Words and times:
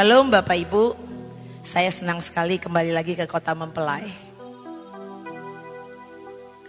Shalom 0.00 0.32
Bapak 0.32 0.56
Ibu, 0.56 0.96
saya 1.60 1.92
senang 1.92 2.24
sekali 2.24 2.56
kembali 2.56 2.88
lagi 2.88 3.12
ke 3.12 3.28
kota 3.28 3.52
Mempelai. 3.52 4.08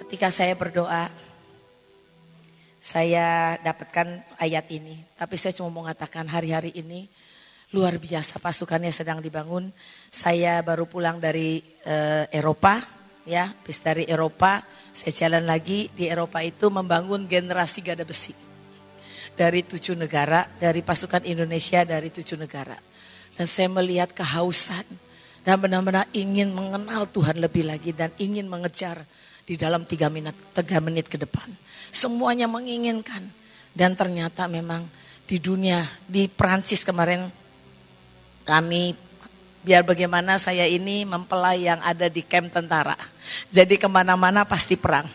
Ketika 0.03 0.27
saya 0.27 0.51
berdoa, 0.51 1.07
saya 2.75 3.55
dapatkan 3.63 4.35
ayat 4.35 4.67
ini. 4.75 4.99
Tapi 5.15 5.39
saya 5.39 5.55
cuma 5.55 5.71
mau 5.71 5.87
mengatakan 5.87 6.27
hari-hari 6.27 6.75
ini 6.75 7.07
luar 7.71 7.95
biasa 8.03 8.35
pasukannya 8.43 8.91
sedang 8.91 9.23
dibangun. 9.23 9.71
Saya 10.11 10.59
baru 10.59 10.83
pulang 10.83 11.23
dari 11.23 11.63
uh, 11.87 12.27
Eropa, 12.35 12.83
ya, 13.23 13.47
bis 13.63 13.79
dari 13.79 14.11
Eropa. 14.11 14.59
Saya 14.91 15.15
jalan 15.15 15.47
lagi 15.47 15.87
di 15.95 16.11
Eropa 16.11 16.43
itu 16.43 16.67
membangun 16.67 17.31
generasi 17.31 17.79
gada 17.79 18.03
besi 18.03 18.35
dari 19.39 19.63
tujuh 19.63 19.95
negara, 19.95 20.51
dari 20.59 20.83
pasukan 20.83 21.23
Indonesia 21.23 21.87
dari 21.87 22.11
tujuh 22.11 22.35
negara. 22.35 22.90
Dan 23.41 23.49
saya 23.49 23.73
melihat 23.73 24.13
kehausan 24.13 24.85
dan 25.41 25.57
benar-benar 25.57 26.05
ingin 26.13 26.53
mengenal 26.53 27.09
Tuhan 27.09 27.41
lebih 27.41 27.65
lagi 27.65 27.89
dan 27.89 28.13
ingin 28.21 28.45
mengejar 28.45 29.01
di 29.49 29.57
dalam 29.57 29.81
tiga 29.81 30.13
menit, 30.13 30.37
tiga 30.53 30.77
menit 30.77 31.09
ke 31.09 31.17
depan. 31.17 31.49
Semuanya 31.89 32.45
menginginkan 32.45 33.25
dan 33.73 33.97
ternyata 33.97 34.45
memang 34.45 34.85
di 35.25 35.41
dunia 35.41 35.89
di 36.05 36.29
Prancis 36.29 36.85
kemarin 36.85 37.33
kami 38.45 38.93
biar 39.65 39.89
bagaimana 39.89 40.37
saya 40.37 40.69
ini 40.69 41.01
mempelai 41.01 41.65
yang 41.65 41.81
ada 41.81 42.13
di 42.13 42.21
camp 42.21 42.53
tentara. 42.53 42.93
Jadi 43.49 43.81
ke 43.81 43.89
mana-mana 43.89 44.45
pasti 44.45 44.77
perang. 44.77 45.09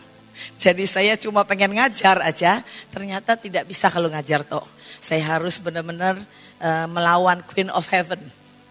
Jadi 0.59 0.83
saya 0.83 1.15
cuma 1.15 1.47
pengen 1.47 1.79
ngajar 1.79 2.19
aja, 2.27 2.59
ternyata 2.91 3.39
tidak 3.39 3.71
bisa 3.71 3.87
kalau 3.87 4.11
ngajar 4.11 4.43
toh. 4.43 4.67
Saya 4.99 5.23
harus 5.23 5.55
benar-benar 5.63 6.19
uh, 6.61 6.87
melawan 6.89 7.41
Queen 7.45 7.69
of 7.73 7.85
Heaven 7.89 8.21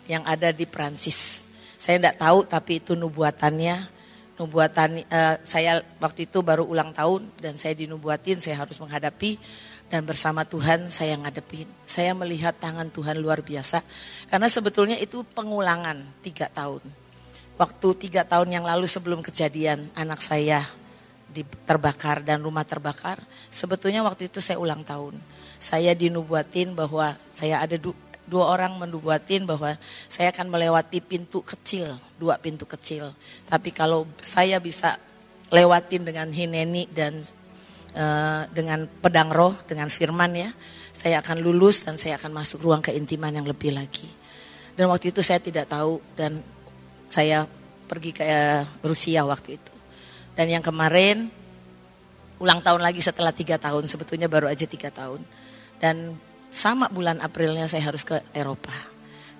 yang 0.07 0.23
ada 0.27 0.55
di 0.55 0.65
Prancis. 0.67 1.47
Saya 1.77 1.99
tidak 2.01 2.17
tahu 2.19 2.47
tapi 2.47 2.83
itu 2.83 2.95
nubuatannya. 2.95 3.95
Nubuatan 4.37 5.01
uh, 5.09 5.41
saya 5.49 5.81
waktu 5.97 6.29
itu 6.29 6.45
baru 6.45 6.69
ulang 6.69 6.93
tahun 6.93 7.25
dan 7.41 7.57
saya 7.57 7.73
dinubuatin 7.73 8.37
saya 8.37 8.61
harus 8.61 8.77
menghadapi 8.77 9.41
dan 9.89 10.05
bersama 10.05 10.45
Tuhan 10.45 10.93
saya 10.93 11.17
ngadepin. 11.17 11.65
Saya 11.89 12.13
melihat 12.13 12.53
tangan 12.61 12.93
Tuhan 12.93 13.17
luar 13.17 13.41
biasa 13.41 13.81
karena 14.29 14.49
sebetulnya 14.53 15.01
itu 15.01 15.25
pengulangan 15.33 16.05
tiga 16.21 16.53
tahun. 16.53 16.85
Waktu 17.57 17.89
tiga 17.97 18.29
tahun 18.29 18.53
yang 18.53 18.69
lalu 18.69 18.85
sebelum 18.85 19.25
kejadian 19.25 19.89
anak 19.97 20.21
saya 20.21 20.69
terbakar 21.43 22.23
dan 22.23 22.41
rumah 22.41 22.63
terbakar, 22.63 23.21
sebetulnya 23.51 24.01
waktu 24.07 24.31
itu 24.31 24.39
saya 24.39 24.57
ulang 24.57 24.87
tahun. 24.87 25.19
Saya 25.61 25.93
dinubuatin 25.93 26.73
bahwa 26.73 27.17
saya 27.33 27.61
ada 27.61 27.77
du, 27.77 27.93
dua 28.29 28.51
orang 28.53 28.77
menubuatin 28.77 29.47
bahwa 29.47 29.75
saya 30.11 30.35
akan 30.35 30.51
melewati 30.51 31.01
pintu 31.01 31.41
kecil, 31.43 31.97
dua 32.21 32.37
pintu 32.37 32.67
kecil. 32.67 33.15
Tapi 33.47 33.71
kalau 33.71 34.05
saya 34.21 34.59
bisa 34.59 34.99
lewatin 35.51 36.03
dengan 36.03 36.29
hineni 36.31 36.91
dan 36.91 37.23
uh, 37.95 38.43
dengan 38.51 38.91
pedang 39.01 39.31
roh, 39.31 39.55
dengan 39.71 39.87
firman 39.87 40.35
ya, 40.35 40.51
saya 40.91 41.23
akan 41.23 41.39
lulus 41.39 41.87
dan 41.87 41.95
saya 41.95 42.19
akan 42.19 42.35
masuk 42.35 42.67
ruang 42.67 42.83
keintiman 42.83 43.31
yang 43.31 43.47
lebih 43.47 43.71
lagi. 43.71 44.09
Dan 44.77 44.91
waktu 44.93 45.15
itu 45.15 45.25
saya 45.25 45.41
tidak 45.41 45.71
tahu 45.71 46.03
dan 46.19 46.43
saya 47.07 47.47
pergi 47.87 48.11
ke 48.11 48.25
uh, 48.27 48.67
Rusia 48.83 49.23
waktu 49.23 49.57
itu. 49.57 49.76
Dan 50.37 50.53
yang 50.53 50.61
kemarin 50.61 51.33
ulang 52.37 52.61
tahun 52.61 52.85
lagi 52.85 53.01
setelah 53.01 53.33
tiga 53.33 53.57
tahun, 53.57 53.89
sebetulnya 53.89 54.29
baru 54.29 54.53
aja 54.53 54.69
tiga 54.69 54.93
tahun. 54.93 55.25
Dan 55.81 56.21
sama 56.53 56.93
bulan 56.93 57.25
Aprilnya 57.25 57.65
saya 57.65 57.89
harus 57.89 58.05
ke 58.05 58.21
Eropa. 58.37 58.73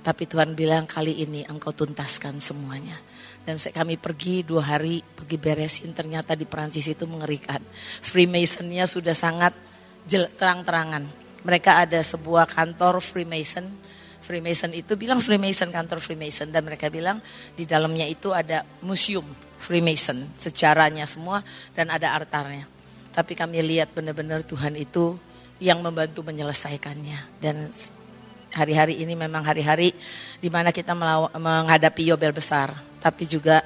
Tapi 0.01 0.25
Tuhan 0.25 0.57
bilang 0.57 0.89
kali 0.89 1.21
ini 1.21 1.45
engkau 1.45 1.75
tuntaskan 1.77 2.41
semuanya. 2.41 2.97
Dan 3.45 3.61
kami 3.61 4.01
pergi 4.01 4.43
dua 4.43 4.65
hari, 4.65 5.03
pergi 5.03 5.37
beresin 5.37 5.93
ternyata 5.93 6.33
di 6.33 6.49
Perancis 6.49 6.89
itu 6.89 7.05
mengerikan. 7.05 7.61
Freemasonnya 8.03 8.89
sudah 8.89 9.15
sangat 9.15 9.53
terang-terangan. 10.09 11.07
Mereka 11.43 11.87
ada 11.87 12.01
sebuah 12.01 12.49
kantor 12.49 13.05
Freemason. 13.05 13.67
Freemason 14.23 14.75
itu 14.75 14.99
bilang 14.99 15.23
Freemason 15.23 15.71
kantor 15.71 16.03
Freemason 16.03 16.51
dan 16.51 16.67
mereka 16.67 16.91
bilang 16.91 17.23
di 17.55 17.63
dalamnya 17.63 18.07
itu 18.07 18.35
ada 18.35 18.67
museum 18.83 19.27
Freemason, 19.57 20.25
sejarahnya 20.39 21.09
semua 21.09 21.41
dan 21.73 21.89
ada 21.89 22.13
altarnya. 22.13 22.69
Tapi 23.13 23.33
kami 23.33 23.65
lihat 23.65 23.97
benar-benar 23.97 24.45
Tuhan 24.45 24.77
itu 24.77 25.17
yang 25.57 25.81
membantu 25.81 26.21
menyelesaikannya 26.21 27.41
dan 27.41 27.65
hari-hari 28.53 29.01
ini 29.01 29.17
memang 29.17 29.41
hari-hari 29.45 29.93
di 30.41 30.49
mana 30.53 30.69
kita 30.73 30.93
menghadapi 31.37 32.13
Yobel 32.13 32.37
besar, 32.37 32.77
tapi 33.01 33.25
juga 33.25 33.65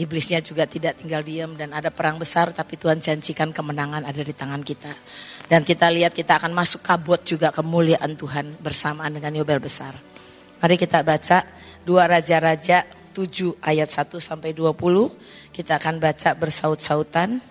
iblisnya 0.00 0.40
juga 0.40 0.64
tidak 0.64 0.96
tinggal 0.96 1.20
diam 1.20 1.52
dan 1.60 1.76
ada 1.76 1.92
perang 1.92 2.16
besar 2.16 2.56
tapi 2.56 2.80
Tuhan 2.80 3.04
janjikan 3.04 3.52
kemenangan 3.52 4.08
ada 4.08 4.22
di 4.24 4.32
tangan 4.32 4.64
kita. 4.64 4.92
Dan 5.44 5.60
kita 5.60 5.92
lihat 5.92 6.16
kita 6.16 6.40
akan 6.40 6.56
masuk 6.56 6.80
kabut 6.80 7.20
juga 7.24 7.52
kemuliaan 7.52 8.16
Tuhan 8.16 8.60
bersamaan 8.64 9.12
dengan 9.12 9.36
Yobel 9.36 9.60
besar. 9.60 9.92
Mari 10.60 10.76
kita 10.76 11.00
baca 11.00 11.44
dua 11.84 12.04
raja-raja 12.08 12.84
7 13.12 13.58
ayat 13.60 13.90
1 13.90 14.16
sampai 14.16 14.54
20. 14.56 14.72
Kita 15.52 15.76
akan 15.76 16.00
baca 16.00 16.30
bersaut-sautan. 16.38 17.42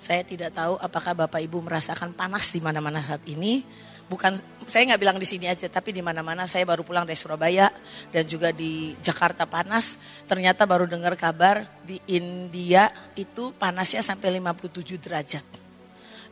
Saya 0.00 0.24
tidak 0.24 0.56
tahu 0.56 0.80
apakah 0.80 1.12
Bapak 1.12 1.44
Ibu 1.44 1.60
merasakan 1.60 2.16
panas 2.16 2.50
di 2.50 2.58
mana-mana 2.58 3.04
saat 3.04 3.22
ini. 3.28 3.62
Bukan 4.10 4.34
saya 4.66 4.90
nggak 4.90 4.98
bilang 4.98 5.18
di 5.22 5.28
sini 5.28 5.46
aja, 5.46 5.70
tapi 5.70 5.94
di 5.94 6.02
mana-mana 6.02 6.48
saya 6.48 6.66
baru 6.66 6.82
pulang 6.82 7.06
dari 7.06 7.14
Surabaya 7.14 7.70
dan 8.10 8.26
juga 8.26 8.50
di 8.50 8.98
Jakarta 8.98 9.46
panas. 9.46 10.02
Ternyata 10.26 10.66
baru 10.66 10.90
dengar 10.90 11.14
kabar 11.14 11.62
di 11.86 12.02
India 12.10 12.90
itu 13.14 13.54
panasnya 13.54 14.02
sampai 14.02 14.42
57 14.42 14.98
derajat 14.98 15.59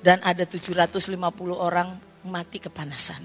dan 0.03 0.23
ada 0.23 0.47
750 0.47 1.19
orang 1.55 1.99
mati 2.27 2.63
kepanasan. 2.63 3.21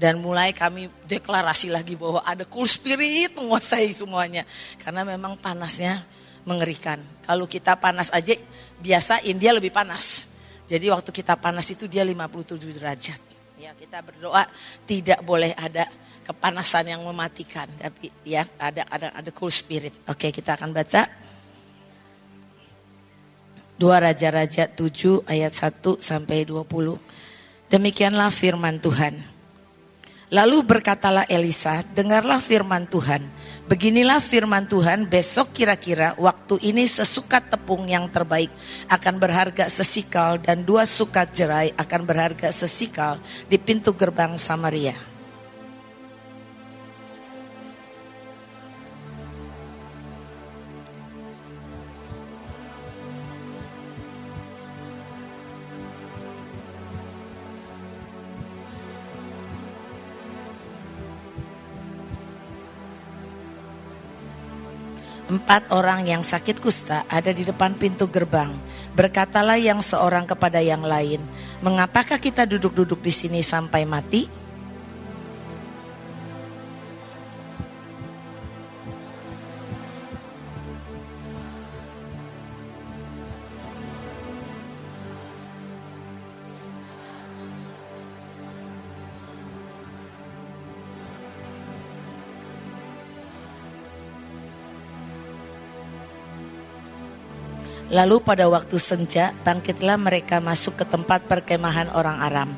Dan 0.00 0.16
mulai 0.24 0.56
kami 0.56 0.88
deklarasi 1.04 1.68
lagi 1.68 1.92
bahwa 1.92 2.24
ada 2.24 2.48
cool 2.48 2.64
spirit 2.64 3.36
menguasai 3.36 3.92
semuanya. 3.92 4.48
Karena 4.80 5.04
memang 5.04 5.36
panasnya 5.36 6.00
mengerikan. 6.48 6.96
Kalau 7.20 7.44
kita 7.44 7.76
panas 7.76 8.08
aja, 8.08 8.32
biasa 8.80 9.20
India 9.28 9.52
lebih 9.52 9.68
panas. 9.68 10.32
Jadi 10.64 10.88
waktu 10.88 11.10
kita 11.12 11.36
panas 11.36 11.68
itu 11.68 11.84
dia 11.84 12.00
57 12.00 12.56
derajat. 12.80 13.20
Ya, 13.60 13.76
kita 13.76 14.00
berdoa 14.00 14.48
tidak 14.88 15.20
boleh 15.20 15.52
ada 15.52 15.84
kepanasan 16.24 16.96
yang 16.96 17.02
mematikan, 17.04 17.68
tapi 17.76 18.08
ya 18.24 18.46
ada 18.56 18.86
ada 18.88 19.12
ada 19.12 19.30
cool 19.36 19.52
spirit. 19.52 19.92
Oke, 20.08 20.32
kita 20.32 20.56
akan 20.56 20.72
baca 20.72 21.04
2 23.80 23.88
Raja-Raja 23.88 24.68
7 24.68 25.24
ayat 25.24 25.56
1 25.56 26.04
sampai 26.04 26.44
20. 26.44 27.00
Demikianlah 27.72 28.28
firman 28.28 28.76
Tuhan. 28.76 29.16
Lalu 30.28 30.62
berkatalah 30.62 31.24
Elisa, 31.26 31.80
dengarlah 31.96 32.44
firman 32.44 32.84
Tuhan. 32.84 33.24
Beginilah 33.72 34.20
firman 34.20 34.68
Tuhan, 34.68 35.08
besok 35.08 35.56
kira-kira 35.56 36.12
waktu 36.20 36.60
ini 36.60 36.84
sesukat 36.84 37.56
tepung 37.56 37.88
yang 37.88 38.04
terbaik 38.12 38.52
akan 38.86 39.16
berharga 39.16 39.66
sesikal 39.72 40.36
dan 40.36 40.60
dua 40.60 40.84
sukat 40.84 41.32
jerai 41.32 41.72
akan 41.74 42.04
berharga 42.04 42.52
sesikal 42.52 43.16
di 43.48 43.56
pintu 43.56 43.96
gerbang 43.96 44.36
Samaria. 44.36 45.09
Empat 65.30 65.70
orang 65.70 66.10
yang 66.10 66.26
sakit 66.26 66.58
kusta 66.58 67.06
ada 67.06 67.30
di 67.30 67.46
depan 67.46 67.78
pintu 67.78 68.10
gerbang. 68.10 68.50
Berkatalah 68.98 69.62
yang 69.62 69.78
seorang 69.78 70.26
kepada 70.26 70.58
yang 70.58 70.82
lain, 70.82 71.22
"Mengapakah 71.62 72.18
kita 72.18 72.50
duduk-duduk 72.50 72.98
di 72.98 73.14
sini 73.14 73.38
sampai 73.38 73.86
mati?" 73.86 74.39
Lalu 97.90 98.22
pada 98.22 98.46
waktu 98.46 98.78
senja 98.78 99.34
bangkitlah 99.42 99.98
mereka 99.98 100.38
masuk 100.38 100.78
ke 100.78 100.84
tempat 100.86 101.26
perkemahan 101.26 101.90
orang 101.90 102.22
Aram. 102.22 102.50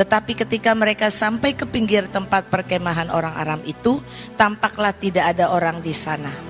Tetapi 0.00 0.32
ketika 0.32 0.72
mereka 0.72 1.12
sampai 1.12 1.52
ke 1.52 1.68
pinggir 1.68 2.08
tempat 2.08 2.48
perkemahan 2.48 3.12
orang 3.12 3.36
Aram 3.36 3.60
itu, 3.68 4.00
tampaklah 4.40 4.96
tidak 4.96 5.36
ada 5.36 5.52
orang 5.52 5.84
di 5.84 5.92
sana. 5.92 6.47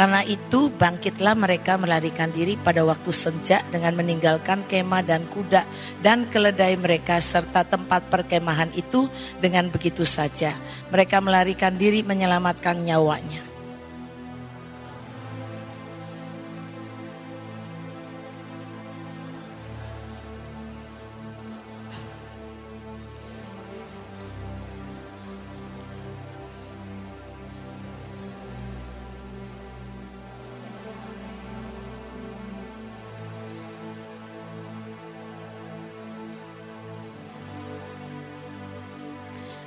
Karena 0.00 0.24
itu 0.24 0.72
bangkitlah 0.72 1.36
mereka 1.36 1.76
melarikan 1.76 2.32
diri 2.32 2.56
pada 2.56 2.80
waktu 2.88 3.12
senja 3.12 3.60
dengan 3.68 3.92
meninggalkan 4.00 4.64
kemah 4.64 5.04
dan 5.04 5.28
kuda 5.28 5.68
dan 6.00 6.24
keledai 6.24 6.72
mereka 6.80 7.20
serta 7.20 7.68
tempat 7.68 8.08
perkemahan 8.08 8.72
itu 8.72 9.12
dengan 9.44 9.68
begitu 9.68 10.08
saja. 10.08 10.56
Mereka 10.88 11.20
melarikan 11.20 11.76
diri 11.76 12.00
menyelamatkan 12.00 12.80
nyawanya. 12.80 13.49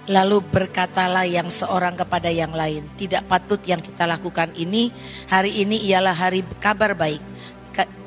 Lalu 0.04 0.44
berkatalah 0.44 1.24
yang 1.24 1.48
seorang 1.48 1.96
kepada 1.96 2.28
yang 2.28 2.52
lain, 2.52 2.84
tidak 3.00 3.24
patut 3.24 3.64
yang 3.64 3.80
kita 3.80 4.04
lakukan 4.04 4.52
ini, 4.52 4.92
hari 5.32 5.64
ini 5.64 5.80
ialah 5.88 6.12
hari 6.12 6.44
kabar 6.60 6.92
baik, 6.92 7.24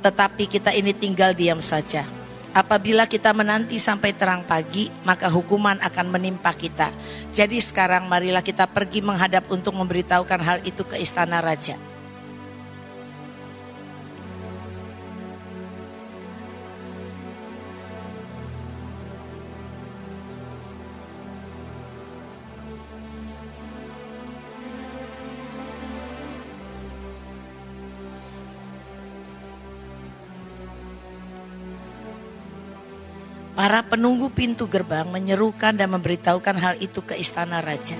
tetapi 0.04 0.44
kita 0.44 0.76
ini 0.76 0.92
tinggal 0.92 1.32
diam 1.32 1.56
saja. 1.56 2.04
Apabila 2.52 3.08
kita 3.08 3.32
menanti 3.32 3.80
sampai 3.80 4.12
terang 4.12 4.44
pagi, 4.44 4.92
maka 5.08 5.28
hukuman 5.32 5.76
akan 5.80 6.06
menimpa 6.08 6.52
kita. 6.52 6.92
Jadi 7.32 7.60
sekarang 7.60 8.08
marilah 8.08 8.40
kita 8.40 8.68
pergi 8.68 9.00
menghadap 9.00 9.48
untuk 9.48 9.76
memberitahukan 9.76 10.40
hal 10.40 10.58
itu 10.68 10.84
ke 10.84 11.00
istana 11.00 11.40
raja. 11.40 11.76
Para 33.56 33.80
penunggu 33.88 34.28
pintu 34.28 34.68
gerbang 34.68 35.08
menyerukan 35.08 35.72
dan 35.72 35.88
memberitahukan 35.96 36.60
hal 36.60 36.74
itu 36.76 37.00
ke 37.00 37.16
istana 37.16 37.64
raja. 37.64 37.96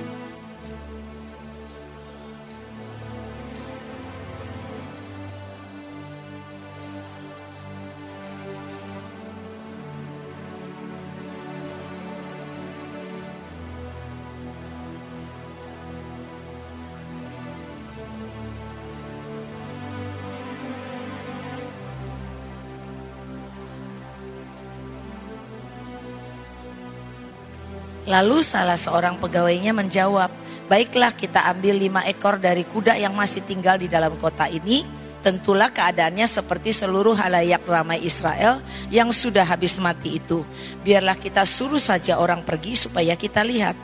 Lalu 28.17 28.41
salah 28.41 28.81
seorang 28.81 29.21
pegawainya 29.21 29.77
menjawab, 29.77 30.33
baiklah 30.73 31.13
kita 31.13 31.53
ambil 31.53 31.77
lima 31.77 32.01
ekor 32.09 32.41
dari 32.41 32.65
kuda 32.65 32.97
yang 32.97 33.13
masih 33.13 33.45
tinggal 33.45 33.77
di 33.77 33.93
dalam 33.93 34.17
kota 34.17 34.49
ini. 34.49 34.89
Tentulah 35.21 35.69
keadaannya 35.69 36.25
seperti 36.25 36.73
seluruh 36.73 37.13
halayak 37.13 37.61
ramai 37.69 38.01
Israel 38.01 38.65
yang 38.89 39.13
sudah 39.13 39.45
habis 39.45 39.77
mati 39.77 40.17
itu. 40.17 40.49
Biarlah 40.81 41.21
kita 41.21 41.45
suruh 41.45 41.83
saja 41.83 42.17
orang 42.17 42.41
pergi 42.41 42.73
supaya 42.89 43.13
kita 43.21 43.45
lihat. 43.45 43.77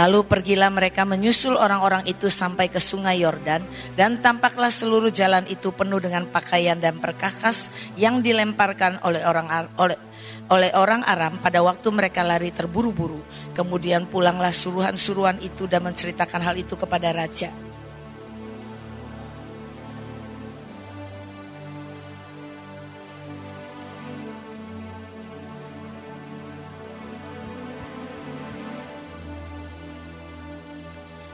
Lalu 0.00 0.24
pergilah 0.24 0.72
mereka 0.72 1.04
menyusul 1.04 1.60
orang-orang 1.60 2.08
itu 2.08 2.32
sampai 2.32 2.72
ke 2.72 2.80
sungai 2.80 3.20
Yordan 3.20 3.60
dan 4.00 4.16
tampaklah 4.24 4.72
seluruh 4.72 5.12
jalan 5.12 5.44
itu 5.44 5.76
penuh 5.76 6.00
dengan 6.00 6.24
pakaian 6.24 6.80
dan 6.80 6.96
perkakas 7.04 7.68
yang 8.00 8.24
dilemparkan 8.24 8.96
oleh 9.04 9.20
orang 9.28 9.68
oleh 9.76 10.00
oleh 10.48 10.72
orang 10.72 11.04
Aram 11.04 11.36
pada 11.36 11.60
waktu 11.60 11.92
mereka 11.92 12.24
lari 12.24 12.48
terburu-buru. 12.48 13.20
Kemudian 13.52 14.08
pulanglah 14.08 14.56
suruhan-suruhan 14.56 15.36
itu 15.44 15.68
dan 15.68 15.84
menceritakan 15.84 16.48
hal 16.48 16.56
itu 16.56 16.80
kepada 16.80 17.12
raja. 17.12 17.69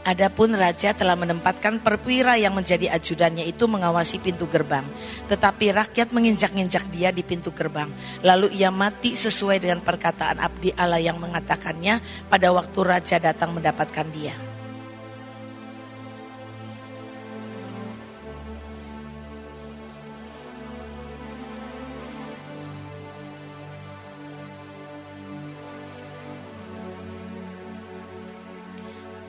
Adapun 0.06 0.54
raja 0.54 0.94
telah 0.94 1.18
menempatkan 1.18 1.82
perwira 1.82 2.38
yang 2.38 2.54
menjadi 2.54 2.94
ajudannya 2.94 3.42
itu 3.42 3.66
mengawasi 3.66 4.22
pintu 4.22 4.46
gerbang. 4.46 4.86
Tetapi 5.26 5.74
rakyat 5.74 6.14
menginjak-injak 6.14 6.86
dia 6.94 7.10
di 7.10 7.26
pintu 7.26 7.50
gerbang. 7.50 7.90
Lalu 8.22 8.54
ia 8.54 8.70
mati 8.70 9.18
sesuai 9.18 9.58
dengan 9.58 9.82
perkataan 9.82 10.38
abdi 10.38 10.70
Allah 10.78 11.02
yang 11.02 11.18
mengatakannya 11.18 11.98
pada 12.30 12.54
waktu 12.54 12.78
raja 12.86 13.18
datang 13.18 13.50
mendapatkan 13.58 14.06
dia. 14.14 14.45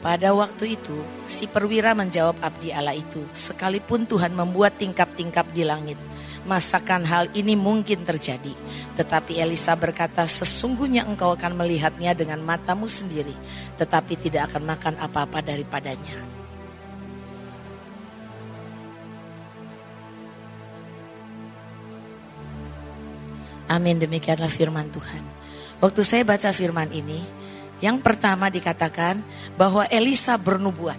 Pada 0.07 0.31
waktu 0.31 0.79
itu, 0.79 0.95
si 1.27 1.51
perwira 1.51 1.91
menjawab 1.91 2.39
abdi 2.39 2.71
Allah 2.71 2.95
itu, 2.95 3.27
sekalipun 3.35 4.07
Tuhan 4.07 4.31
membuat 4.31 4.79
tingkap-tingkap 4.79 5.51
di 5.51 5.67
langit, 5.67 5.99
masakan 6.47 7.03
hal 7.03 7.27
ini 7.35 7.59
mungkin 7.59 8.07
terjadi. 8.07 8.55
Tetapi 8.95 9.35
Elisa 9.35 9.75
berkata, 9.75 10.23
sesungguhnya 10.23 11.03
engkau 11.03 11.35
akan 11.35 11.59
melihatnya 11.59 12.15
dengan 12.15 12.39
matamu 12.39 12.87
sendiri, 12.87 13.35
tetapi 13.75 14.15
tidak 14.15 14.47
akan 14.47 14.79
makan 14.79 14.95
apa-apa 14.95 15.43
daripadanya. 15.43 16.23
Amin, 23.67 23.99
demikianlah 23.99 24.47
firman 24.47 24.87
Tuhan. 24.87 25.23
Waktu 25.83 26.01
saya 26.07 26.23
baca 26.23 26.55
firman 26.55 26.95
ini, 26.95 27.19
yang 27.77 28.01
pertama 28.01 28.49
dikatakan 28.49 29.21
bahwa 29.53 29.85
Elisa 29.89 30.33
bernubuat. 30.37 30.97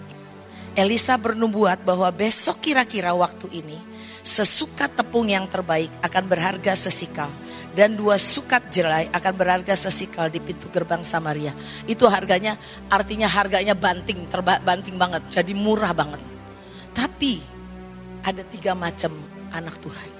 Elisa 0.78 1.18
bernubuat 1.18 1.82
bahwa 1.82 2.06
besok 2.14 2.62
kira-kira 2.62 3.10
waktu 3.10 3.50
ini 3.50 3.78
sesukat 4.22 4.94
tepung 4.94 5.26
yang 5.26 5.50
terbaik 5.50 5.90
akan 6.06 6.24
berharga 6.30 6.78
sesikal 6.78 7.26
dan 7.74 7.98
dua 7.98 8.14
sukat 8.14 8.70
jelai 8.70 9.10
akan 9.10 9.34
berharga 9.34 9.74
sesikal 9.74 10.30
di 10.30 10.38
pintu 10.38 10.70
gerbang 10.70 11.02
Samaria. 11.02 11.50
Itu 11.90 12.06
harganya 12.06 12.54
artinya 12.86 13.26
harganya 13.26 13.74
banting, 13.74 14.30
terba, 14.30 14.62
banting 14.62 14.94
banget, 14.94 15.26
jadi 15.30 15.50
murah 15.54 15.90
banget. 15.90 16.22
Tapi 16.94 17.42
ada 18.22 18.42
tiga 18.46 18.78
macam 18.78 19.14
anak 19.50 19.82
Tuhan. 19.82 20.10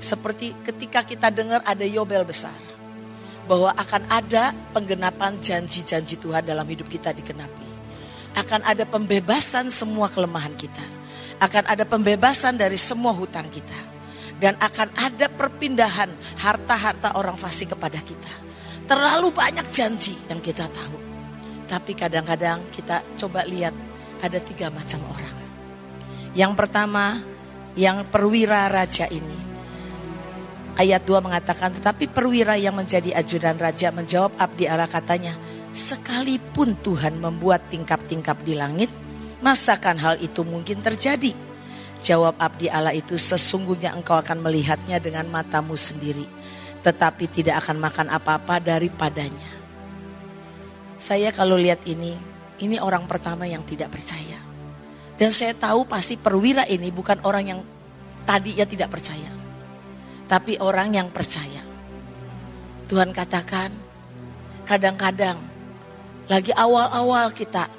Seperti 0.00 0.56
ketika 0.64 1.04
kita 1.04 1.28
dengar 1.28 1.60
ada 1.64 1.84
Yobel 1.84 2.24
besar 2.24 2.75
bahwa 3.46 3.70
akan 3.78 4.02
ada 4.10 4.50
penggenapan 4.74 5.38
janji-janji 5.38 6.18
Tuhan 6.18 6.42
dalam 6.42 6.66
hidup 6.66 6.90
kita 6.90 7.14
dikenapi. 7.14 7.66
Akan 8.36 8.60
ada 8.66 8.84
pembebasan 8.84 9.72
semua 9.72 10.10
kelemahan 10.12 10.52
kita. 10.58 10.82
Akan 11.40 11.64
ada 11.64 11.86
pembebasan 11.88 12.58
dari 12.58 12.76
semua 12.76 13.14
hutang 13.14 13.48
kita. 13.48 13.78
Dan 14.36 14.52
akan 14.60 14.92
ada 15.00 15.32
perpindahan 15.32 16.12
harta-harta 16.36 17.16
orang 17.16 17.40
fasik 17.40 17.72
kepada 17.72 17.96
kita. 18.02 18.32
Terlalu 18.84 19.32
banyak 19.32 19.64
janji 19.72 20.12
yang 20.28 20.44
kita 20.44 20.68
tahu. 20.68 20.98
Tapi 21.66 21.96
kadang-kadang 21.96 22.60
kita 22.68 23.00
coba 23.16 23.48
lihat 23.48 23.72
ada 24.20 24.38
tiga 24.38 24.68
macam 24.68 25.00
orang. 25.08 25.36
Yang 26.36 26.52
pertama, 26.52 27.24
yang 27.74 28.04
perwira 28.12 28.68
raja 28.68 29.08
ini. 29.08 29.45
Ayat 30.76 31.08
2 31.08 31.24
mengatakan, 31.24 31.72
tetapi 31.72 32.04
perwira 32.04 32.52
yang 32.60 32.76
menjadi 32.76 33.16
ajudan 33.16 33.56
raja 33.56 33.88
menjawab 33.88 34.36
abdi 34.36 34.68
Allah 34.68 34.84
katanya, 34.84 35.32
sekalipun 35.72 36.76
Tuhan 36.84 37.16
membuat 37.16 37.72
tingkap-tingkap 37.72 38.44
di 38.44 38.52
langit, 38.52 38.92
masakan 39.40 39.96
hal 39.96 40.20
itu 40.20 40.44
mungkin 40.44 40.84
terjadi? 40.84 41.32
Jawab 42.04 42.36
abdi 42.36 42.68
Allah 42.68 42.92
itu, 42.92 43.16
sesungguhnya 43.16 43.96
engkau 43.96 44.20
akan 44.20 44.44
melihatnya 44.44 45.00
dengan 45.00 45.24
matamu 45.32 45.80
sendiri, 45.80 46.28
tetapi 46.84 47.24
tidak 47.24 47.64
akan 47.64 47.80
makan 47.80 48.12
apa-apa 48.12 48.60
daripadanya. 48.60 49.56
Saya 51.00 51.32
kalau 51.32 51.56
lihat 51.56 51.88
ini, 51.88 52.20
ini 52.60 52.76
orang 52.76 53.08
pertama 53.08 53.48
yang 53.48 53.64
tidak 53.64 53.96
percaya. 53.96 54.40
Dan 55.16 55.32
saya 55.32 55.56
tahu 55.56 55.88
pasti 55.88 56.20
perwira 56.20 56.68
ini 56.68 56.92
bukan 56.92 57.24
orang 57.24 57.44
yang 57.48 57.60
tadinya 58.28 58.68
tidak 58.68 58.92
percaya. 58.92 59.35
Tapi 60.26 60.58
orang 60.58 60.94
yang 60.94 61.08
percaya. 61.14 61.62
Tuhan 62.86 63.10
katakan, 63.10 63.70
kadang-kadang 64.66 65.38
lagi 66.26 66.50
awal-awal 66.54 67.30
kita 67.30 67.70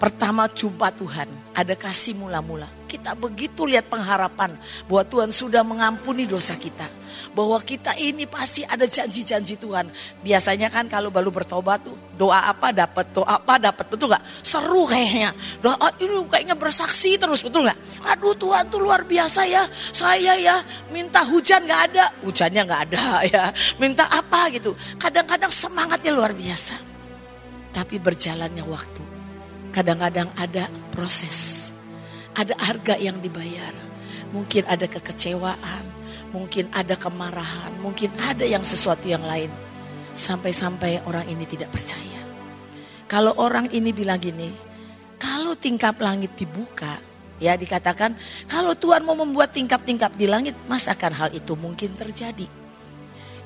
pertama 0.00 0.48
jumpa 0.48 0.92
Tuhan, 0.96 1.28
ada 1.52 1.72
kasih 1.76 2.16
mula-mula. 2.16 2.75
Kita 2.86 3.18
begitu 3.18 3.66
lihat 3.66 3.90
pengharapan 3.90 4.54
bahwa 4.86 5.02
Tuhan 5.02 5.34
sudah 5.34 5.66
mengampuni 5.66 6.22
dosa 6.22 6.54
kita. 6.54 6.86
Bahwa 7.34 7.58
kita 7.58 7.98
ini 7.98 8.30
pasti 8.30 8.62
ada 8.62 8.86
janji-janji 8.86 9.58
Tuhan. 9.58 9.90
Biasanya 10.22 10.70
kan 10.70 10.86
kalau 10.86 11.10
baru 11.10 11.34
bertobat 11.34 11.82
tuh 11.82 11.98
doa 12.14 12.46
apa 12.46 12.70
dapat, 12.70 13.10
doa 13.10 13.42
apa 13.42 13.58
dapat, 13.58 13.90
betul 13.90 14.14
gak? 14.14 14.22
Seru 14.46 14.86
kayaknya. 14.86 15.34
Doa 15.58 15.74
oh, 15.74 15.92
ini 15.98 16.14
kayaknya 16.30 16.54
bersaksi 16.54 17.18
terus, 17.18 17.42
betul 17.42 17.66
gak? 17.66 17.78
Aduh 18.06 18.38
Tuhan 18.38 18.70
tuh 18.70 18.78
luar 18.78 19.02
biasa 19.02 19.42
ya. 19.50 19.66
Saya 19.90 20.38
ya 20.38 20.62
minta 20.94 21.26
hujan 21.26 21.66
gak 21.66 21.90
ada, 21.90 22.14
hujannya 22.22 22.62
gak 22.62 22.80
ada 22.86 23.04
ya. 23.34 23.44
Minta 23.82 24.06
apa 24.06 24.46
gitu. 24.54 24.78
Kadang-kadang 25.02 25.50
semangatnya 25.50 26.14
luar 26.14 26.30
biasa. 26.30 26.78
Tapi 27.74 27.98
berjalannya 27.98 28.62
waktu. 28.62 29.02
Kadang-kadang 29.74 30.30
ada 30.38 30.70
proses 30.94 31.65
ada 32.36 32.54
harga 32.60 33.00
yang 33.00 33.16
dibayar. 33.18 33.72
Mungkin 34.30 34.68
ada 34.68 34.84
kekecewaan, 34.84 35.84
mungkin 36.36 36.68
ada 36.76 36.92
kemarahan, 36.94 37.72
mungkin 37.80 38.12
ada 38.20 38.44
yang 38.44 38.60
sesuatu 38.60 39.08
yang 39.08 39.24
lain. 39.24 39.48
Sampai-sampai 40.12 41.00
orang 41.08 41.24
ini 41.32 41.48
tidak 41.48 41.72
percaya. 41.72 42.20
Kalau 43.08 43.32
orang 43.40 43.72
ini 43.72 43.96
bilang 43.96 44.20
gini, 44.20 44.52
kalau 45.16 45.56
tingkap 45.56 45.96
langit 46.04 46.36
dibuka, 46.36 47.00
ya 47.40 47.56
dikatakan 47.56 48.12
kalau 48.44 48.76
Tuhan 48.76 49.06
mau 49.06 49.16
membuat 49.16 49.56
tingkap-tingkap 49.56 50.12
di 50.20 50.28
langit, 50.28 50.52
mas 50.68 50.84
akan 50.92 51.12
hal 51.16 51.30
itu 51.32 51.56
mungkin 51.56 51.96
terjadi. 51.96 52.48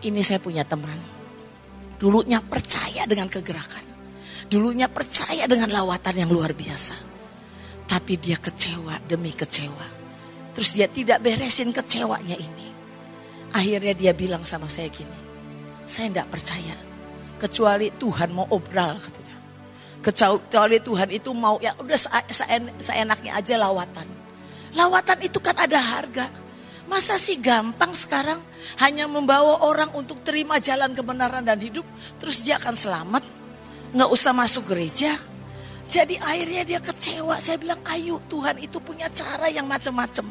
Ini 0.00 0.20
saya 0.24 0.40
punya 0.40 0.64
teman. 0.66 0.96
Dulunya 2.00 2.40
percaya 2.40 3.04
dengan 3.04 3.28
kegerakan. 3.28 3.84
Dulunya 4.48 4.88
percaya 4.88 5.44
dengan 5.44 5.68
lawatan 5.68 6.24
yang 6.24 6.30
luar 6.32 6.56
biasa 6.56 7.09
tapi 7.90 8.14
dia 8.22 8.38
kecewa 8.38 9.02
demi 9.10 9.34
kecewa. 9.34 9.98
Terus 10.54 10.78
dia 10.78 10.86
tidak 10.86 11.18
beresin 11.26 11.74
kecewanya 11.74 12.38
ini. 12.38 12.70
Akhirnya 13.50 13.98
dia 13.98 14.12
bilang 14.14 14.46
sama 14.46 14.70
saya 14.70 14.86
gini. 14.86 15.18
Saya 15.90 16.06
tidak 16.06 16.30
percaya. 16.30 16.78
Kecuali 17.34 17.90
Tuhan 17.90 18.30
mau 18.30 18.46
obral 18.54 18.94
katanya. 18.94 19.36
Kecuali 20.06 20.78
Tuhan 20.78 21.10
itu 21.10 21.34
mau 21.34 21.58
ya 21.58 21.74
udah 21.82 21.98
seenaknya 22.78 23.34
aja 23.34 23.58
lawatan. 23.58 24.06
Lawatan 24.78 25.18
itu 25.26 25.42
kan 25.42 25.58
ada 25.58 25.82
harga. 25.82 26.30
Masa 26.86 27.18
sih 27.18 27.42
gampang 27.42 27.90
sekarang 27.90 28.38
hanya 28.78 29.10
membawa 29.10 29.66
orang 29.66 29.90
untuk 29.98 30.22
terima 30.22 30.62
jalan 30.62 30.94
kebenaran 30.94 31.42
dan 31.42 31.58
hidup. 31.58 31.86
Terus 32.22 32.38
dia 32.46 32.54
akan 32.62 32.74
selamat. 32.78 33.26
Nggak 33.90 34.10
usah 34.14 34.30
masuk 34.30 34.70
gereja 34.70 35.10
jadi 35.90 36.22
akhirnya 36.22 36.62
dia 36.62 36.78
kecewa. 36.78 37.34
Saya 37.42 37.58
bilang, 37.58 37.82
ayo 37.90 38.22
Tuhan 38.30 38.62
itu 38.62 38.78
punya 38.78 39.10
cara 39.10 39.50
yang 39.50 39.66
macam-macam. 39.66 40.22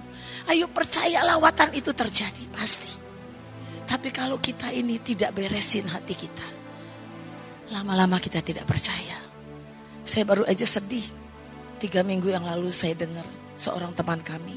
Ayo 0.48 0.72
percaya 0.72 1.20
lawatan 1.28 1.76
itu 1.76 1.92
terjadi, 1.92 2.48
pasti. 2.56 2.96
Tapi 3.84 4.08
kalau 4.16 4.40
kita 4.40 4.72
ini 4.72 4.96
tidak 5.04 5.36
beresin 5.36 5.84
hati 5.92 6.16
kita. 6.16 6.48
Lama-lama 7.76 8.24
kita 8.24 8.40
tidak 8.40 8.64
percaya. 8.64 9.20
Saya 10.08 10.24
baru 10.24 10.48
aja 10.48 10.64
sedih. 10.64 11.04
Tiga 11.76 12.08
minggu 12.08 12.32
yang 12.32 12.48
lalu 12.48 12.72
saya 12.72 12.96
dengar 12.96 13.28
seorang 13.60 13.92
teman 13.92 14.24
kami. 14.24 14.56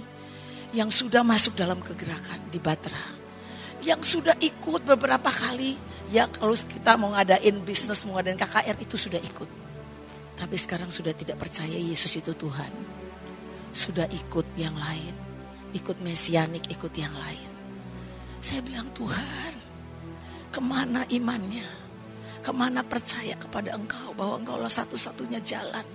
Yang 0.70 1.02
sudah 1.02 1.26
masuk 1.26 1.58
dalam 1.58 1.82
kegerakan 1.82 2.46
di 2.48 2.62
Batra. 2.62 3.02
Yang 3.82 4.16
sudah 4.16 4.38
ikut 4.38 4.86
beberapa 4.86 5.28
kali. 5.34 5.74
Ya 6.14 6.30
kalau 6.30 6.54
kita 6.54 6.94
mau 6.94 7.10
ngadain 7.10 7.58
bisnis, 7.66 8.06
mau 8.06 8.16
ngadain 8.20 8.38
KKR 8.38 8.76
itu 8.78 8.94
sudah 8.94 9.18
ikut 9.18 9.61
tapi 10.42 10.58
sekarang 10.58 10.90
sudah 10.90 11.14
tidak 11.14 11.38
percaya 11.38 11.78
Yesus 11.78 12.18
itu 12.18 12.34
Tuhan. 12.34 12.74
Sudah 13.70 14.10
ikut 14.10 14.42
yang 14.58 14.74
lain. 14.74 15.14
Ikut 15.70 16.02
mesianik, 16.02 16.66
ikut 16.66 16.90
yang 16.98 17.14
lain. 17.14 17.50
Saya 18.42 18.58
bilang 18.66 18.90
Tuhan, 18.90 19.54
ke 20.50 20.58
mana 20.58 21.06
imannya? 21.14 21.62
Ke 22.42 22.50
mana 22.50 22.82
percaya 22.82 23.38
kepada 23.38 23.78
engkau 23.78 24.10
bahwa 24.18 24.42
engkau 24.42 24.58
lah 24.58 24.66
satu-satunya 24.66 25.38
jalan. 25.46 25.86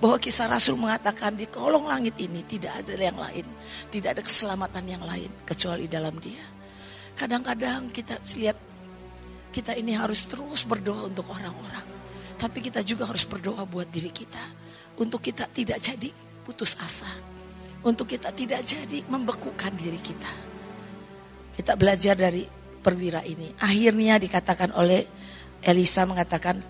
Bahwa 0.00 0.16
kisah 0.16 0.48
Rasul 0.48 0.80
mengatakan 0.80 1.36
di 1.36 1.44
kolong 1.44 1.84
langit 1.84 2.16
ini 2.16 2.40
tidak 2.40 2.80
ada 2.80 2.96
yang 2.96 3.20
lain. 3.20 3.44
Tidak 3.92 4.16
ada 4.16 4.24
keselamatan 4.24 4.88
yang 4.88 5.04
lain 5.04 5.28
kecuali 5.44 5.84
dalam 5.92 6.16
dia. 6.24 6.40
Kadang-kadang 7.20 7.92
kita 7.92 8.16
lihat 8.40 8.56
kita 9.52 9.76
ini 9.76 9.92
harus 9.92 10.24
terus 10.24 10.64
berdoa 10.64 11.12
untuk 11.12 11.28
orang-orang. 11.28 11.93
Tapi 12.44 12.60
kita 12.60 12.84
juga 12.84 13.08
harus 13.08 13.24
berdoa 13.24 13.64
buat 13.64 13.88
diri 13.88 14.12
kita. 14.12 14.44
Untuk 15.00 15.24
kita 15.24 15.48
tidak 15.48 15.80
jadi 15.80 16.12
putus 16.44 16.76
asa. 16.76 17.08
Untuk 17.80 18.04
kita 18.04 18.36
tidak 18.36 18.60
jadi 18.68 19.00
membekukan 19.08 19.72
diri 19.72 19.96
kita. 19.96 20.28
Kita 21.56 21.72
belajar 21.72 22.12
dari 22.20 22.44
perwira 22.84 23.24
ini. 23.24 23.48
Akhirnya 23.64 24.20
dikatakan 24.20 24.76
oleh 24.76 25.08
Elisa 25.64 26.04
mengatakan, 26.04 26.60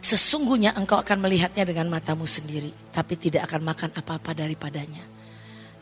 Sesungguhnya 0.00 0.74
engkau 0.80 0.96
akan 0.96 1.28
melihatnya 1.28 1.68
dengan 1.68 1.92
matamu 1.92 2.24
sendiri, 2.24 2.72
tapi 2.90 3.20
tidak 3.20 3.46
akan 3.52 3.68
makan 3.68 3.90
apa-apa 3.94 4.32
daripadanya. 4.32 5.04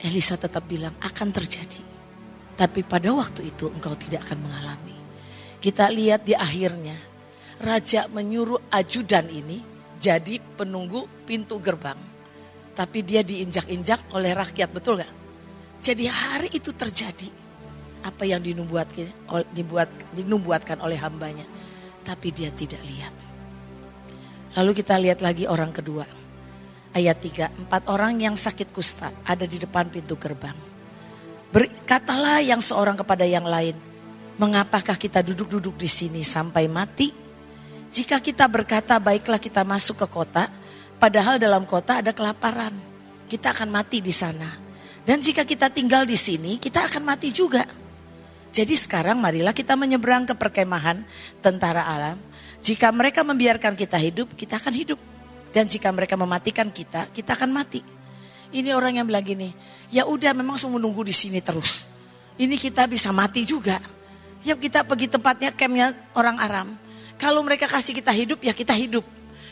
Elisa 0.02 0.34
tetap 0.34 0.66
bilang 0.66 0.92
akan 1.00 1.28
terjadi. 1.30 1.86
Tapi 2.58 2.82
pada 2.82 3.14
waktu 3.14 3.46
itu 3.46 3.70
engkau 3.70 3.94
tidak 3.94 4.26
akan 4.26 4.42
mengalami. 4.42 4.98
Kita 5.62 5.88
lihat 5.88 6.26
di 6.26 6.36
akhirnya 6.36 7.09
raja 7.60 8.08
menyuruh 8.08 8.72
ajudan 8.72 9.28
ini 9.28 9.60
jadi 10.00 10.40
penunggu 10.56 11.04
pintu 11.28 11.60
gerbang. 11.60 11.98
Tapi 12.72 13.04
dia 13.04 13.20
diinjak-injak 13.20 14.16
oleh 14.16 14.32
rakyat, 14.32 14.72
betul 14.72 14.96
gak? 14.96 15.12
Jadi 15.84 16.08
hari 16.08 16.48
itu 16.56 16.72
terjadi 16.72 17.28
apa 18.00 18.24
yang 18.24 18.40
dinubuatkan, 18.40 19.04
dibuat, 19.52 19.92
dinubuatkan 20.16 20.80
oleh 20.80 20.96
hambanya. 20.96 21.44
Tapi 22.00 22.32
dia 22.32 22.48
tidak 22.48 22.80
lihat. 22.88 23.12
Lalu 24.56 24.72
kita 24.80 24.96
lihat 24.96 25.20
lagi 25.20 25.44
orang 25.44 25.70
kedua. 25.70 26.08
Ayat 26.90 27.22
3, 27.22 27.68
empat 27.68 27.86
orang 27.86 28.18
yang 28.18 28.34
sakit 28.34 28.72
kusta 28.74 29.12
ada 29.22 29.44
di 29.46 29.60
depan 29.60 29.92
pintu 29.92 30.16
gerbang. 30.18 30.56
Berkatalah 31.52 32.42
yang 32.42 32.58
seorang 32.58 32.98
kepada 32.98 33.22
yang 33.22 33.46
lain, 33.46 33.78
mengapakah 34.40 34.96
kita 34.96 35.22
duduk-duduk 35.22 35.76
di 35.78 35.86
sini 35.86 36.24
sampai 36.24 36.66
mati? 36.66 37.19
Jika 37.90 38.22
kita 38.22 38.46
berkata 38.46 39.02
baiklah 39.02 39.42
kita 39.42 39.66
masuk 39.66 40.02
ke 40.02 40.06
kota, 40.06 40.46
padahal 41.02 41.42
dalam 41.42 41.66
kota 41.66 41.98
ada 41.98 42.14
kelaparan. 42.14 42.70
Kita 43.26 43.50
akan 43.50 43.70
mati 43.70 43.98
di 43.98 44.14
sana. 44.14 44.46
Dan 45.02 45.18
jika 45.18 45.42
kita 45.42 45.70
tinggal 45.70 46.06
di 46.06 46.14
sini, 46.14 46.62
kita 46.62 46.86
akan 46.86 47.02
mati 47.02 47.34
juga. 47.34 47.66
Jadi 48.50 48.74
sekarang 48.74 49.18
marilah 49.18 49.54
kita 49.54 49.74
menyeberang 49.78 50.26
ke 50.26 50.34
perkemahan 50.34 51.02
tentara 51.42 51.86
alam. 51.86 52.18
Jika 52.62 52.90
mereka 52.94 53.26
membiarkan 53.26 53.74
kita 53.74 53.98
hidup, 53.98 54.34
kita 54.34 54.58
akan 54.58 54.74
hidup. 54.74 54.98
Dan 55.50 55.66
jika 55.66 55.90
mereka 55.90 56.14
mematikan 56.14 56.70
kita, 56.70 57.10
kita 57.10 57.34
akan 57.34 57.50
mati. 57.50 57.82
Ini 58.50 58.74
orang 58.74 58.98
yang 58.98 59.06
bilang 59.06 59.22
gini, 59.22 59.50
ya 59.94 60.06
udah 60.06 60.34
memang 60.34 60.58
semua 60.58 60.78
menunggu 60.78 61.06
di 61.06 61.14
sini 61.14 61.38
terus. 61.38 61.86
Ini 62.38 62.54
kita 62.58 62.86
bisa 62.90 63.14
mati 63.14 63.46
juga. 63.46 63.78
Yuk 64.42 64.58
kita 64.58 64.82
pergi 64.82 65.06
tempatnya 65.06 65.54
campnya 65.54 65.94
orang 66.18 66.36
Aram. 66.38 66.68
Kalau 67.20 67.44
mereka 67.44 67.68
kasih 67.68 67.92
kita 67.92 68.08
hidup 68.16 68.40
ya 68.40 68.56
kita 68.56 68.72
hidup. 68.72 69.04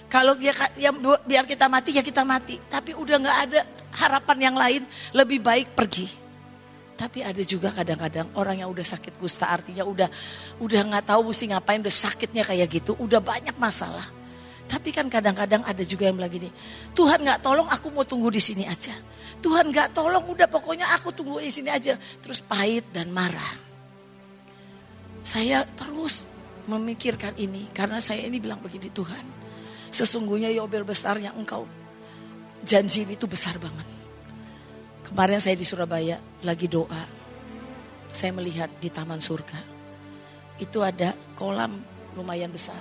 Kalau 0.09 0.33
dia 0.41 0.57
ya, 0.81 0.89
biar 1.29 1.45
kita 1.45 1.69
mati 1.69 1.93
ya 1.93 2.01
kita 2.01 2.25
mati. 2.25 2.57
Tapi 2.73 2.97
udah 2.97 3.17
nggak 3.21 3.39
ada 3.45 3.61
harapan 4.01 4.39
yang 4.49 4.57
lain 4.57 4.83
lebih 5.13 5.45
baik 5.45 5.77
pergi. 5.77 6.09
Tapi 6.99 7.23
ada 7.23 7.39
juga 7.45 7.71
kadang-kadang 7.71 8.27
orang 8.35 8.65
yang 8.65 8.73
udah 8.73 8.83
sakit 8.83 9.21
kusta 9.21 9.47
artinya 9.47 9.85
udah 9.85 10.09
udah 10.59 10.81
nggak 10.89 11.13
tahu 11.13 11.29
mesti 11.31 11.53
ngapain, 11.53 11.79
udah 11.85 11.95
sakitnya 11.95 12.43
kayak 12.43 12.67
gitu, 12.73 12.97
udah 12.99 13.21
banyak 13.21 13.55
masalah. 13.61 14.03
Tapi 14.67 14.91
kan 14.91 15.07
kadang-kadang 15.07 15.63
ada 15.63 15.85
juga 15.85 16.09
yang 16.09 16.19
bilang 16.19 16.33
gini, 16.33 16.51
Tuhan 16.97 17.23
nggak 17.23 17.45
tolong 17.45 17.69
aku 17.71 17.93
mau 17.93 18.03
tunggu 18.03 18.33
di 18.33 18.43
sini 18.43 18.65
aja. 18.65 18.97
Tuhan 19.39 19.71
nggak 19.71 19.95
tolong 19.95 20.25
udah 20.27 20.51
pokoknya 20.51 20.91
aku 20.99 21.15
tunggu 21.15 21.39
di 21.39 21.53
sini 21.53 21.71
aja. 21.71 21.95
Terus 22.19 22.43
pahit 22.43 22.89
dan 22.91 23.13
marah. 23.15 23.53
Saya 25.23 25.63
terus 25.77 26.27
memikirkan 26.69 27.33
ini 27.41 27.65
karena 27.73 27.99
saya 27.99 28.29
ini 28.29 28.37
bilang 28.39 28.61
begini 28.61 28.93
Tuhan. 28.93 29.25
Sesungguhnya 29.89 30.53
Yobel 30.53 30.85
besar 30.85 31.17
yang 31.17 31.33
engkau 31.41 31.65
janji 32.61 33.09
itu 33.09 33.25
besar 33.25 33.57
banget. 33.57 33.89
Kemarin 35.09 35.41
saya 35.41 35.57
di 35.57 35.65
Surabaya 35.65 36.21
lagi 36.45 36.69
doa. 36.69 37.05
Saya 38.13 38.37
melihat 38.37 38.69
di 38.77 38.93
taman 38.93 39.21
surga. 39.21 39.57
Itu 40.61 40.85
ada 40.85 41.17
kolam 41.33 41.81
lumayan 42.13 42.53
besar. 42.53 42.81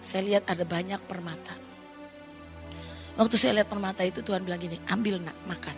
Saya 0.00 0.24
lihat 0.24 0.48
ada 0.48 0.64
banyak 0.64 1.00
permata. 1.04 1.52
Waktu 3.12 3.36
saya 3.36 3.60
lihat 3.60 3.68
permata 3.68 4.00
itu 4.08 4.24
Tuhan 4.24 4.40
bilang 4.40 4.56
gini, 4.56 4.80
ambil 4.88 5.20
nak 5.20 5.36
makan. 5.44 5.76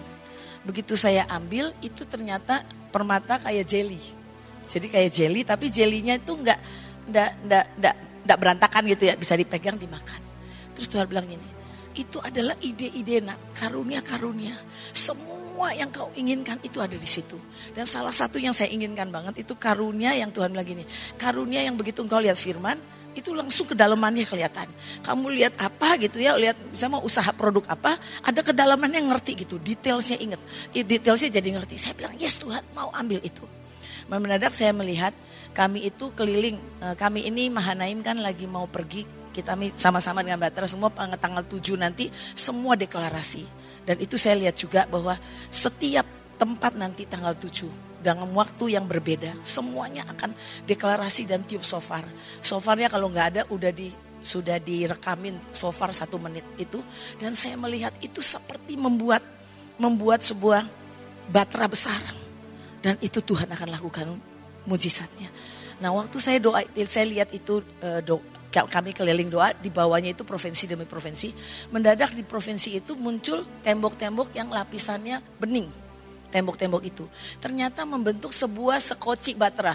Begitu 0.62 0.94
saya 0.94 1.26
ambil 1.28 1.74
itu 1.82 2.06
ternyata 2.06 2.62
permata 2.94 3.42
kayak 3.42 3.66
jelly. 3.66 4.00
Jadi 4.64 4.86
kayak 4.88 5.10
jelly 5.12 5.42
tapi 5.44 5.66
jelinya 5.68 6.16
itu 6.16 6.32
enggak 6.32 6.56
enggak 7.08 7.30
enggak 7.44 7.64
enggak, 7.78 7.96
enggak 8.24 8.38
berantakan 8.40 8.82
gitu 8.90 9.02
ya, 9.08 9.14
bisa 9.14 9.34
dipegang 9.36 9.76
dimakan. 9.76 10.20
Terus 10.74 10.88
Tuhan 10.90 11.06
bilang 11.06 11.26
gini, 11.28 11.48
itu 11.94 12.18
adalah 12.18 12.58
ide-ide 12.58 13.22
nak, 13.22 13.54
karunia-karunia. 13.54 14.54
Semua 14.90 15.70
yang 15.70 15.88
kau 15.94 16.10
inginkan 16.18 16.58
itu 16.66 16.82
ada 16.82 16.98
di 16.98 17.06
situ. 17.06 17.38
Dan 17.70 17.86
salah 17.86 18.10
satu 18.10 18.42
yang 18.42 18.50
saya 18.50 18.74
inginkan 18.74 19.08
banget 19.14 19.46
itu 19.46 19.54
karunia 19.54 20.10
yang 20.18 20.34
Tuhan 20.34 20.50
bilang 20.50 20.66
gini. 20.66 20.84
Karunia 21.14 21.62
yang 21.62 21.78
begitu 21.78 22.02
engkau 22.02 22.18
lihat 22.18 22.34
firman, 22.34 22.74
itu 23.14 23.30
langsung 23.30 23.70
kedalamannya 23.70 24.26
kelihatan. 24.26 24.66
Kamu 25.06 25.30
lihat 25.30 25.54
apa 25.62 25.94
gitu 26.02 26.18
ya, 26.18 26.34
lihat 26.34 26.58
bisa 26.74 26.90
mau 26.90 27.00
usaha 27.06 27.30
produk 27.30 27.62
apa, 27.70 27.94
ada 28.26 28.42
kedalamannya 28.42 29.06
ngerti 29.06 29.46
gitu, 29.46 29.62
detailsnya 29.62 30.18
inget. 30.18 30.42
Detailsnya 30.74 31.38
jadi 31.38 31.48
ngerti. 31.54 31.78
Saya 31.78 31.94
bilang, 31.94 32.14
yes 32.18 32.42
Tuhan 32.42 32.62
mau 32.74 32.90
ambil 32.90 33.22
itu. 33.22 33.46
Mendadak 34.08 34.52
saya 34.52 34.76
melihat 34.76 35.16
kami 35.56 35.88
itu 35.88 36.12
keliling, 36.12 36.60
eh, 36.82 36.94
kami 36.98 37.24
ini 37.24 37.48
Mahanaim 37.48 38.04
kan 38.04 38.20
lagi 38.20 38.44
mau 38.44 38.68
pergi 38.68 39.06
kita 39.34 39.58
sama-sama 39.74 40.22
dengan 40.22 40.38
Batra 40.38 40.70
semua 40.70 40.94
tanggal 40.94 41.42
7 41.42 41.74
nanti 41.74 42.06
semua 42.38 42.78
deklarasi. 42.78 43.42
Dan 43.84 44.00
itu 44.00 44.14
saya 44.16 44.38
lihat 44.38 44.54
juga 44.56 44.86
bahwa 44.86 45.18
setiap 45.50 46.06
tempat 46.38 46.78
nanti 46.78 47.04
tanggal 47.04 47.34
7 47.34 47.68
dengan 48.04 48.28
waktu 48.36 48.76
yang 48.76 48.84
berbeda 48.84 49.32
semuanya 49.40 50.04
akan 50.12 50.36
deklarasi 50.68 51.24
dan 51.24 51.42
tiup 51.42 51.64
sofar. 51.64 52.04
Sofarnya 52.44 52.92
kalau 52.92 53.08
nggak 53.08 53.26
ada 53.34 53.42
udah 53.48 53.72
di 53.72 53.88
sudah 54.24 54.56
direkamin 54.56 55.36
sofar 55.52 55.92
satu 55.92 56.16
menit 56.16 56.44
itu 56.56 56.80
dan 57.20 57.36
saya 57.36 57.60
melihat 57.60 57.92
itu 58.00 58.24
seperti 58.24 58.80
membuat 58.80 59.20
membuat 59.76 60.24
sebuah 60.24 60.64
batra 61.28 61.68
besar 61.68 62.23
dan 62.84 63.00
itu 63.00 63.24
Tuhan 63.24 63.48
akan 63.48 63.68
lakukan 63.72 64.12
mujizatnya. 64.68 65.32
Nah 65.80 65.96
waktu 65.96 66.20
saya 66.20 66.36
doa, 66.36 66.60
saya 66.84 67.08
lihat 67.08 67.32
itu 67.32 67.64
do, 68.04 68.20
kami 68.52 68.92
keliling 68.92 69.32
doa, 69.32 69.56
di 69.56 69.72
bawahnya 69.72 70.12
itu 70.12 70.20
provinsi 70.22 70.68
demi 70.68 70.84
provinsi. 70.84 71.32
Mendadak 71.72 72.12
di 72.12 72.20
provinsi 72.20 72.76
itu 72.76 72.92
muncul 72.94 73.42
tembok-tembok 73.64 74.36
yang 74.36 74.52
lapisannya 74.52 75.24
bening. 75.40 75.66
Tembok-tembok 76.28 76.84
itu. 76.84 77.08
Ternyata 77.40 77.88
membentuk 77.88 78.36
sebuah 78.36 78.78
sekoci 78.84 79.32
batra. 79.32 79.74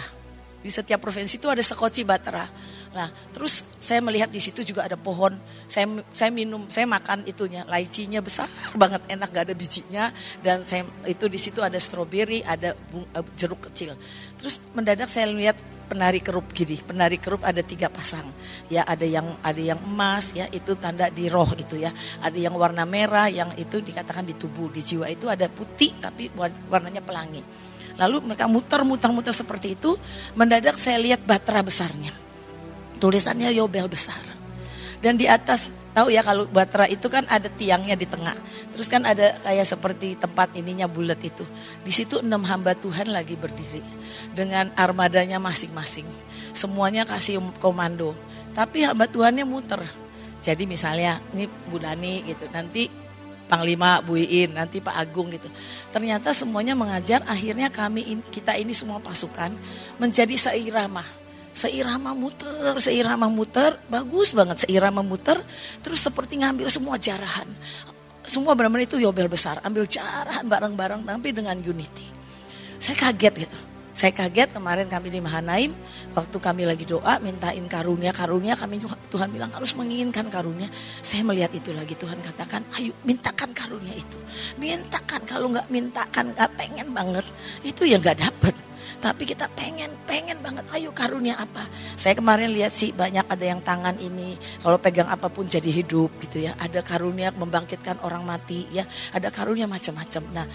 Di 0.60 0.68
setiap 0.68 1.00
provinsi 1.00 1.40
itu 1.40 1.48
ada 1.48 1.64
sekoci 1.64 2.04
batra. 2.04 2.44
Nah, 2.92 3.08
terus 3.32 3.64
saya 3.80 4.04
melihat 4.04 4.28
di 4.28 4.36
situ 4.36 4.60
juga 4.60 4.84
ada 4.84 4.98
pohon. 4.98 5.32
Saya 5.64 5.88
saya 6.12 6.28
minum, 6.28 6.68
saya 6.68 6.84
makan 6.84 7.24
itunya, 7.24 7.64
laicinya 7.64 8.20
besar 8.20 8.44
banget, 8.80 9.00
enak 9.08 9.28
gak 9.32 9.44
ada 9.48 9.54
bijinya. 9.56 10.04
Dan 10.44 10.68
saya 10.68 10.84
itu 11.08 11.24
di 11.32 11.40
situ 11.40 11.64
ada 11.64 11.80
stroberi, 11.80 12.44
ada 12.44 12.76
eh, 12.76 13.24
jeruk 13.40 13.72
kecil. 13.72 13.96
Terus 14.36 14.60
mendadak 14.76 15.08
saya 15.08 15.32
lihat 15.32 15.56
penari 15.88 16.20
kerup 16.20 16.52
gini. 16.52 16.76
Penari 16.76 17.16
kerup 17.16 17.40
ada 17.40 17.64
tiga 17.64 17.88
pasang. 17.88 18.28
Ya 18.68 18.84
ada 18.84 19.08
yang 19.08 19.40
ada 19.40 19.58
yang 19.58 19.80
emas 19.80 20.36
ya 20.36 20.44
itu 20.52 20.76
tanda 20.76 21.08
di 21.08 21.32
roh 21.32 21.50
itu 21.56 21.80
ya. 21.80 21.88
Ada 22.20 22.36
yang 22.36 22.54
warna 22.54 22.84
merah 22.84 23.32
yang 23.32 23.56
itu 23.56 23.80
dikatakan 23.80 24.28
di 24.28 24.36
tubuh 24.36 24.68
di 24.68 24.84
jiwa 24.84 25.08
itu 25.08 25.24
ada 25.24 25.48
putih 25.48 25.96
tapi 25.98 26.28
warnanya 26.68 27.00
pelangi. 27.00 27.69
Lalu 28.00 28.32
mereka 28.32 28.48
muter-muter-muter 28.48 29.36
seperti 29.36 29.76
itu. 29.76 30.00
Mendadak 30.32 30.80
saya 30.80 30.96
lihat 30.96 31.20
batra 31.28 31.60
besarnya. 31.60 32.16
Tulisannya 32.96 33.52
Yobel 33.52 33.84
besar. 33.92 34.16
Dan 35.04 35.20
di 35.20 35.28
atas 35.28 35.68
tahu 35.92 36.08
ya 36.08 36.24
kalau 36.24 36.48
batra 36.48 36.88
itu 36.88 37.12
kan 37.12 37.28
ada 37.28 37.52
tiangnya 37.52 37.92
di 37.96 38.08
tengah. 38.08 38.36
Terus 38.72 38.88
kan 38.88 39.04
ada 39.04 39.36
kayak 39.44 39.68
seperti 39.68 40.16
tempat 40.16 40.56
ininya 40.56 40.88
bulat 40.88 41.20
itu. 41.20 41.44
Di 41.84 41.92
situ 41.92 42.24
enam 42.24 42.40
hamba 42.48 42.72
Tuhan 42.72 43.12
lagi 43.12 43.36
berdiri 43.36 43.84
dengan 44.32 44.72
armadanya 44.76 45.36
masing-masing. 45.36 46.08
Semuanya 46.56 47.04
kasih 47.04 47.40
komando. 47.60 48.16
Tapi 48.56 48.88
hamba 48.88 49.04
Tuhannya 49.04 49.44
muter. 49.44 49.80
Jadi 50.40 50.64
misalnya 50.64 51.20
ini 51.36 51.48
Bu 51.68 51.76
Dani 51.76 52.24
gitu. 52.24 52.48
Nanti 52.48 52.88
Panglima 53.50 53.98
Bu 53.98 54.14
Iin, 54.14 54.54
nanti 54.54 54.78
Pak 54.78 54.94
Agung 54.94 55.26
gitu. 55.34 55.50
Ternyata 55.90 56.30
semuanya 56.30 56.78
mengajar 56.78 57.26
akhirnya 57.26 57.66
kami 57.66 58.22
kita 58.30 58.54
ini 58.54 58.70
semua 58.70 59.02
pasukan 59.02 59.50
menjadi 59.98 60.38
seirama 60.38 61.02
seirama 61.50 62.14
muter, 62.14 62.78
seirama 62.78 63.26
muter, 63.26 63.74
bagus 63.90 64.30
banget 64.30 64.62
seirama 64.66 65.02
muter, 65.02 65.34
terus 65.82 65.98
seperti 65.98 66.38
ngambil 66.38 66.70
semua 66.70 66.94
jarahan. 66.94 67.46
Semua 68.22 68.54
benar-benar 68.54 68.86
itu 68.86 69.02
yobel 69.02 69.26
besar, 69.26 69.58
ambil 69.66 69.82
jarahan 69.90 70.46
bareng-bareng 70.46 71.02
tapi 71.02 71.34
dengan 71.34 71.58
unity. 71.58 72.06
Saya 72.78 72.94
kaget 72.94 73.50
gitu. 73.50 73.58
Saya 74.00 74.16
kaget 74.16 74.56
kemarin 74.56 74.88
kami 74.88 75.12
di 75.12 75.20
Mahanaim, 75.20 75.76
waktu 76.16 76.40
kami 76.40 76.64
lagi 76.64 76.88
doa 76.88 77.20
mintain 77.20 77.60
karunia, 77.68 78.16
karunia 78.16 78.56
kami 78.56 78.80
Tuhan 79.12 79.28
bilang 79.28 79.52
harus 79.52 79.76
menginginkan 79.76 80.24
karunia. 80.32 80.72
Saya 81.04 81.20
melihat 81.20 81.52
itu 81.52 81.68
lagi 81.76 81.92
Tuhan 82.00 82.16
katakan, 82.16 82.64
ayo 82.80 82.96
mintakan 83.04 83.52
karunia 83.52 83.92
itu. 83.92 84.16
Mintakan, 84.56 85.20
kalau 85.28 85.52
nggak 85.52 85.68
mintakan 85.68 86.32
nggak 86.32 86.48
pengen 86.56 86.96
banget, 86.96 87.28
itu 87.60 87.84
ya 87.84 88.00
nggak 88.00 88.24
dapet. 88.24 88.56
Tapi 89.00 89.24
kita 89.24 89.48
pengen, 89.56 89.88
pengen 90.04 90.36
banget. 90.44 90.68
Ayo 90.76 90.92
karunia 90.92 91.32
apa? 91.40 91.64
Saya 91.96 92.12
kemarin 92.20 92.52
lihat 92.52 92.68
sih 92.68 92.92
banyak 92.92 93.24
ada 93.24 93.44
yang 93.48 93.64
tangan 93.64 93.96
ini. 93.96 94.36
Kalau 94.60 94.76
pegang 94.76 95.08
apa 95.08 95.32
pun 95.32 95.48
jadi 95.48 95.72
hidup 95.72 96.12
gitu 96.20 96.44
ya. 96.44 96.52
Ada 96.60 96.84
karunia 96.84 97.32
membangkitkan 97.32 97.96
orang 98.04 98.28
mati 98.28 98.68
ya. 98.68 98.84
Ada 99.16 99.32
karunia 99.32 99.64
macam-macam. 99.64 100.22
Nah 100.36 100.46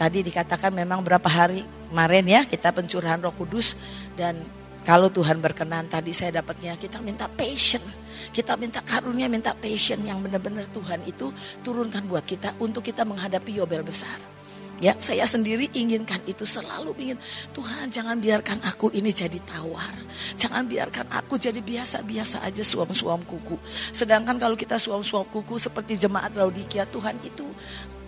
tadi 0.00 0.24
dikatakan 0.24 0.72
memang 0.72 1.04
berapa 1.04 1.28
hari 1.28 1.60
kemarin 1.92 2.24
ya 2.24 2.40
kita 2.48 2.72
pencurahan 2.72 3.20
roh 3.20 3.36
kudus. 3.36 3.76
Dan 4.16 4.40
kalau 4.80 5.12
Tuhan 5.12 5.36
berkenan 5.44 5.84
tadi 5.84 6.16
saya 6.16 6.40
dapatnya 6.40 6.80
kita 6.80 7.04
minta 7.04 7.28
passion. 7.28 7.84
Kita 8.32 8.56
minta 8.56 8.80
karunia, 8.80 9.28
minta 9.28 9.52
passion 9.52 10.00
yang 10.08 10.24
benar-benar 10.24 10.64
Tuhan 10.72 11.04
itu 11.04 11.28
turunkan 11.60 12.08
buat 12.08 12.24
kita 12.24 12.56
untuk 12.64 12.80
kita 12.80 13.04
menghadapi 13.04 13.60
Yobel 13.60 13.84
besar. 13.84 14.39
Ya, 14.80 14.96
saya 14.96 15.28
sendiri 15.28 15.68
inginkan 15.76 16.24
itu 16.24 16.48
selalu 16.48 16.96
ingin 16.96 17.18
Tuhan 17.52 17.92
jangan 17.92 18.16
biarkan 18.16 18.64
aku 18.64 18.88
ini 18.96 19.12
jadi 19.12 19.36
tawar. 19.44 19.92
Jangan 20.40 20.64
biarkan 20.64 21.04
aku 21.12 21.36
jadi 21.36 21.60
biasa-biasa 21.60 22.40
aja 22.48 22.64
suam-suam 22.64 23.20
kuku. 23.28 23.60
Sedangkan 23.92 24.40
kalau 24.40 24.56
kita 24.56 24.80
suam-suam 24.80 25.28
kuku 25.28 25.60
seperti 25.60 26.00
jemaat 26.00 26.32
Laodikia, 26.32 26.88
Tuhan 26.88 27.20
itu 27.20 27.44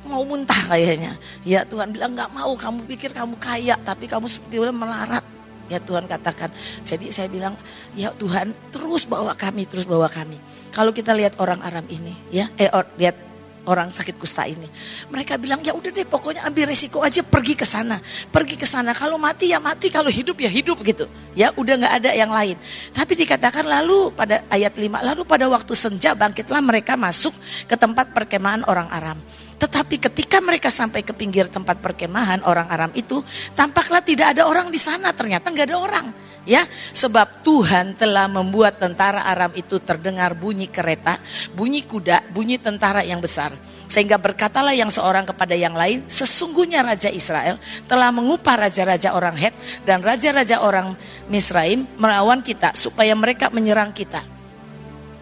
mau 0.08 0.24
muntah 0.24 0.72
kayaknya. 0.72 1.20
Ya 1.44 1.68
Tuhan 1.68 1.92
bilang 1.92 2.16
nggak 2.16 2.32
mau, 2.32 2.56
kamu 2.56 2.88
pikir 2.88 3.12
kamu 3.12 3.36
kaya 3.36 3.76
tapi 3.84 4.08
kamu 4.08 4.24
seperti 4.32 4.56
melarat. 4.72 5.24
Ya 5.68 5.76
Tuhan 5.76 6.08
katakan. 6.08 6.48
Jadi 6.88 7.12
saya 7.12 7.28
bilang, 7.28 7.52
ya 7.92 8.12
Tuhan 8.16 8.52
terus 8.72 9.04
bawa 9.04 9.36
kami, 9.36 9.68
terus 9.68 9.84
bawa 9.84 10.08
kami. 10.08 10.36
Kalau 10.72 10.92
kita 10.92 11.12
lihat 11.12 11.36
orang 11.36 11.60
Aram 11.60 11.84
ini, 11.88 12.12
ya, 12.32 12.48
eh 12.60 12.68
or, 12.72 12.84
lihat 12.96 13.31
orang 13.66 13.88
sakit 13.90 14.18
kusta 14.18 14.46
ini. 14.46 14.66
Mereka 15.10 15.38
bilang 15.38 15.62
ya 15.62 15.74
udah 15.74 15.90
deh 15.90 16.06
pokoknya 16.06 16.46
ambil 16.46 16.70
resiko 16.70 17.02
aja 17.02 17.22
pergi 17.22 17.54
ke 17.54 17.66
sana. 17.66 17.98
Pergi 18.30 18.58
ke 18.58 18.66
sana 18.66 18.94
kalau 18.94 19.18
mati 19.18 19.50
ya 19.50 19.62
mati 19.62 19.90
kalau 19.90 20.10
hidup 20.10 20.38
ya 20.42 20.50
hidup 20.50 20.82
gitu. 20.82 21.06
Ya 21.32 21.54
udah 21.54 21.78
nggak 21.78 21.94
ada 22.02 22.10
yang 22.12 22.30
lain. 22.30 22.58
Tapi 22.90 23.12
dikatakan 23.14 23.64
lalu 23.66 24.10
pada 24.12 24.42
ayat 24.50 24.74
5 24.74 25.02
lalu 25.02 25.22
pada 25.22 25.46
waktu 25.46 25.72
senja 25.78 26.14
bangkitlah 26.18 26.62
mereka 26.62 26.98
masuk 26.98 27.34
ke 27.66 27.74
tempat 27.78 28.10
perkemahan 28.10 28.66
orang 28.66 28.88
Aram. 28.90 29.18
Tetapi 29.62 29.94
ketika 30.10 30.42
mereka 30.42 30.74
sampai 30.74 31.06
ke 31.06 31.14
pinggir 31.14 31.46
tempat 31.46 31.78
perkemahan 31.78 32.42
orang 32.42 32.66
Aram 32.66 32.90
itu, 32.98 33.22
tampaklah 33.54 34.02
tidak 34.02 34.34
ada 34.34 34.50
orang 34.50 34.74
di 34.74 34.78
sana. 34.80 35.14
Ternyata 35.14 35.54
nggak 35.54 35.66
ada 35.70 35.78
orang. 35.78 36.06
Ya, 36.42 36.66
sebab 36.90 37.46
Tuhan 37.46 37.94
telah 37.94 38.26
membuat 38.26 38.82
tentara 38.82 39.22
Aram 39.30 39.54
itu 39.54 39.78
terdengar 39.78 40.34
bunyi 40.34 40.66
kereta, 40.66 41.22
bunyi 41.54 41.86
kuda, 41.86 42.34
bunyi 42.34 42.58
tentara 42.58 43.06
yang 43.06 43.22
besar. 43.22 43.54
Sehingga 43.86 44.18
berkatalah 44.18 44.74
yang 44.74 44.90
seorang 44.90 45.22
kepada 45.22 45.54
yang 45.54 45.78
lain, 45.78 46.02
sesungguhnya 46.10 46.82
Raja 46.82 47.14
Israel 47.14 47.62
telah 47.86 48.10
mengupah 48.10 48.58
raja-raja 48.58 49.14
orang 49.14 49.38
Het 49.38 49.54
dan 49.86 50.02
raja-raja 50.02 50.58
orang 50.66 50.98
Misraim 51.30 51.86
melawan 51.94 52.42
kita 52.42 52.74
supaya 52.74 53.14
mereka 53.14 53.46
menyerang 53.54 53.94
kita. 53.94 54.26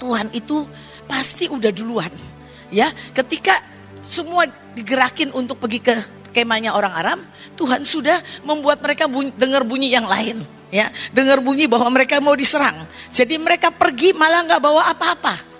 Tuhan 0.00 0.33
itu 0.33 0.64
pasti 1.04 1.52
udah 1.52 1.68
duluan. 1.68 2.09
Ya, 2.72 2.88
ketika 3.12 3.52
semua 4.00 4.48
digerakin 4.72 5.37
untuk 5.37 5.61
pergi 5.61 5.85
ke 5.85 5.94
kemahnya 6.33 6.72
orang 6.72 6.96
Aram, 6.96 7.20
Tuhan 7.61 7.85
sudah 7.85 8.16
membuat 8.48 8.80
mereka 8.80 9.04
dengar 9.37 9.68
bunyi 9.68 9.92
yang 9.92 10.09
lain. 10.09 10.59
Ya, 10.70 10.87
dengar 11.11 11.42
bunyi 11.42 11.66
bahwa 11.66 11.90
mereka 11.90 12.22
mau 12.22 12.38
diserang. 12.38 12.87
Jadi 13.11 13.37
mereka 13.42 13.74
pergi 13.74 14.14
malah 14.14 14.46
nggak 14.46 14.62
bawa 14.62 14.87
apa-apa. 14.94 15.50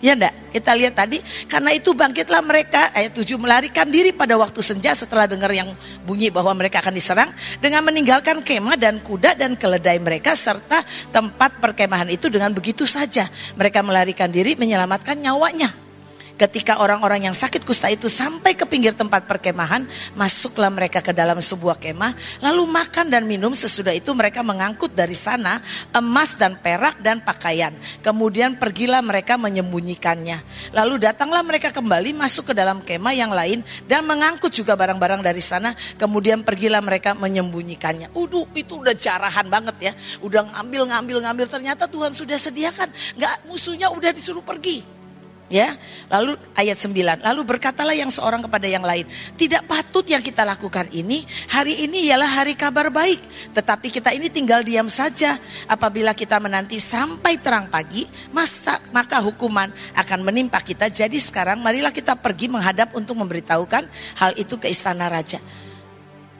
Ya 0.00 0.16
enggak? 0.16 0.32
Kita 0.50 0.72
lihat 0.72 0.96
tadi, 0.96 1.20
karena 1.44 1.76
itu 1.76 1.92
bangkitlah 1.92 2.40
mereka, 2.40 2.88
ayat 2.96 3.12
7 3.12 3.36
melarikan 3.36 3.84
diri 3.84 4.16
pada 4.16 4.32
waktu 4.40 4.64
senja 4.64 4.96
setelah 4.96 5.28
dengar 5.28 5.52
yang 5.52 5.68
bunyi 6.08 6.32
bahwa 6.32 6.56
mereka 6.56 6.80
akan 6.80 6.96
diserang 6.96 7.28
dengan 7.60 7.84
meninggalkan 7.84 8.40
kemah 8.40 8.80
dan 8.80 8.96
kuda 9.04 9.36
dan 9.36 9.60
keledai 9.60 10.00
mereka 10.00 10.32
serta 10.32 10.80
tempat 11.12 11.60
perkemahan 11.60 12.08
itu 12.08 12.32
dengan 12.32 12.48
begitu 12.56 12.88
saja. 12.88 13.28
Mereka 13.60 13.84
melarikan 13.84 14.32
diri 14.32 14.56
menyelamatkan 14.56 15.20
nyawanya. 15.20 15.89
Ketika 16.40 16.80
orang-orang 16.80 17.28
yang 17.28 17.36
sakit 17.36 17.68
kusta 17.68 17.92
itu 17.92 18.08
sampai 18.08 18.56
ke 18.56 18.64
pinggir 18.64 18.96
tempat 18.96 19.28
perkemahan, 19.28 19.84
masuklah 20.16 20.72
mereka 20.72 21.04
ke 21.04 21.12
dalam 21.12 21.36
sebuah 21.36 21.76
kemah, 21.76 22.16
lalu 22.40 22.64
makan 22.64 23.12
dan 23.12 23.28
minum. 23.28 23.52
Sesudah 23.52 23.92
itu 23.92 24.08
mereka 24.16 24.40
mengangkut 24.40 24.96
dari 24.96 25.12
sana 25.12 25.60
emas 25.92 26.40
dan 26.40 26.56
perak 26.56 26.96
dan 27.04 27.20
pakaian. 27.20 27.76
Kemudian 28.00 28.56
pergilah 28.56 29.04
mereka 29.04 29.36
menyembunyikannya. 29.36 30.40
Lalu 30.72 31.12
datanglah 31.12 31.44
mereka 31.44 31.76
kembali 31.76 32.16
masuk 32.16 32.50
ke 32.50 32.54
dalam 32.56 32.80
kemah 32.80 33.12
yang 33.12 33.36
lain 33.36 33.60
dan 33.84 34.08
mengangkut 34.08 34.48
juga 34.48 34.72
barang-barang 34.80 35.20
dari 35.20 35.44
sana. 35.44 35.76
Kemudian 36.00 36.40
pergilah 36.40 36.80
mereka 36.80 37.12
menyembunyikannya. 37.12 38.16
Uduh, 38.16 38.48
itu 38.56 38.80
udah 38.80 38.96
jarahan 38.96 39.44
banget 39.44 39.76
ya. 39.76 39.92
Udah 40.24 40.48
ngambil, 40.56 40.88
ngambil, 40.88 41.16
ngambil. 41.20 41.46
Ternyata 41.52 41.84
Tuhan 41.84 42.16
sudah 42.16 42.40
sediakan. 42.40 42.88
Nggak 43.20 43.34
musuhnya 43.44 43.92
udah 43.92 44.08
disuruh 44.16 44.40
pergi. 44.40 44.99
Ya, 45.50 45.74
lalu 46.06 46.38
ayat 46.54 46.78
9. 46.78 47.26
Lalu 47.26 47.40
berkatalah 47.42 47.90
yang 47.90 48.06
seorang 48.06 48.38
kepada 48.38 48.70
yang 48.70 48.86
lain, 48.86 49.02
tidak 49.34 49.66
patut 49.66 50.06
yang 50.06 50.22
kita 50.22 50.46
lakukan 50.46 50.86
ini, 50.94 51.26
hari 51.50 51.74
ini 51.74 52.06
ialah 52.06 52.38
hari 52.38 52.54
kabar 52.54 52.86
baik, 52.86 53.18
tetapi 53.50 53.90
kita 53.90 54.14
ini 54.14 54.30
tinggal 54.30 54.62
diam 54.62 54.86
saja. 54.86 55.34
Apabila 55.66 56.14
kita 56.14 56.38
menanti 56.38 56.78
sampai 56.78 57.34
terang 57.42 57.66
pagi, 57.66 58.06
masa 58.30 58.78
maka 58.94 59.18
hukuman 59.18 59.74
akan 59.98 60.22
menimpa 60.22 60.62
kita. 60.62 60.86
Jadi 60.86 61.18
sekarang 61.18 61.58
marilah 61.58 61.90
kita 61.90 62.14
pergi 62.14 62.46
menghadap 62.46 62.94
untuk 62.94 63.18
memberitahukan 63.18 63.90
hal 64.22 64.32
itu 64.38 64.54
ke 64.54 64.70
istana 64.70 65.10
raja. 65.10 65.42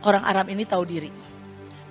Orang 0.06 0.22
Aram 0.22 0.46
ini 0.54 0.62
tahu 0.62 0.86
diri 0.86 1.29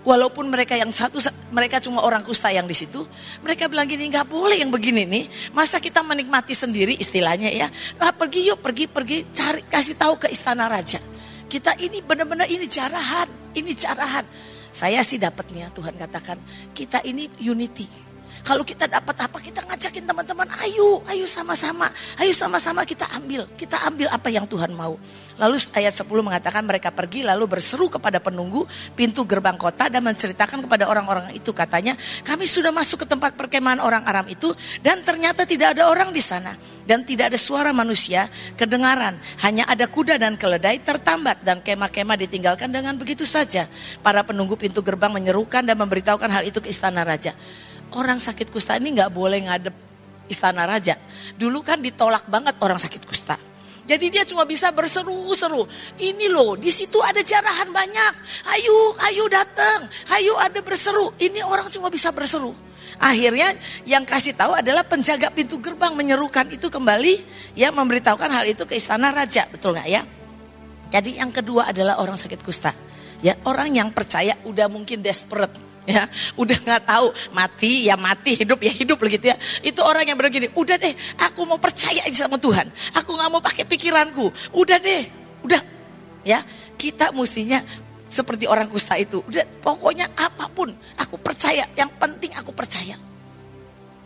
Walaupun 0.07 0.47
mereka 0.47 0.79
yang 0.79 0.87
satu, 0.95 1.19
mereka 1.51 1.83
cuma 1.83 1.99
orang 1.99 2.23
kusta 2.23 2.47
yang 2.47 2.63
di 2.63 2.71
situ, 2.71 3.03
mereka 3.43 3.67
bilang 3.67 3.83
gini 3.83 4.07
nggak 4.07 4.31
boleh 4.31 4.55
yang 4.55 4.71
begini 4.71 5.03
nih. 5.03 5.25
Masa 5.51 5.83
kita 5.83 5.99
menikmati 5.99 6.55
sendiri 6.55 6.95
istilahnya 6.95 7.51
ya? 7.51 7.67
Nah, 7.99 8.15
pergi 8.15 8.47
yuk, 8.47 8.63
pergi, 8.63 8.87
pergi, 8.87 9.27
cari, 9.35 9.59
kasih 9.67 9.99
tahu 9.99 10.15
ke 10.15 10.27
istana 10.31 10.71
raja. 10.71 11.03
Kita 11.51 11.75
ini 11.83 11.99
benar-benar 11.99 12.47
ini 12.47 12.63
jarahan, 12.69 13.27
ini 13.57 13.75
jarahan. 13.75 14.23
Saya 14.71 15.01
sih 15.03 15.19
dapatnya 15.19 15.73
Tuhan 15.75 15.97
katakan 15.97 16.39
kita 16.71 17.03
ini 17.03 17.27
unity. 17.41 17.89
Kalau 18.39 18.63
kita 18.63 18.87
dapat 18.87 19.19
apa 19.19 19.37
kita 19.43 19.67
ngajakin 19.67 20.07
teman-teman, 20.07 20.47
ayo, 20.63 21.03
ayo 21.11 21.25
sama-sama, 21.27 21.91
ayo 22.23 22.31
sama-sama 22.31 22.87
kita 22.87 23.03
ambil, 23.19 23.43
kita 23.59 23.75
ambil 23.83 24.07
apa 24.07 24.31
yang 24.31 24.47
Tuhan 24.47 24.71
mau. 24.71 24.95
Lalu 25.39 25.55
ayat 25.79 25.95
10 25.95 26.05
mengatakan 26.19 26.61
mereka 26.67 26.91
pergi 26.91 27.23
lalu 27.23 27.47
berseru 27.47 27.87
kepada 27.87 28.19
penunggu 28.19 28.67
pintu 28.93 29.23
gerbang 29.23 29.55
kota 29.55 29.87
dan 29.87 30.03
menceritakan 30.03 30.67
kepada 30.67 30.91
orang-orang 30.91 31.31
itu 31.31 31.55
katanya 31.55 31.95
kami 32.27 32.43
sudah 32.43 32.69
masuk 32.75 33.03
ke 33.03 33.07
tempat 33.07 33.39
perkemahan 33.39 33.79
orang 33.79 34.03
Aram 34.03 34.27
itu 34.27 34.51
dan 34.83 34.99
ternyata 35.01 35.47
tidak 35.47 35.79
ada 35.79 35.87
orang 35.87 36.11
di 36.11 36.19
sana 36.19 36.53
dan 36.83 37.07
tidak 37.07 37.33
ada 37.33 37.39
suara 37.39 37.71
manusia 37.71 38.27
kedengaran 38.59 39.15
hanya 39.41 39.63
ada 39.65 39.87
kuda 39.87 40.19
dan 40.19 40.35
keledai 40.35 40.83
tertambat 40.83 41.39
dan 41.41 41.63
kemah-kemah 41.63 42.19
ditinggalkan 42.19 42.67
dengan 42.67 42.99
begitu 42.99 43.23
saja 43.23 43.65
para 44.03 44.21
penunggu 44.27 44.59
pintu 44.59 44.83
gerbang 44.83 45.15
menyerukan 45.15 45.63
dan 45.63 45.79
memberitahukan 45.79 46.29
hal 46.29 46.43
itu 46.43 46.59
ke 46.59 46.67
istana 46.67 47.07
raja 47.07 47.31
orang 47.95 48.19
sakit 48.19 48.51
kusta 48.51 48.75
ini 48.75 48.99
nggak 48.99 49.11
boleh 49.15 49.47
ngadep 49.47 49.75
istana 50.29 50.69
raja. 50.69 50.95
Dulu 51.35 51.65
kan 51.65 51.81
ditolak 51.81 52.29
banget 52.29 52.55
orang 52.61 52.77
sakit 52.77 53.01
kusta. 53.03 53.48
Jadi 53.89 54.05
dia 54.13 54.21
cuma 54.21 54.45
bisa 54.45 54.69
berseru-seru. 54.69 55.65
Ini 55.97 56.29
loh, 56.29 56.53
di 56.53 56.69
situ 56.69 57.01
ada 57.01 57.25
jarahan 57.25 57.73
banyak. 57.73 58.13
Ayo, 58.53 58.93
ayo 59.09 59.25
datang. 59.25 59.89
Ayo 60.13 60.37
ada 60.37 60.61
berseru. 60.61 61.09
Ini 61.17 61.41
orang 61.41 61.73
cuma 61.73 61.89
bisa 61.89 62.13
berseru. 62.13 62.53
Akhirnya 63.01 63.49
yang 63.89 64.05
kasih 64.05 64.37
tahu 64.37 64.53
adalah 64.53 64.85
penjaga 64.85 65.33
pintu 65.33 65.57
gerbang 65.57 65.95
menyerukan 65.97 66.51
itu 66.53 66.69
kembali 66.69 67.23
ya 67.57 67.73
memberitahukan 67.73 68.29
hal 68.29 68.45
itu 68.45 68.67
ke 68.67 68.75
istana 68.75 69.09
raja, 69.09 69.47
betul 69.47 69.71
nggak 69.71 69.87
ya? 69.87 70.03
Jadi 70.91 71.17
yang 71.17 71.31
kedua 71.31 71.71
adalah 71.71 71.97
orang 72.03 72.19
sakit 72.19 72.43
kusta. 72.43 72.75
Ya, 73.19 73.35
orang 73.47 73.75
yang 73.75 73.89
percaya 73.91 74.35
udah 74.47 74.71
mungkin 74.71 75.03
desperate 75.03 75.68
ya 75.85 76.03
udah 76.35 76.57
nggak 76.57 76.81
tahu. 76.87 77.07
Mati 77.31 77.87
ya 77.87 77.95
mati 77.95 78.39
hidup 78.39 78.59
ya 78.63 78.71
hidup 78.73 78.97
begitu 78.99 79.31
ya. 79.31 79.37
Itu 79.61 79.83
orang 79.83 80.07
yang 80.07 80.17
begini 80.17 80.51
udah 80.55 80.75
deh 80.79 80.93
aku 81.19 81.45
mau 81.45 81.61
percaya 81.61 82.01
aja 82.03 82.25
sama 82.27 82.41
Tuhan. 82.41 82.67
Aku 82.97 83.15
nggak 83.15 83.29
mau 83.29 83.41
pakai 83.43 83.63
pikiranku. 83.67 84.31
Udah 84.55 84.77
deh 84.79 85.03
udah. 85.45 85.61
Ya 86.25 86.43
kita 86.79 87.11
mestinya 87.15 87.61
seperti 88.09 88.49
orang 88.49 88.67
kusta 88.67 88.97
itu. 88.97 89.21
Udah 89.23 89.45
pokoknya 89.61 90.09
apa 90.17 90.49
pun 90.49 90.73
aku 90.97 91.15
percaya 91.21 91.67
yang 91.77 91.91
penting 91.99 92.33
aku 92.35 92.51
percaya. 92.55 92.97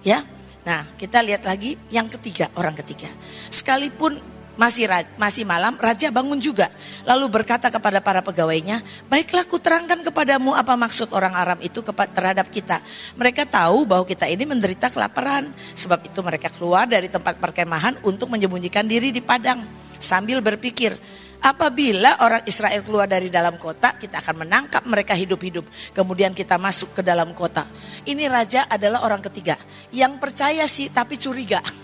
Ya 0.04 0.22
nah 0.64 0.88
kita 0.96 1.20
lihat 1.20 1.44
lagi 1.44 1.76
yang 1.92 2.08
ketiga 2.12 2.52
orang 2.56 2.76
ketiga. 2.76 3.12
Sekalipun 3.52 4.33
masih 4.54 4.86
masih 5.18 5.44
malam, 5.44 5.74
raja 5.82 6.14
bangun 6.14 6.38
juga. 6.38 6.70
Lalu 7.04 7.42
berkata 7.42 7.74
kepada 7.74 8.00
para 8.00 8.22
pegawainya, 8.22 8.80
"Baiklah 9.10 9.44
kuterangkan 9.50 10.06
kepadamu 10.06 10.54
apa 10.54 10.78
maksud 10.78 11.10
orang 11.12 11.34
Aram 11.34 11.60
itu 11.60 11.82
terhadap 11.84 12.48
kita. 12.54 12.80
Mereka 13.18 13.50
tahu 13.50 13.90
bahwa 13.90 14.06
kita 14.06 14.30
ini 14.30 14.46
menderita 14.46 14.94
kelaparan. 14.94 15.50
Sebab 15.74 16.06
itu 16.06 16.20
mereka 16.22 16.54
keluar 16.54 16.86
dari 16.86 17.10
tempat 17.10 17.42
perkemahan 17.42 17.98
untuk 18.06 18.30
menyembunyikan 18.30 18.86
diri 18.86 19.10
di 19.10 19.20
padang 19.20 19.66
sambil 19.98 20.40
berpikir, 20.40 20.96
apabila 21.44 22.24
orang 22.24 22.44
Israel 22.48 22.84
keluar 22.86 23.10
dari 23.10 23.28
dalam 23.28 23.60
kota, 23.60 23.98
kita 23.98 24.22
akan 24.22 24.48
menangkap 24.48 24.84
mereka 24.86 25.18
hidup-hidup. 25.18 25.66
Kemudian 25.92 26.32
kita 26.38 26.62
masuk 26.62 26.94
ke 26.96 27.02
dalam 27.02 27.34
kota." 27.34 27.66
Ini 28.06 28.30
raja 28.30 28.70
adalah 28.70 29.02
orang 29.02 29.20
ketiga 29.26 29.58
yang 29.90 30.22
percaya 30.22 30.70
sih 30.70 30.94
tapi 30.94 31.18
curiga 31.18 31.83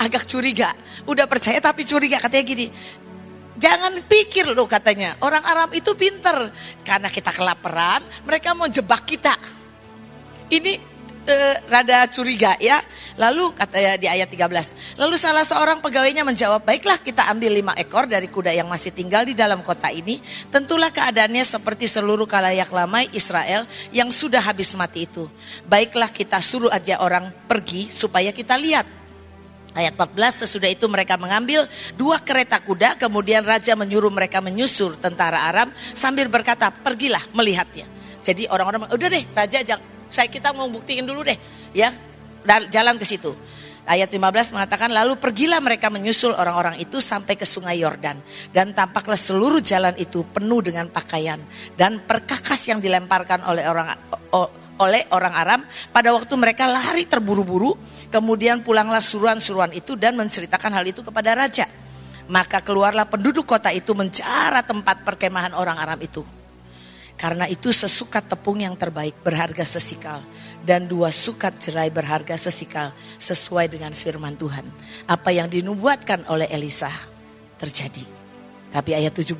agak 0.00 0.24
curiga. 0.24 0.72
Udah 1.04 1.28
percaya 1.28 1.60
tapi 1.60 1.84
curiga 1.84 2.16
katanya 2.16 2.44
gini. 2.48 2.66
Jangan 3.60 3.92
pikir 4.08 4.48
loh 4.56 4.64
katanya. 4.64 5.20
Orang 5.20 5.44
Arab 5.44 5.76
itu 5.76 5.92
pinter. 5.92 6.48
Karena 6.80 7.12
kita 7.12 7.28
kelaparan, 7.28 8.00
mereka 8.24 8.56
mau 8.56 8.64
jebak 8.64 9.04
kita. 9.04 9.36
Ini 10.48 10.72
eh, 11.28 11.56
rada 11.68 12.08
curiga 12.08 12.56
ya. 12.56 12.80
Lalu 13.20 13.52
katanya 13.52 14.00
di 14.00 14.08
ayat 14.08 14.32
13. 14.32 14.96
Lalu 14.96 15.14
salah 15.20 15.44
seorang 15.44 15.84
pegawainya 15.84 16.24
menjawab, 16.24 16.64
baiklah 16.64 16.96
kita 16.96 17.28
ambil 17.28 17.52
lima 17.52 17.76
ekor 17.76 18.08
dari 18.08 18.32
kuda 18.32 18.48
yang 18.48 18.64
masih 18.64 18.96
tinggal 18.96 19.28
di 19.28 19.36
dalam 19.36 19.60
kota 19.60 19.92
ini. 19.92 20.24
Tentulah 20.48 20.88
keadaannya 20.88 21.44
seperti 21.44 21.84
seluruh 21.84 22.24
kalayak 22.24 22.72
lamai 22.72 23.12
Israel 23.12 23.68
yang 23.92 24.08
sudah 24.08 24.40
habis 24.40 24.72
mati 24.72 25.04
itu. 25.04 25.28
Baiklah 25.68 26.08
kita 26.08 26.40
suruh 26.40 26.72
aja 26.72 26.96
orang 27.04 27.28
pergi 27.44 27.92
supaya 27.92 28.32
kita 28.32 28.56
lihat 28.56 28.99
Ayat 29.70 29.94
14 29.94 30.46
sesudah 30.46 30.66
itu 30.66 30.90
mereka 30.90 31.14
mengambil 31.14 31.62
dua 31.94 32.18
kereta 32.18 32.58
kuda 32.58 32.98
kemudian 32.98 33.46
raja 33.46 33.78
menyuruh 33.78 34.10
mereka 34.10 34.42
menyusur 34.42 34.98
tentara 34.98 35.46
Aram 35.46 35.70
sambil 35.94 36.26
berkata 36.26 36.74
pergilah 36.74 37.22
melihatnya. 37.30 37.86
Jadi 38.18 38.50
orang-orang 38.50 38.90
udah 38.90 39.08
deh 39.08 39.24
raja 39.30 39.62
saya 40.10 40.26
kita 40.26 40.50
mau 40.50 40.66
buktiin 40.66 41.06
dulu 41.06 41.22
deh 41.22 41.38
ya 41.70 41.94
jalan 42.66 42.98
ke 42.98 43.06
situ. 43.06 43.30
Ayat 43.86 44.12
15 44.12 44.54
mengatakan 44.54 44.90
lalu 44.92 45.16
pergilah 45.18 45.58
mereka 45.58 45.88
menyusul 45.90 46.36
orang-orang 46.36 46.78
itu 46.78 47.00
sampai 47.00 47.34
ke 47.34 47.48
sungai 47.48 47.80
Yordan 47.80 48.18
dan 48.54 48.70
tampaklah 48.76 49.18
seluruh 49.18 49.58
jalan 49.62 49.96
itu 49.96 50.26
penuh 50.30 50.60
dengan 50.62 50.86
pakaian 50.90 51.40
dan 51.74 51.98
perkakas 52.02 52.70
yang 52.70 52.78
dilemparkan 52.78 53.40
oleh 53.46 53.66
orang 53.66 53.96
oleh 54.80 55.04
orang 55.12 55.34
Aram 55.36 55.60
pada 55.92 56.10
waktu 56.16 56.34
mereka 56.40 56.64
lari 56.64 57.04
terburu-buru 57.04 57.76
kemudian 58.08 58.64
pulanglah 58.64 59.04
suruhan-suruhan 59.04 59.76
itu 59.76 59.94
dan 59.94 60.16
menceritakan 60.16 60.80
hal 60.80 60.84
itu 60.88 61.04
kepada 61.04 61.36
raja 61.36 61.68
Maka 62.30 62.62
keluarlah 62.62 63.10
penduduk 63.10 63.42
kota 63.42 63.74
itu 63.74 63.90
mencara 63.90 64.62
tempat 64.62 65.02
perkemahan 65.02 65.50
orang 65.50 65.74
Aram 65.82 65.98
itu. 65.98 66.22
Karena 67.18 67.50
itu 67.50 67.74
sesukat 67.74 68.32
tepung 68.32 68.62
yang 68.62 68.78
terbaik 68.78 69.18
berharga 69.20 69.66
sesikal 69.66 70.22
dan 70.62 70.86
dua 70.86 71.12
sukat 71.12 71.58
cerai 71.58 71.90
berharga 71.90 72.38
sesikal 72.38 72.94
sesuai 73.18 73.66
dengan 73.68 73.92
firman 73.92 74.38
Tuhan. 74.38 74.64
Apa 75.10 75.34
yang 75.34 75.50
dinubuatkan 75.50 76.24
oleh 76.30 76.48
Elisa 76.48 76.88
terjadi. 77.58 78.06
Tapi 78.70 78.94
ayat 78.94 79.12
17, 79.12 79.36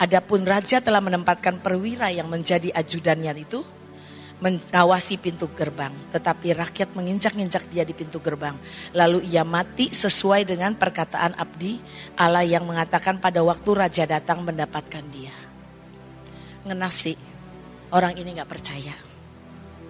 adapun 0.00 0.42
raja 0.48 0.80
telah 0.80 1.04
menempatkan 1.04 1.60
perwira 1.60 2.08
yang 2.08 2.26
menjadi 2.26 2.72
ajudannya 2.72 3.46
itu 3.46 3.60
mengawasi 4.44 5.16
pintu 5.16 5.48
gerbang. 5.56 5.96
Tetapi 6.12 6.52
rakyat 6.52 6.92
menginjak-injak 6.92 7.64
dia 7.72 7.88
di 7.88 7.96
pintu 7.96 8.20
gerbang. 8.20 8.60
Lalu 8.92 9.24
ia 9.24 9.40
mati 9.40 9.88
sesuai 9.88 10.44
dengan 10.44 10.76
perkataan 10.76 11.32
abdi 11.40 11.80
Allah 12.20 12.44
yang 12.44 12.68
mengatakan 12.68 13.16
pada 13.16 13.40
waktu 13.40 13.70
raja 13.72 14.04
datang 14.04 14.44
mendapatkan 14.44 15.02
dia 15.08 15.32
ngenasi 16.64 17.12
orang 17.92 18.16
ini 18.16 18.34
nggak 18.34 18.50
percaya. 18.50 18.96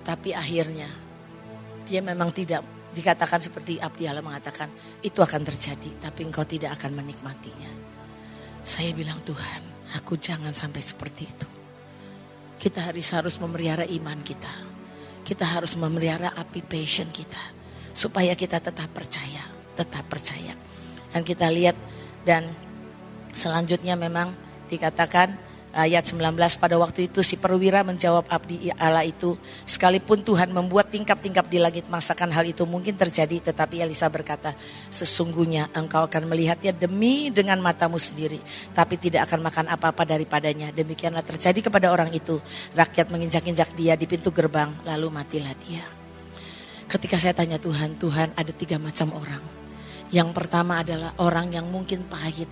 Tapi 0.05 0.37
akhirnya 0.37 0.91
dia 1.89 2.05
memang 2.05 2.29
tidak 2.35 2.61
dikatakan 2.93 3.41
seperti 3.41 3.81
Abdi 3.81 4.05
Allah 4.07 4.23
mengatakan 4.23 4.71
itu 5.01 5.19
akan 5.19 5.43
terjadi 5.43 5.91
tapi 5.99 6.29
engkau 6.29 6.45
tidak 6.45 6.77
akan 6.77 7.01
menikmatinya. 7.01 7.73
Saya 8.67 8.93
bilang 8.93 9.19
Tuhan 9.25 9.63
aku 9.97 10.21
jangan 10.21 10.53
sampai 10.53 10.83
seperti 10.85 11.23
itu. 11.25 11.49
Kita 12.65 12.81
harus 12.81 13.13
harus 13.13 13.37
memelihara 13.37 13.85
iman 13.85 14.17
kita. 14.25 14.49
Kita 15.21 15.45
harus 15.45 15.77
memelihara 15.77 16.33
api 16.33 16.65
passion 16.65 17.13
kita. 17.13 17.53
Supaya 17.93 18.33
kita 18.33 18.57
tetap 18.57 18.89
percaya. 18.89 19.45
Tetap 19.77 20.09
percaya. 20.09 20.57
Dan 21.13 21.29
kita 21.29 21.53
lihat 21.53 21.77
dan 22.25 22.49
selanjutnya 23.37 24.01
memang 24.01 24.33
dikatakan 24.73 25.37
ayat 25.75 26.07
19 26.07 26.39
pada 26.63 26.79
waktu 26.79 27.11
itu 27.11 27.21
si 27.21 27.35
perwira 27.35 27.83
menjawab 27.83 28.31
abdi 28.31 28.71
Allah 28.79 29.03
itu 29.03 29.35
sekalipun 29.67 30.23
Tuhan 30.23 30.55
membuat 30.55 30.95
tingkap-tingkap 30.95 31.51
di 31.51 31.59
langit 31.59 31.91
masakan 31.91 32.31
hal 32.31 32.47
itu 32.47 32.63
mungkin 32.63 32.95
terjadi 32.95 33.51
tetapi 33.51 33.83
Elisa 33.83 34.07
berkata 34.07 34.55
sesungguhnya 34.89 35.75
engkau 35.75 36.07
akan 36.07 36.31
melihatnya 36.31 36.71
demi 36.71 37.35
dengan 37.35 37.59
matamu 37.59 37.99
sendiri 37.99 38.39
tapi 38.71 38.97
tidak 38.97 39.27
akan 39.27 39.43
makan 39.43 39.67
apa-apa 39.75 40.07
daripadanya 40.07 40.71
demikianlah 40.71 41.27
terjadi 41.27 41.67
kepada 41.67 41.91
orang 41.91 42.15
itu. 42.15 42.39
Rakyat 42.79 43.11
menginjak-injak 43.11 43.75
dia 43.75 43.99
di 43.99 44.07
pintu 44.07 44.31
gerbang 44.31 44.71
lalu 44.87 45.11
matilah 45.11 45.53
dia. 45.67 45.83
Ketika 46.87 47.19
saya 47.19 47.35
tanya 47.35 47.59
Tuhan 47.59 47.99
Tuhan 47.99 48.39
ada 48.39 48.53
tiga 48.55 48.79
macam 48.79 49.11
orang. 49.19 49.43
Yang 50.15 50.31
pertama 50.31 50.79
adalah 50.85 51.11
orang 51.19 51.51
yang 51.51 51.67
mungkin 51.67 52.07
pahit 52.07 52.47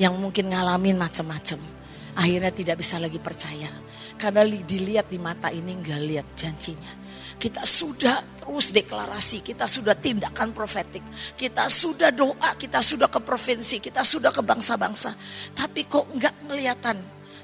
yang 0.00 0.16
mungkin 0.16 0.48
ngalamin 0.48 0.96
macam-macam 0.96 1.73
akhirnya 2.18 2.50
tidak 2.50 2.80
bisa 2.80 2.98
lagi 2.98 3.18
percaya. 3.18 3.70
Karena 4.14 4.46
dilihat 4.46 5.10
di 5.10 5.18
mata 5.18 5.50
ini 5.50 5.74
nggak 5.74 6.00
lihat 6.06 6.26
janjinya. 6.38 7.02
Kita 7.34 7.66
sudah 7.66 8.22
terus 8.40 8.70
deklarasi, 8.70 9.42
kita 9.42 9.66
sudah 9.66 9.98
tindakan 9.98 10.54
profetik, 10.54 11.02
kita 11.34 11.66
sudah 11.66 12.14
doa, 12.14 12.54
kita 12.54 12.78
sudah 12.78 13.10
ke 13.10 13.18
provinsi, 13.20 13.82
kita 13.82 14.06
sudah 14.06 14.30
ke 14.30 14.40
bangsa-bangsa. 14.40 15.12
Tapi 15.52 15.84
kok 15.90 16.08
nggak 16.14 16.46
kelihatan, 16.46 16.96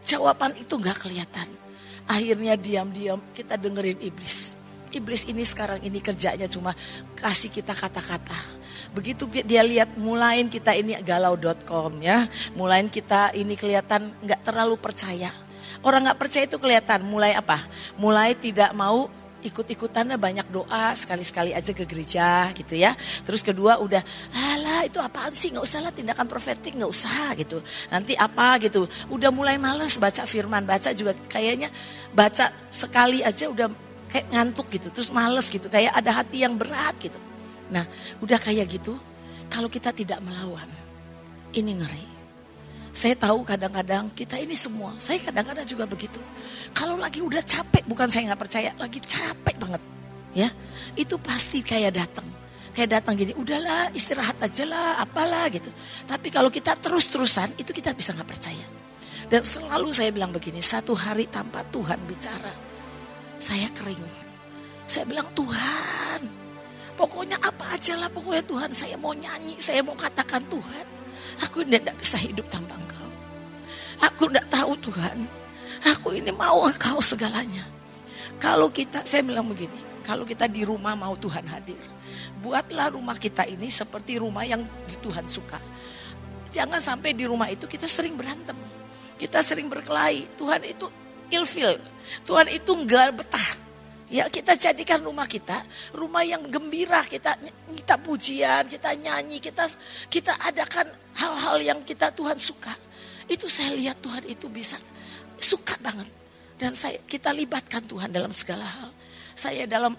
jawaban 0.07 0.55
itu 0.57 0.79
nggak 0.79 0.99
kelihatan. 1.05 1.49
Akhirnya 2.07 2.55
diam-diam 2.55 3.19
kita 3.35 3.59
dengerin 3.59 3.99
iblis. 3.99 4.55
Iblis 4.91 5.27
ini 5.31 5.43
sekarang 5.47 5.83
ini 5.83 6.03
kerjanya 6.03 6.51
cuma 6.51 6.75
kasih 7.19 7.51
kita 7.51 7.75
kata-kata 7.75 8.60
Begitu 8.91 9.31
dia 9.47 9.63
lihat 9.63 9.95
mulain 9.95 10.51
kita 10.51 10.75
ini 10.75 10.99
galau.com 11.01 12.03
ya, 12.03 12.27
mulain 12.59 12.91
kita 12.91 13.31
ini 13.39 13.55
kelihatan 13.55 14.11
nggak 14.23 14.43
terlalu 14.43 14.75
percaya. 14.75 15.31
Orang 15.81 16.05
nggak 16.05 16.19
percaya 16.19 16.45
itu 16.45 16.59
kelihatan 16.59 17.07
mulai 17.07 17.33
apa? 17.33 17.57
Mulai 17.97 18.37
tidak 18.37 18.75
mau 18.75 19.09
ikut-ikutannya 19.41 20.21
banyak 20.21 20.47
doa 20.53 20.93
sekali-sekali 20.93 21.57
aja 21.57 21.73
ke 21.73 21.89
gereja 21.89 22.53
gitu 22.53 22.77
ya. 22.77 22.93
Terus 23.25 23.41
kedua 23.41 23.81
udah 23.81 24.05
alah 24.53 24.85
itu 24.85 25.01
apaan 25.01 25.33
sih 25.33 25.49
nggak 25.53 25.65
usah 25.65 25.81
lah 25.81 25.93
tindakan 25.93 26.29
profetik 26.29 26.77
nggak 26.77 26.91
usah 26.91 27.33
gitu. 27.41 27.65
Nanti 27.89 28.13
apa 28.17 28.61
gitu. 28.61 28.85
Udah 29.09 29.33
mulai 29.33 29.57
males 29.57 29.97
baca 29.97 30.29
firman 30.29 30.69
baca 30.69 30.93
juga 30.93 31.17
kayaknya 31.29 31.73
baca 32.13 32.53
sekali 32.69 33.25
aja 33.25 33.49
udah 33.49 33.73
kayak 34.13 34.29
ngantuk 34.29 34.69
gitu. 34.69 34.93
Terus 34.93 35.09
males 35.09 35.49
gitu 35.49 35.73
kayak 35.73 35.97
ada 35.97 36.21
hati 36.21 36.45
yang 36.45 36.55
berat 36.61 36.97
gitu. 37.01 37.30
Nah, 37.71 37.87
udah 38.23 38.39
kayak 38.39 38.67
gitu, 38.67 38.99
kalau 39.47 39.71
kita 39.71 39.95
tidak 39.95 40.19
melawan, 40.23 40.67
ini 41.55 41.75
ngeri. 41.79 42.07
Saya 42.91 43.15
tahu 43.15 43.47
kadang-kadang 43.47 44.11
kita 44.11 44.35
ini 44.39 44.55
semua, 44.59 44.91
saya 44.99 45.23
kadang-kadang 45.23 45.63
juga 45.63 45.87
begitu. 45.87 46.19
Kalau 46.75 46.99
lagi 46.99 47.23
udah 47.23 47.39
capek, 47.43 47.87
bukan 47.87 48.11
saya 48.11 48.31
nggak 48.35 48.43
percaya, 48.43 48.71
lagi 48.75 48.99
capek 48.99 49.57
banget, 49.63 49.83
ya, 50.35 50.51
itu 50.99 51.15
pasti 51.23 51.63
kayak 51.63 51.95
datang, 51.95 52.27
kayak 52.75 52.99
datang 52.99 53.15
gini, 53.15 53.31
udahlah 53.39 53.95
istirahat 53.95 54.43
aja 54.43 54.67
lah, 54.67 54.99
apalah 55.07 55.47
gitu. 55.55 55.71
Tapi 56.07 56.35
kalau 56.35 56.51
kita 56.51 56.75
terus-terusan, 56.83 57.55
itu 57.63 57.71
kita 57.71 57.95
bisa 57.95 58.11
nggak 58.11 58.27
percaya. 58.27 58.67
Dan 59.31 59.47
selalu 59.47 59.95
saya 59.95 60.11
bilang 60.11 60.35
begini, 60.35 60.59
satu 60.59 60.91
hari 60.91 61.31
tanpa 61.31 61.63
Tuhan 61.71 62.03
bicara, 62.11 62.51
saya 63.39 63.71
kering. 63.71 64.03
Saya 64.91 65.07
bilang 65.07 65.31
Tuhan, 65.39 66.40
Pokoknya 67.01 67.41
apa 67.41 67.81
aja 67.81 67.97
lah 67.97 68.13
pokoknya 68.13 68.45
Tuhan 68.45 68.71
saya 68.77 69.01
mau 69.01 69.17
nyanyi, 69.17 69.57
saya 69.57 69.81
mau 69.81 69.97
katakan 69.97 70.45
Tuhan. 70.53 70.85
Aku 71.49 71.65
tidak 71.65 71.97
bisa 71.97 72.21
hidup 72.21 72.45
tanpa 72.53 72.77
engkau. 72.77 73.09
Aku 74.05 74.29
tidak 74.29 74.45
tahu 74.53 74.77
Tuhan. 74.85 75.25
Aku 75.97 76.13
ini 76.13 76.29
mau 76.29 76.69
engkau 76.69 77.01
segalanya. 77.01 77.65
Kalau 78.37 78.69
kita, 78.69 79.01
saya 79.09 79.25
bilang 79.25 79.49
begini. 79.49 80.05
Kalau 80.05 80.29
kita 80.29 80.45
di 80.45 80.61
rumah 80.61 80.93
mau 80.93 81.17
Tuhan 81.17 81.49
hadir. 81.49 81.81
Buatlah 82.45 82.93
rumah 82.93 83.17
kita 83.17 83.49
ini 83.49 83.73
seperti 83.73 84.21
rumah 84.21 84.45
yang 84.45 84.61
Tuhan 85.01 85.25
suka. 85.25 85.57
Jangan 86.53 86.85
sampai 86.85 87.17
di 87.17 87.25
rumah 87.25 87.49
itu 87.49 87.65
kita 87.65 87.89
sering 87.89 88.13
berantem. 88.13 88.57
Kita 89.17 89.41
sering 89.41 89.73
berkelahi. 89.73 90.37
Tuhan 90.37 90.69
itu 90.69 90.85
ilfil. 91.33 91.81
Tuhan 92.29 92.53
itu 92.53 92.77
enggak 92.77 93.25
betah 93.25 93.70
Ya 94.11 94.27
kita 94.27 94.59
jadikan 94.59 94.99
rumah 95.07 95.31
kita 95.31 95.55
rumah 95.95 96.27
yang 96.27 96.43
gembira, 96.51 97.07
kita 97.07 97.39
kita 97.71 97.95
pujian, 98.03 98.67
kita 98.67 98.91
nyanyi, 98.99 99.39
kita 99.39 99.71
kita 100.11 100.35
adakan 100.51 100.91
hal-hal 101.15 101.57
yang 101.63 101.79
kita 101.87 102.11
Tuhan 102.11 102.35
suka. 102.35 102.75
Itu 103.31 103.47
saya 103.47 103.71
lihat 103.79 104.03
Tuhan 104.03 104.27
itu 104.27 104.51
bisa 104.51 104.75
suka 105.39 105.79
banget. 105.79 106.11
Dan 106.59 106.75
saya 106.75 106.99
kita 107.07 107.31
libatkan 107.31 107.87
Tuhan 107.87 108.11
dalam 108.11 108.35
segala 108.35 108.67
hal. 108.67 108.91
Saya 109.31 109.71
dalam 109.71 109.95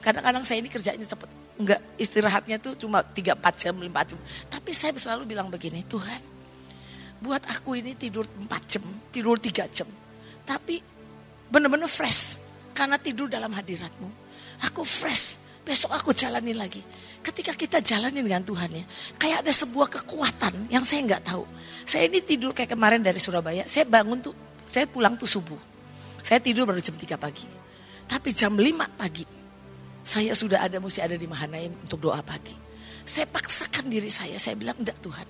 kadang-kadang 0.00 0.40
saya 0.40 0.64
ini 0.64 0.72
kerjanya 0.72 1.04
cepat. 1.04 1.28
Enggak 1.60 1.84
istirahatnya 2.00 2.56
tuh 2.56 2.72
cuma 2.80 3.04
3 3.04 3.36
4 3.36 3.60
jam, 3.60 3.76
5 3.76 4.08
jam. 4.08 4.18
Tapi 4.48 4.70
saya 4.72 4.96
selalu 4.96 5.36
bilang 5.36 5.52
begini, 5.52 5.84
Tuhan, 5.84 6.20
buat 7.20 7.44
aku 7.44 7.76
ini 7.76 7.92
tidur 7.92 8.24
4 8.24 8.48
jam, 8.64 8.84
tidur 9.12 9.36
3 9.36 9.68
jam. 9.68 9.86
Tapi 10.48 10.80
benar-benar 11.52 11.92
fresh 11.92 12.49
karena 12.72 12.96
tidur 12.96 13.26
dalam 13.26 13.50
hadiratmu. 13.52 14.08
Aku 14.70 14.84
fresh, 14.84 15.40
besok 15.64 15.94
aku 15.94 16.10
jalani 16.12 16.52
lagi. 16.52 16.82
Ketika 17.20 17.52
kita 17.52 17.78
jalani 17.84 18.24
dengan 18.24 18.40
Tuhan 18.40 18.70
ya, 18.72 18.84
kayak 19.20 19.44
ada 19.44 19.52
sebuah 19.52 19.88
kekuatan 20.00 20.72
yang 20.72 20.84
saya 20.84 21.04
nggak 21.04 21.22
tahu. 21.28 21.44
Saya 21.84 22.08
ini 22.08 22.24
tidur 22.24 22.56
kayak 22.56 22.72
kemarin 22.72 23.04
dari 23.04 23.20
Surabaya, 23.20 23.64
saya 23.68 23.84
bangun 23.84 24.20
tuh, 24.24 24.34
saya 24.64 24.88
pulang 24.88 25.16
tuh 25.20 25.28
subuh. 25.28 25.58
Saya 26.20 26.40
tidur 26.40 26.68
baru 26.68 26.80
jam 26.80 26.96
3 26.96 27.16
pagi. 27.16 27.48
Tapi 28.08 28.28
jam 28.32 28.52
5 28.56 29.00
pagi, 29.00 29.24
saya 30.00 30.32
sudah 30.32 30.64
ada, 30.64 30.80
mesti 30.80 31.00
ada 31.04 31.14
di 31.14 31.28
Mahanaim 31.28 31.72
untuk 31.84 32.00
doa 32.10 32.18
pagi. 32.24 32.56
Saya 33.04 33.26
paksakan 33.28 33.88
diri 33.88 34.08
saya, 34.12 34.36
saya 34.36 34.56
bilang 34.56 34.76
enggak 34.80 34.96
Tuhan. 35.00 35.26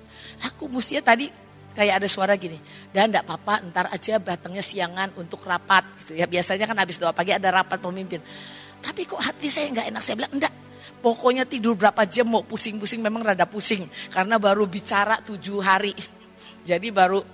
Aku 0.52 0.66
mestinya 0.66 1.12
tadi 1.14 1.30
kayak 1.74 2.02
ada 2.02 2.08
suara 2.10 2.34
gini, 2.34 2.58
dan 2.90 3.10
enggak 3.10 3.24
apa-apa 3.26 3.62
ntar 3.70 3.86
aja 3.90 4.18
datangnya 4.18 4.62
siangan 4.62 5.14
untuk 5.16 5.42
rapat. 5.46 5.86
Gitu 6.02 6.18
ya 6.18 6.26
biasanya 6.26 6.66
kan 6.66 6.76
habis 6.78 6.98
doa 6.98 7.14
pagi 7.14 7.32
ada 7.34 7.48
rapat 7.50 7.78
pemimpin. 7.78 8.20
Tapi 8.80 9.04
kok 9.04 9.20
hati 9.20 9.48
saya 9.52 9.68
nggak 9.70 9.86
enak, 9.92 10.02
saya 10.02 10.16
bilang 10.18 10.32
enggak. 10.34 10.54
Pokoknya 11.00 11.48
tidur 11.48 11.80
berapa 11.80 12.04
jam 12.04 12.28
mau 12.28 12.44
pusing-pusing 12.44 13.00
memang 13.00 13.24
rada 13.24 13.48
pusing. 13.48 13.88
Karena 14.12 14.36
baru 14.36 14.68
bicara 14.68 15.16
tujuh 15.24 15.64
hari. 15.64 15.96
Jadi 16.60 16.92
baru 16.92 17.24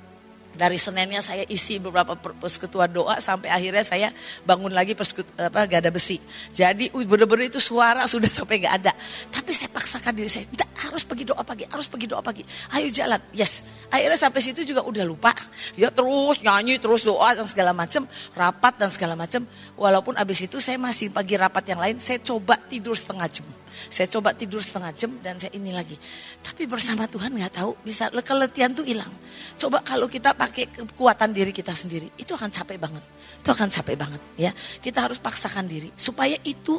dari 0.56 0.80
Seninnya 0.80 1.20
saya 1.20 1.44
isi 1.46 1.76
beberapa 1.76 2.16
persekutuan 2.16 2.88
doa 2.90 3.20
sampai 3.20 3.52
akhirnya 3.52 3.84
saya 3.84 4.08
bangun 4.42 4.72
lagi 4.72 4.96
persekutu, 4.96 5.28
apa 5.36 5.68
gada 5.68 5.92
besi. 5.92 6.18
Jadi 6.56 6.90
benar-benar 6.90 7.52
itu 7.52 7.60
suara 7.60 8.08
sudah 8.12 8.26
sampai 8.26 8.64
nggak 8.64 8.74
ada. 8.82 8.92
Tapi 9.30 9.50
saya 9.52 9.70
paksakan 9.70 10.12
diri 10.16 10.32
saya, 10.32 10.48
tidak 10.48 10.68
harus 10.88 11.04
pergi 11.04 11.24
doa 11.28 11.42
pagi, 11.44 11.64
harus 11.68 11.86
pergi 11.86 12.06
doa 12.08 12.24
pagi. 12.24 12.42
Ayo 12.74 12.88
jalan, 12.88 13.20
yes. 13.36 13.62
Akhirnya 13.92 14.18
sampai 14.18 14.40
situ 14.42 14.66
juga 14.66 14.82
udah 14.82 15.04
lupa. 15.06 15.30
Ya 15.78 15.92
terus 15.92 16.42
nyanyi, 16.42 16.80
terus 16.82 17.06
doa 17.06 17.36
dan 17.36 17.46
segala 17.46 17.70
macam, 17.76 18.08
rapat 18.34 18.74
dan 18.80 18.90
segala 18.90 19.14
macam. 19.14 19.46
Walaupun 19.78 20.18
abis 20.18 20.48
itu 20.48 20.58
saya 20.58 20.80
masih 20.80 21.12
pagi 21.12 21.38
rapat 21.38 21.62
yang 21.70 21.78
lain, 21.78 21.96
saya 22.00 22.18
coba 22.18 22.58
tidur 22.66 22.96
setengah 22.96 23.28
jam. 23.30 23.46
Saya 23.86 24.10
coba 24.10 24.32
tidur 24.32 24.60
setengah 24.60 24.92
jam 24.96 25.10
dan 25.22 25.38
saya 25.40 25.52
ini 25.54 25.70
lagi. 25.70 25.94
Tapi 26.42 26.64
bersama 26.64 27.06
Tuhan 27.06 27.32
nggak 27.32 27.62
tahu 27.62 27.76
bisa 27.84 28.10
keletihan 28.10 28.72
tuh 28.72 28.84
hilang. 28.84 29.10
Coba 29.56 29.80
kalau 29.84 30.10
kita 30.10 30.32
pakai 30.36 30.68
kekuatan 30.68 31.32
diri 31.32 31.52
kita 31.54 31.72
sendiri, 31.72 32.10
itu 32.18 32.32
akan 32.32 32.50
capek 32.50 32.76
banget. 32.80 33.04
Itu 33.40 33.54
akan 33.54 33.68
capek 33.70 33.96
banget 33.96 34.22
ya. 34.36 34.50
Kita 34.80 35.06
harus 35.06 35.22
paksakan 35.22 35.68
diri 35.68 35.92
supaya 35.94 36.34
itu 36.42 36.78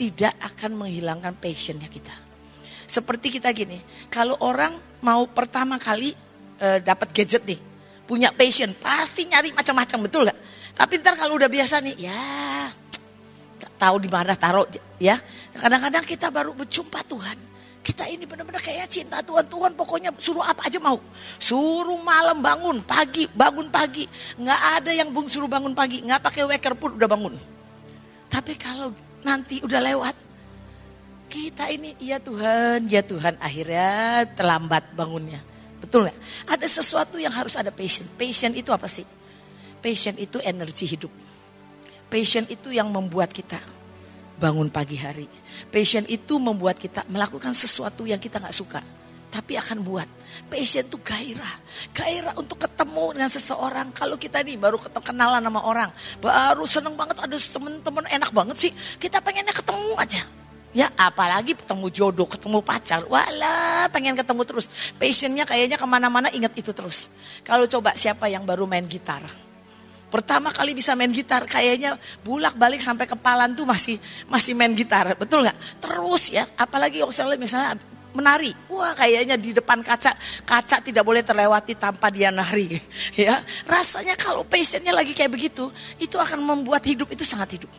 tidak 0.00 0.32
akan 0.40 0.80
menghilangkan 0.80 1.36
passionnya 1.36 1.86
kita. 1.86 2.12
Seperti 2.90 3.30
kita 3.38 3.52
gini, 3.54 3.78
kalau 4.10 4.34
orang 4.42 4.74
mau 5.04 5.22
pertama 5.30 5.78
kali 5.78 6.10
e, 6.58 6.68
dapat 6.82 7.14
gadget 7.14 7.46
nih, 7.46 7.60
punya 8.08 8.34
passion, 8.34 8.74
pasti 8.80 9.30
nyari 9.30 9.54
macam-macam 9.54 9.98
betul 10.08 10.26
nggak? 10.26 10.38
Tapi 10.74 10.92
ntar 10.98 11.14
kalau 11.14 11.38
udah 11.38 11.46
biasa 11.46 11.78
nih, 11.84 12.10
ya 12.10 12.24
tahu 13.76 13.96
di 14.00 14.08
mana 14.08 14.32
taruh 14.36 14.64
ya. 14.96 15.18
Kadang-kadang 15.56 16.04
kita 16.06 16.32
baru 16.32 16.56
berjumpa 16.56 17.00
Tuhan. 17.04 17.38
Kita 17.80 18.04
ini 18.04 18.28
benar-benar 18.28 18.60
kayak 18.60 18.92
cinta 18.92 19.24
Tuhan. 19.24 19.48
Tuhan 19.48 19.72
pokoknya 19.72 20.12
suruh 20.20 20.44
apa 20.44 20.68
aja 20.68 20.76
mau. 20.76 21.00
Suruh 21.40 21.96
malam 22.04 22.44
bangun, 22.44 22.84
pagi, 22.84 23.24
bangun 23.32 23.72
pagi. 23.72 24.04
Nggak 24.36 24.60
ada 24.80 24.90
yang 24.92 25.08
bung 25.08 25.26
suruh 25.32 25.48
bangun 25.48 25.72
pagi. 25.72 26.04
Nggak 26.04 26.20
pakai 26.20 26.44
waker 26.44 26.76
pun 26.76 27.00
udah 27.00 27.08
bangun. 27.08 27.34
Tapi 28.28 28.52
kalau 28.60 28.92
nanti 29.24 29.64
udah 29.64 29.80
lewat. 29.80 30.16
Kita 31.30 31.70
ini, 31.70 31.94
ya 32.02 32.18
Tuhan, 32.18 32.90
ya 32.90 33.06
Tuhan. 33.06 33.38
Akhirnya 33.40 34.26
terlambat 34.34 34.92
bangunnya. 34.92 35.40
Betul 35.80 36.04
nggak? 36.04 36.18
Ada 36.52 36.66
sesuatu 36.68 37.16
yang 37.16 37.32
harus 37.32 37.56
ada 37.56 37.72
passion. 37.72 38.04
Passion 38.18 38.52
itu 38.52 38.74
apa 38.76 38.90
sih? 38.90 39.08
Passion 39.80 40.20
itu 40.20 40.36
energi 40.44 40.84
hidup 40.84 41.29
Passion 42.10 42.42
itu 42.50 42.74
yang 42.74 42.90
membuat 42.90 43.30
kita 43.30 43.62
bangun 44.34 44.66
pagi 44.66 44.98
hari. 44.98 45.30
Passion 45.70 46.02
itu 46.10 46.42
membuat 46.42 46.74
kita 46.74 47.06
melakukan 47.06 47.54
sesuatu 47.54 48.02
yang 48.02 48.18
kita 48.18 48.42
nggak 48.42 48.56
suka. 48.56 48.82
Tapi 49.30 49.54
akan 49.54 49.86
buat. 49.86 50.10
Passion 50.50 50.90
itu 50.90 50.98
gairah. 50.98 51.54
Gairah 51.94 52.34
untuk 52.34 52.58
ketemu 52.66 53.14
dengan 53.14 53.30
seseorang. 53.30 53.94
Kalau 53.94 54.18
kita 54.18 54.42
nih 54.42 54.58
baru 54.58 54.82
kenalan 54.82 55.38
sama 55.38 55.62
orang. 55.62 55.86
Baru 56.18 56.66
seneng 56.66 56.98
banget 56.98 57.22
ada 57.22 57.36
temen-temen 57.38 58.04
enak 58.10 58.34
banget 58.34 58.56
sih. 58.58 58.72
Kita 58.98 59.22
pengennya 59.22 59.54
ketemu 59.54 59.94
aja. 59.94 60.26
Ya 60.74 60.90
apalagi 60.98 61.54
ketemu 61.54 61.86
jodoh, 61.94 62.26
ketemu 62.26 62.58
pacar. 62.58 63.06
Walah 63.06 63.86
pengen 63.94 64.18
ketemu 64.18 64.42
terus. 64.42 64.66
Passionnya 64.98 65.46
kayaknya 65.46 65.78
ke 65.78 65.86
mana-mana 65.86 66.26
ingat 66.34 66.58
itu 66.58 66.74
terus. 66.74 67.14
Kalau 67.46 67.70
coba 67.70 67.94
siapa 67.94 68.26
yang 68.26 68.42
baru 68.42 68.66
main 68.66 68.90
gitar 68.90 69.22
Pertama 70.10 70.50
kali 70.50 70.74
bisa 70.74 70.98
main 70.98 71.14
gitar, 71.14 71.46
kayaknya 71.46 71.94
bulak 72.26 72.58
balik 72.58 72.82
sampai 72.82 73.06
kepalan 73.06 73.54
tuh 73.54 73.62
masih 73.62 73.94
masih 74.26 74.58
main 74.58 74.74
gitar, 74.74 75.14
betul 75.14 75.46
nggak? 75.46 75.54
Terus 75.78 76.34
ya, 76.34 76.44
apalagi 76.58 76.98
misalnya 77.06 77.38
misalnya 77.38 77.70
menari, 78.10 78.50
wah 78.66 78.90
kayaknya 78.98 79.38
di 79.38 79.54
depan 79.54 79.86
kaca, 79.86 80.10
kaca 80.42 80.82
tidak 80.82 81.06
boleh 81.06 81.22
terlewati 81.22 81.78
tanpa 81.78 82.10
dia 82.10 82.34
nari, 82.34 82.74
ya. 83.14 83.38
Rasanya 83.70 84.18
kalau 84.18 84.42
passionnya 84.42 84.90
lagi 84.90 85.14
kayak 85.14 85.30
begitu, 85.30 85.70
itu 86.02 86.18
akan 86.18 86.42
membuat 86.42 86.82
hidup 86.82 87.06
itu 87.14 87.22
sangat 87.22 87.62
hidup. 87.62 87.70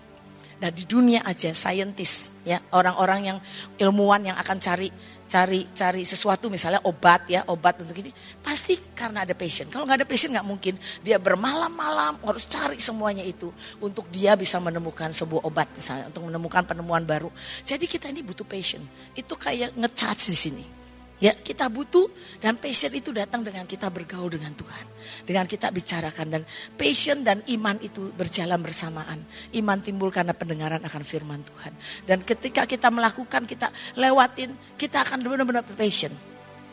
Dan 0.61 0.71
di 0.77 0.85
dunia 0.85 1.25
aja, 1.25 1.51
saintis, 1.51 2.31
ya 2.45 2.61
orang-orang 2.71 3.33
yang 3.33 3.37
ilmuwan 3.81 4.21
yang 4.23 4.37
akan 4.37 4.61
cari 4.61 4.93
cari 5.31 5.63
cari 5.71 6.03
sesuatu 6.03 6.51
misalnya 6.51 6.83
obat 6.83 7.23
ya 7.31 7.47
obat 7.47 7.79
untuk 7.79 7.95
ini 8.03 8.11
pasti 8.43 8.75
karena 8.91 9.23
ada 9.23 9.31
passion 9.31 9.71
kalau 9.71 9.87
nggak 9.87 10.03
ada 10.03 10.07
passion 10.07 10.35
nggak 10.35 10.43
mungkin. 10.43 10.75
Dia 10.99 11.15
bermalam-malam 11.15 12.19
harus 12.27 12.43
cari 12.51 12.75
semuanya 12.83 13.23
itu 13.23 13.47
untuk 13.79 14.11
dia 14.11 14.35
bisa 14.35 14.59
menemukan 14.59 15.15
sebuah 15.15 15.47
obat 15.47 15.71
misalnya 15.71 16.11
untuk 16.11 16.27
menemukan 16.27 16.67
penemuan 16.67 17.07
baru. 17.07 17.31
Jadi 17.63 17.87
kita 17.87 18.11
ini 18.11 18.19
butuh 18.19 18.43
passion 18.43 18.83
itu 19.15 19.33
kayak 19.39 19.71
ngecharge 19.79 20.27
di 20.27 20.35
sini 20.35 20.80
Ya, 21.21 21.37
kita 21.37 21.69
butuh 21.69 22.09
dan 22.41 22.57
passion 22.57 22.89
itu 22.97 23.13
datang 23.13 23.45
dengan 23.45 23.61
kita 23.69 23.93
bergaul 23.93 24.33
dengan 24.33 24.57
Tuhan. 24.57 24.85
Dengan 25.21 25.45
kita 25.45 25.69
bicarakan 25.69 26.27
dan 26.33 26.41
passion 26.73 27.21
dan 27.21 27.45
iman 27.45 27.77
itu 27.77 28.09
berjalan 28.17 28.57
bersamaan. 28.57 29.21
Iman 29.53 29.85
timbul 29.85 30.09
karena 30.09 30.33
pendengaran 30.33 30.81
akan 30.81 31.03
firman 31.05 31.45
Tuhan. 31.45 31.77
Dan 32.09 32.25
ketika 32.25 32.65
kita 32.65 32.89
melakukan, 32.89 33.45
kita 33.45 33.69
lewatin, 34.01 34.49
kita 34.81 35.05
akan 35.05 35.21
benar-benar 35.21 35.61
passion. 35.77 36.09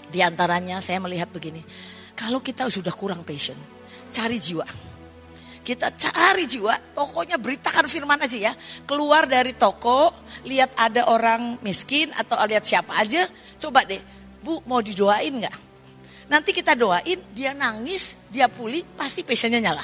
Di 0.08 0.24
antaranya 0.24 0.80
saya 0.80 0.96
melihat 0.96 1.28
begini. 1.28 1.60
Kalau 2.16 2.40
kita 2.40 2.72
sudah 2.72 2.96
kurang 2.96 3.28
passion, 3.28 3.60
cari 4.08 4.40
jiwa. 4.40 4.64
Kita 5.60 5.92
cari 5.92 6.48
jiwa, 6.48 6.96
pokoknya 6.96 7.36
beritakan 7.36 7.84
firman 7.84 8.16
aja 8.16 8.48
ya. 8.48 8.52
Keluar 8.88 9.28
dari 9.28 9.52
toko, 9.52 10.08
lihat 10.48 10.72
ada 10.80 11.04
orang 11.12 11.60
miskin 11.60 12.08
atau 12.16 12.40
lihat 12.48 12.64
siapa 12.64 12.96
aja, 12.96 13.28
coba 13.60 13.84
deh 13.84 14.16
Bu 14.42 14.62
mau 14.64 14.78
didoain 14.82 15.34
nggak? 15.34 15.56
Nanti 16.28 16.52
kita 16.52 16.76
doain, 16.76 17.18
dia 17.32 17.56
nangis, 17.56 18.20
dia 18.28 18.52
pulih, 18.52 18.84
pasti 18.94 19.24
passionnya 19.24 19.64
nyala. 19.64 19.80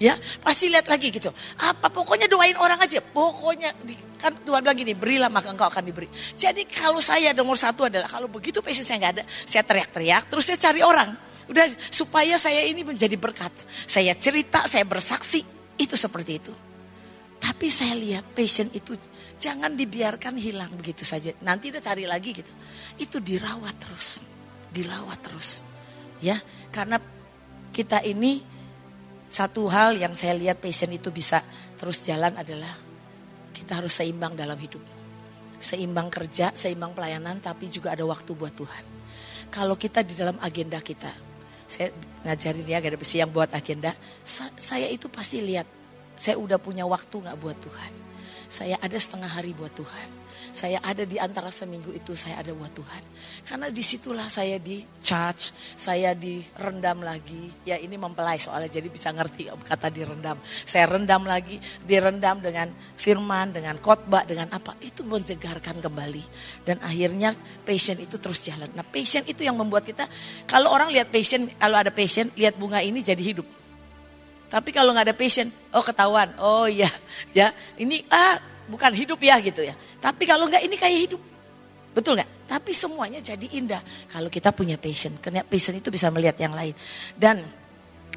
Ya, 0.00 0.16
pasti 0.40 0.72
lihat 0.72 0.88
lagi 0.88 1.12
gitu. 1.12 1.28
Apa 1.60 1.92
pokoknya 1.92 2.24
doain 2.24 2.56
orang 2.56 2.80
aja. 2.80 3.04
Pokoknya 3.04 3.74
kan 4.16 4.32
Tuhan 4.32 4.64
bilang 4.64 4.78
gini, 4.78 4.96
berilah 4.96 5.28
maka 5.28 5.52
engkau 5.52 5.68
akan 5.68 5.84
diberi. 5.84 6.08
Jadi 6.38 6.64
kalau 6.64 7.04
saya 7.04 7.36
nomor 7.36 7.60
satu 7.60 7.84
adalah 7.84 8.08
kalau 8.08 8.24
begitu 8.24 8.64
passion 8.64 8.86
saya 8.86 8.96
nggak 8.96 9.14
ada, 9.20 9.24
saya 9.28 9.60
teriak-teriak, 9.60 10.32
terus 10.32 10.48
saya 10.48 10.56
cari 10.56 10.80
orang. 10.80 11.12
Udah 11.50 11.66
supaya 11.90 12.38
saya 12.38 12.64
ini 12.64 12.86
menjadi 12.86 13.18
berkat. 13.18 13.52
Saya 13.84 14.14
cerita, 14.16 14.64
saya 14.70 14.86
bersaksi, 14.86 15.44
itu 15.76 15.98
seperti 15.98 16.38
itu. 16.38 16.54
Tapi 17.60 17.68
saya 17.68 17.92
lihat 17.92 18.24
passion 18.32 18.72
itu 18.72 18.96
Jangan 19.40 19.72
dibiarkan 19.72 20.36
hilang 20.36 20.68
begitu 20.76 21.00
saja. 21.00 21.32
Nanti 21.40 21.72
udah 21.72 21.80
cari 21.80 22.04
lagi 22.04 22.36
gitu. 22.36 22.52
Itu 23.00 23.24
dirawat 23.24 23.72
terus. 23.80 24.20
Dirawat 24.68 25.16
terus. 25.24 25.64
Ya, 26.20 26.36
karena 26.68 27.00
kita 27.72 28.04
ini 28.04 28.44
satu 29.32 29.64
hal 29.72 29.96
yang 29.96 30.12
saya 30.12 30.36
lihat 30.36 30.60
passion 30.60 30.92
itu 30.92 31.08
bisa 31.08 31.40
terus 31.80 32.04
jalan 32.04 32.36
adalah 32.36 32.68
kita 33.56 33.80
harus 33.80 33.96
seimbang 33.96 34.36
dalam 34.36 34.60
hidup. 34.60 34.84
Seimbang 35.56 36.12
kerja, 36.12 36.52
seimbang 36.52 36.92
pelayanan, 36.92 37.40
tapi 37.40 37.72
juga 37.72 37.96
ada 37.96 38.04
waktu 38.04 38.36
buat 38.36 38.52
Tuhan. 38.52 38.84
Kalau 39.48 39.72
kita 39.80 40.04
di 40.04 40.20
dalam 40.20 40.36
agenda 40.44 40.76
kita, 40.84 41.08
saya 41.64 41.88
ngajarin 42.28 42.68
ya 42.68 42.76
ada 42.76 43.00
besi 43.00 43.24
yang 43.24 43.32
buat 43.32 43.48
agenda, 43.56 43.96
saya 44.60 44.84
itu 44.92 45.08
pasti 45.08 45.40
lihat, 45.40 45.79
saya 46.20 46.36
udah 46.36 46.60
punya 46.60 46.84
waktu 46.84 47.16
gak 47.24 47.40
buat 47.40 47.56
Tuhan 47.56 48.10
saya 48.50 48.74
ada 48.82 48.98
setengah 48.98 49.30
hari 49.30 49.54
buat 49.54 49.70
Tuhan. 49.70 50.18
Saya 50.50 50.82
ada 50.82 51.06
di 51.06 51.14
antara 51.22 51.54
seminggu 51.54 51.94
itu 51.94 52.18
saya 52.18 52.42
ada 52.42 52.50
buat 52.50 52.74
Tuhan. 52.74 53.02
Karena 53.46 53.70
di 53.70 53.78
situlah 53.78 54.26
saya 54.26 54.58
di 54.58 54.82
charge, 54.98 55.54
saya 55.78 56.10
direndam 56.18 57.06
lagi. 57.06 57.54
Ya 57.62 57.78
ini 57.78 57.94
mempelai 57.94 58.42
soalnya 58.42 58.66
jadi 58.66 58.90
bisa 58.90 59.14
ngerti 59.14 59.46
kata 59.54 59.94
direndam. 59.94 60.34
Saya 60.66 60.90
rendam 60.90 61.22
lagi, 61.22 61.62
direndam 61.86 62.42
dengan 62.42 62.74
firman, 62.98 63.54
dengan 63.54 63.78
khotbah, 63.78 64.26
dengan 64.26 64.50
apa. 64.50 64.74
Itu 64.82 65.06
menjegarkan 65.06 65.78
kembali. 65.78 66.24
Dan 66.66 66.82
akhirnya 66.82 67.30
passion 67.62 68.02
itu 68.02 68.18
terus 68.18 68.42
jalan. 68.42 68.66
Nah 68.74 68.82
passion 68.82 69.22
itu 69.30 69.46
yang 69.46 69.54
membuat 69.54 69.86
kita, 69.86 70.10
kalau 70.50 70.74
orang 70.74 70.90
lihat 70.90 71.14
passion, 71.14 71.46
kalau 71.54 71.78
ada 71.78 71.94
passion, 71.94 72.26
lihat 72.34 72.58
bunga 72.58 72.82
ini 72.82 72.98
jadi 72.98 73.22
hidup. 73.22 73.59
Tapi 74.50 74.74
kalau 74.74 74.90
nggak 74.90 75.06
ada 75.06 75.16
passion, 75.16 75.46
oh 75.70 75.78
ketahuan, 75.78 76.34
oh 76.42 76.66
iya, 76.66 76.90
ya 77.30 77.54
ini 77.78 78.02
ah 78.10 78.34
bukan 78.66 78.90
hidup 78.90 79.22
ya 79.22 79.38
gitu 79.38 79.62
ya. 79.62 79.78
Tapi 80.02 80.26
kalau 80.26 80.50
nggak 80.50 80.66
ini 80.66 80.74
kayak 80.74 80.98
hidup, 81.06 81.22
betul 81.94 82.18
nggak? 82.18 82.50
Tapi 82.50 82.74
semuanya 82.74 83.22
jadi 83.22 83.46
indah 83.46 83.78
kalau 84.10 84.26
kita 84.26 84.50
punya 84.50 84.74
passion. 84.74 85.14
Karena 85.22 85.46
passion 85.46 85.78
itu 85.78 85.86
bisa 85.86 86.10
melihat 86.10 86.34
yang 86.42 86.50
lain. 86.50 86.74
Dan 87.14 87.46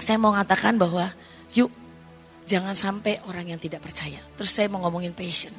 saya 0.02 0.18
mau 0.18 0.34
mengatakan 0.34 0.74
bahwa 0.74 1.06
yuk 1.54 1.70
jangan 2.50 2.74
sampai 2.74 3.22
orang 3.30 3.54
yang 3.54 3.62
tidak 3.62 3.86
percaya. 3.86 4.18
Terus 4.34 4.50
saya 4.50 4.66
mau 4.74 4.82
ngomongin 4.82 5.14
passion. 5.14 5.54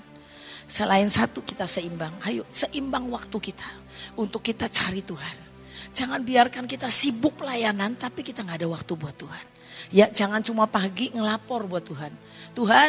Selain 0.66 1.06
satu 1.06 1.46
kita 1.46 1.70
seimbang, 1.70 2.10
ayo 2.26 2.42
seimbang 2.50 3.06
waktu 3.14 3.36
kita 3.38 3.68
untuk 4.18 4.42
kita 4.42 4.66
cari 4.66 5.06
Tuhan. 5.06 5.36
Jangan 5.94 6.26
biarkan 6.26 6.66
kita 6.66 6.90
sibuk 6.90 7.38
pelayanan 7.38 7.94
tapi 7.94 8.26
kita 8.26 8.42
nggak 8.42 8.58
ada 8.58 8.68
waktu 8.74 8.92
buat 8.98 9.14
Tuhan. 9.14 9.53
Ya 9.93 10.09
jangan 10.09 10.41
cuma 10.41 10.64
pagi 10.64 11.11
ngelapor 11.12 11.68
buat 11.68 11.85
Tuhan. 11.85 12.12
Tuhan 12.55 12.89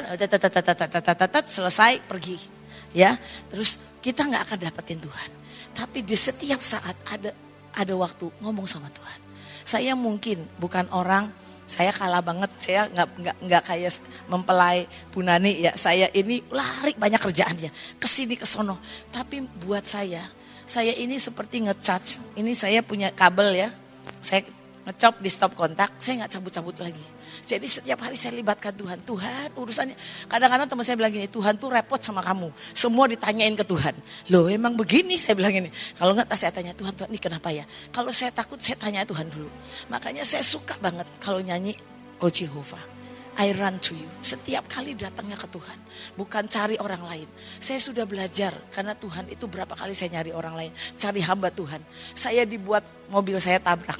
selesai 1.49 1.99
pergi. 2.05 2.37
Ya, 2.95 3.19
terus 3.51 3.81
kita 3.99 4.23
nggak 4.23 4.43
akan 4.47 4.59
dapetin 4.71 4.99
Tuhan. 5.03 5.29
Tapi 5.75 5.99
di 6.05 6.15
setiap 6.15 6.63
saat 6.63 6.95
ada 7.11 7.35
ada 7.75 7.93
waktu 7.99 8.31
ngomong 8.39 8.63
sama 8.63 8.87
Tuhan. 8.93 9.19
Saya 9.67 9.97
mungkin 9.97 10.45
bukan 10.55 10.87
orang 10.95 11.27
saya 11.65 11.89
kalah 11.89 12.21
banget, 12.21 12.53
saya 12.61 12.85
nggak 12.93 13.07
nggak 13.17 13.37
nggak 13.41 13.63
kayak 13.65 13.93
mempelai 14.29 14.85
Bunani 15.09 15.65
ya. 15.65 15.73
Saya 15.73 16.07
ini 16.13 16.45
lari 16.53 16.93
banyak 16.93 17.17
kerjaannya, 17.17 17.71
ke 17.97 18.07
sini 18.07 18.37
ke 18.37 18.45
sono. 18.45 18.77
Tapi 19.09 19.41
buat 19.65 19.81
saya, 19.81 20.21
saya 20.69 20.93
ini 20.93 21.17
seperti 21.17 21.65
ngecharge. 21.65 22.37
Ini 22.37 22.53
saya 22.53 22.85
punya 22.85 23.09
kabel 23.09 23.65
ya. 23.65 23.69
Saya 24.21 24.45
ngecop 24.85 25.21
di 25.21 25.29
stop 25.33 25.51
kontak, 25.57 25.97
saya 25.97 26.23
nggak 26.23 26.31
cabut-cabut 26.37 26.77
lagi. 26.79 27.05
Jadi 27.45 27.65
setiap 27.65 28.05
hari 28.05 28.13
saya 28.15 28.37
libatkan 28.37 28.73
Tuhan. 28.73 29.01
Tuhan 29.01 29.49
urusannya, 29.57 29.97
kadang-kadang 30.29 30.69
teman 30.69 30.83
saya 30.85 30.95
bilang 30.97 31.13
gini, 31.13 31.27
Tuhan 31.29 31.57
tuh 31.57 31.73
repot 31.73 31.97
sama 31.97 32.21
kamu. 32.21 32.53
Semua 32.71 33.09
ditanyain 33.09 33.57
ke 33.57 33.65
Tuhan. 33.65 33.97
Loh 34.29 34.45
emang 34.45 34.77
begini 34.77 35.17
saya 35.21 35.33
bilang 35.33 35.53
ini. 35.53 35.69
Kalau 35.97 36.13
nggak 36.13 36.29
saya 36.37 36.53
tanya 36.53 36.77
Tuhan, 36.77 36.93
Tuhan 36.93 37.09
ini 37.09 37.19
kenapa 37.19 37.49
ya? 37.49 37.65
Kalau 37.89 38.13
saya 38.13 38.29
takut 38.29 38.61
saya 38.61 38.77
tanya 38.77 39.01
Tuhan 39.03 39.27
dulu. 39.27 39.49
Makanya 39.89 40.21
saya 40.21 40.45
suka 40.45 40.77
banget 40.77 41.09
kalau 41.17 41.41
nyanyi 41.41 41.75
Oh 42.23 42.31
Jehovah. 42.31 42.95
I 43.35 43.51
run 43.51 43.75
to 43.83 43.91
you. 43.91 44.07
Setiap 44.23 44.63
kali 44.71 44.95
datangnya 44.95 45.35
ke 45.35 45.43
Tuhan. 45.51 45.75
Bukan 46.15 46.47
cari 46.47 46.79
orang 46.79 47.03
lain. 47.03 47.27
Saya 47.59 47.83
sudah 47.83 48.07
belajar. 48.07 48.55
Karena 48.71 48.95
Tuhan 48.95 49.27
itu 49.27 49.43
berapa 49.51 49.75
kali 49.75 49.91
saya 49.91 50.15
nyari 50.15 50.31
orang 50.31 50.55
lain. 50.55 50.71
Cari 50.95 51.19
hamba 51.19 51.51
Tuhan. 51.51 51.83
Saya 52.15 52.47
dibuat 52.47 52.87
mobil 53.11 53.35
saya 53.43 53.59
tabrak. 53.59 53.99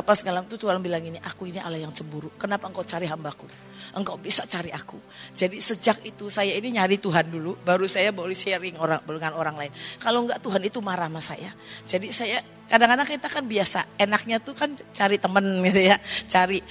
Pas 0.00 0.16
dalam 0.24 0.48
itu 0.48 0.56
Tuhan 0.56 0.80
bilang 0.80 1.04
ini, 1.04 1.20
aku 1.20 1.52
ini 1.52 1.60
Allah 1.60 1.76
yang 1.76 1.92
cemburu. 1.92 2.32
Kenapa 2.40 2.64
engkau 2.64 2.80
cari 2.80 3.04
hambaku? 3.04 3.44
Engkau 3.92 4.16
bisa 4.16 4.48
cari 4.48 4.72
aku. 4.72 4.96
Jadi 5.36 5.60
sejak 5.60 6.00
itu 6.08 6.32
saya 6.32 6.56
ini 6.56 6.80
nyari 6.80 6.96
Tuhan 6.96 7.28
dulu. 7.28 7.60
Baru 7.60 7.84
saya 7.84 8.08
boleh 8.08 8.32
sharing 8.32 8.80
orang 8.80 9.04
dengan 9.04 9.36
orang 9.36 9.60
lain. 9.60 9.72
Kalau 10.00 10.24
enggak 10.24 10.40
Tuhan 10.40 10.64
itu 10.64 10.80
marah 10.80 11.12
sama 11.12 11.20
saya. 11.20 11.52
Jadi 11.84 12.08
saya 12.08 12.40
kadang-kadang 12.72 13.04
kita 13.04 13.28
kan 13.28 13.44
biasa. 13.44 13.84
Enaknya 14.00 14.40
tuh 14.40 14.56
kan 14.56 14.72
cari 14.72 15.20
temen 15.20 15.44
gitu 15.60 15.82
ya. 15.84 16.00
Cari 16.24 16.64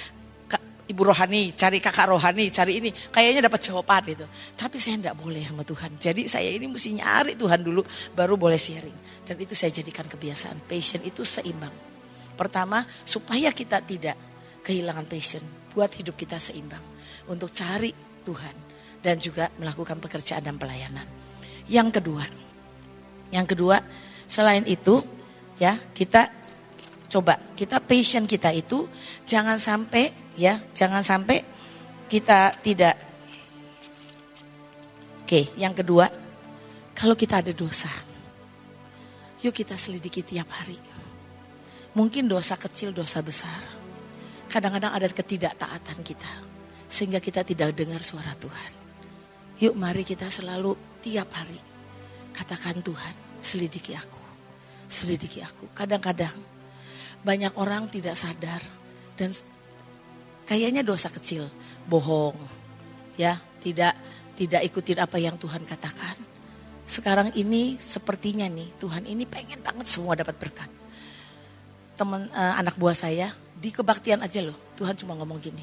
ibu 0.90 1.02
rohani, 1.06 1.54
cari 1.54 1.78
kakak 1.78 2.10
rohani, 2.10 2.50
cari 2.50 2.82
ini. 2.82 2.90
Kayaknya 2.90 3.46
dapat 3.46 3.62
jawaban 3.62 4.02
gitu. 4.10 4.26
Tapi 4.58 4.82
saya 4.82 4.98
tidak 4.98 5.16
boleh 5.22 5.46
sama 5.46 5.62
Tuhan. 5.62 5.94
Jadi 6.02 6.26
saya 6.26 6.50
ini 6.50 6.66
mesti 6.66 6.98
nyari 6.98 7.38
Tuhan 7.38 7.62
dulu 7.62 7.86
baru 8.18 8.34
boleh 8.34 8.58
sharing. 8.58 9.30
Dan 9.30 9.38
itu 9.38 9.54
saya 9.54 9.70
jadikan 9.70 10.10
kebiasaan. 10.10 10.66
Passion 10.66 11.06
itu 11.06 11.22
seimbang. 11.22 11.91
Pertama, 12.42 12.82
supaya 13.06 13.54
kita 13.54 13.86
tidak 13.86 14.18
kehilangan 14.66 15.06
passion. 15.06 15.46
Buat 15.78 15.94
hidup 16.02 16.18
kita 16.18 16.42
seimbang. 16.42 16.82
Untuk 17.30 17.54
cari 17.54 17.94
Tuhan. 18.26 18.56
Dan 18.98 19.22
juga 19.22 19.54
melakukan 19.62 20.02
pekerjaan 20.02 20.42
dan 20.42 20.58
pelayanan. 20.58 21.06
Yang 21.70 22.02
kedua. 22.02 22.26
Yang 23.30 23.46
kedua, 23.54 23.78
selain 24.26 24.66
itu 24.66 25.06
ya 25.62 25.78
kita 25.94 26.34
coba 27.12 27.38
kita 27.54 27.78
passion 27.78 28.26
kita 28.26 28.50
itu 28.56 28.90
jangan 29.30 29.62
sampai 29.62 30.10
ya, 30.34 30.58
jangan 30.74 31.06
sampai 31.06 31.46
kita 32.10 32.58
tidak 32.66 32.98
Oke, 35.32 35.48
yang 35.56 35.72
kedua, 35.72 36.12
kalau 36.92 37.16
kita 37.16 37.40
ada 37.40 37.56
dosa, 37.56 37.88
yuk 39.40 39.56
kita 39.56 39.80
selidiki 39.80 40.28
tiap 40.28 40.52
hari. 40.52 40.76
Mungkin 41.92 42.32
dosa 42.32 42.56
kecil, 42.56 42.96
dosa 42.96 43.20
besar. 43.20 43.60
Kadang-kadang 44.48 44.96
ada 44.96 45.08
ketidaktaatan 45.12 46.00
kita, 46.04 46.32
sehingga 46.88 47.20
kita 47.20 47.44
tidak 47.44 47.76
dengar 47.76 48.00
suara 48.04 48.32
Tuhan. 48.36 48.72
Yuk 49.62 49.76
mari 49.78 50.02
kita 50.02 50.28
selalu 50.32 50.74
tiap 51.04 51.30
hari 51.36 51.60
katakan 52.34 52.82
Tuhan, 52.82 53.44
selidiki 53.44 53.94
aku, 53.94 54.24
selidiki 54.90 55.44
aku. 55.44 55.70
Kadang-kadang 55.76 56.34
banyak 57.22 57.54
orang 57.60 57.86
tidak 57.92 58.18
sadar 58.18 58.60
dan 59.14 59.30
kayaknya 60.50 60.82
dosa 60.82 61.14
kecil, 61.14 61.46
bohong, 61.86 62.36
ya, 63.20 63.38
tidak 63.62 63.94
tidak 64.34 64.66
ikutin 64.66 64.98
apa 64.98 65.22
yang 65.22 65.38
Tuhan 65.38 65.62
katakan. 65.68 66.18
Sekarang 66.88 67.30
ini 67.38 67.78
sepertinya 67.78 68.50
nih 68.50 68.74
Tuhan 68.82 69.06
ini 69.06 69.30
pengen 69.30 69.62
banget 69.62 69.86
semua 69.86 70.18
dapat 70.18 70.36
berkat. 70.42 70.81
Teman 72.02 72.26
uh, 72.34 72.58
anak 72.58 72.82
buah 72.82 72.98
saya 72.98 73.30
di 73.62 73.70
kebaktian 73.70 74.26
aja 74.26 74.42
loh, 74.42 74.58
Tuhan 74.74 74.98
cuma 74.98 75.14
ngomong 75.22 75.38
gini. 75.38 75.62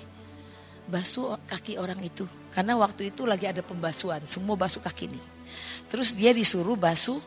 Basuh 0.87 1.35
kaki 1.51 1.83
orang 1.83 1.99
itu, 1.99 2.31
karena 2.55 2.79
waktu 2.79 3.11
itu 3.11 3.27
lagi 3.27 3.51
ada 3.51 3.59
pembasuhan, 3.59 4.23
semua 4.23 4.55
basuh 4.55 4.79
kaki 4.79 5.11
nih. 5.11 5.25
Terus 5.91 6.15
dia 6.15 6.31
disuruh 6.31 6.79
basuh 6.79 7.19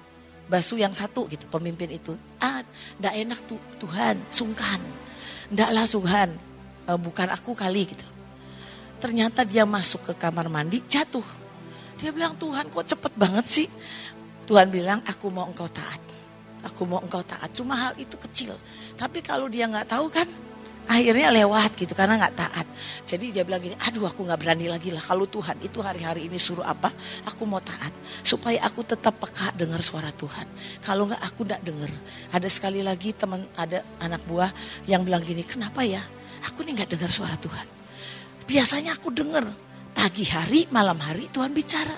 basuh 0.47 0.79
yang 0.79 0.95
satu 0.95 1.27
gitu 1.27 1.43
pemimpin 1.51 1.91
itu. 1.91 2.15
Ah, 2.39 2.63
ndak 3.03 3.13
enak 3.19 3.39
tuh 3.47 3.59
Tuhan, 3.83 4.15
sungkan. 4.31 4.79
Ndaklah 5.51 5.87
Tuhan, 5.87 6.29
e, 6.87 6.91
bukan 6.95 7.27
aku 7.31 7.51
kali 7.51 7.87
gitu. 7.87 8.07
Ternyata 8.99 9.47
dia 9.47 9.67
masuk 9.67 10.07
ke 10.07 10.13
kamar 10.15 10.47
mandi 10.51 10.79
jatuh. 10.87 11.23
Dia 11.99 12.15
bilang 12.15 12.35
Tuhan 12.39 12.67
kok 12.67 12.83
cepet 12.87 13.13
banget 13.19 13.45
sih. 13.47 13.67
Tuhan 14.47 14.67
bilang 14.67 14.99
aku 15.03 15.31
mau 15.31 15.47
engkau 15.47 15.67
taat. 15.67 16.10
Aku 16.67 16.85
mau 16.85 17.01
engkau 17.01 17.21
taat. 17.25 17.49
Cuma 17.53 17.73
hal 17.73 17.93
itu 17.97 18.13
kecil. 18.17 18.53
Tapi 18.97 19.25
kalau 19.25 19.49
dia 19.49 19.65
nggak 19.65 19.89
tahu 19.89 20.11
kan 20.13 20.27
akhirnya 20.89 21.29
lewat 21.29 21.77
gitu 21.77 21.93
karena 21.93 22.17
nggak 22.17 22.35
taat. 22.37 22.67
Jadi 23.05 23.31
dia 23.31 23.43
bilang 23.45 23.61
gini, 23.61 23.75
aduh 23.77 24.07
aku 24.07 24.25
nggak 24.25 24.39
berani 24.39 24.65
lagi 24.71 24.89
lah 24.89 25.03
kalau 25.03 25.27
Tuhan 25.27 25.59
itu 25.61 25.83
hari-hari 25.83 26.25
ini 26.25 26.39
suruh 26.39 26.65
apa, 26.65 26.89
aku 27.27 27.43
mau 27.45 27.59
taat 27.61 27.91
supaya 28.23 28.63
aku 28.65 28.81
tetap 28.87 29.19
peka 29.19 29.53
dengar 29.55 29.83
suara 29.83 30.09
Tuhan. 30.15 30.47
Kalau 30.81 31.07
nggak 31.09 31.21
aku 31.21 31.41
nggak 31.45 31.61
dengar. 31.61 31.91
Ada 32.33 32.47
sekali 32.49 32.81
lagi 32.81 33.13
teman 33.13 33.43
ada 33.55 33.83
anak 34.01 34.23
buah 34.25 34.49
yang 34.89 35.05
bilang 35.05 35.21
gini, 35.21 35.45
kenapa 35.45 35.85
ya? 35.85 36.01
Aku 36.49 36.65
nih 36.65 36.81
nggak 36.81 36.97
dengar 36.97 37.11
suara 37.13 37.37
Tuhan. 37.37 37.67
Biasanya 38.49 38.97
aku 38.97 39.13
dengar 39.13 39.45
pagi 39.93 40.25
hari, 40.25 40.65
malam 40.73 40.97
hari 40.97 41.29
Tuhan 41.29 41.53
bicara. 41.53 41.93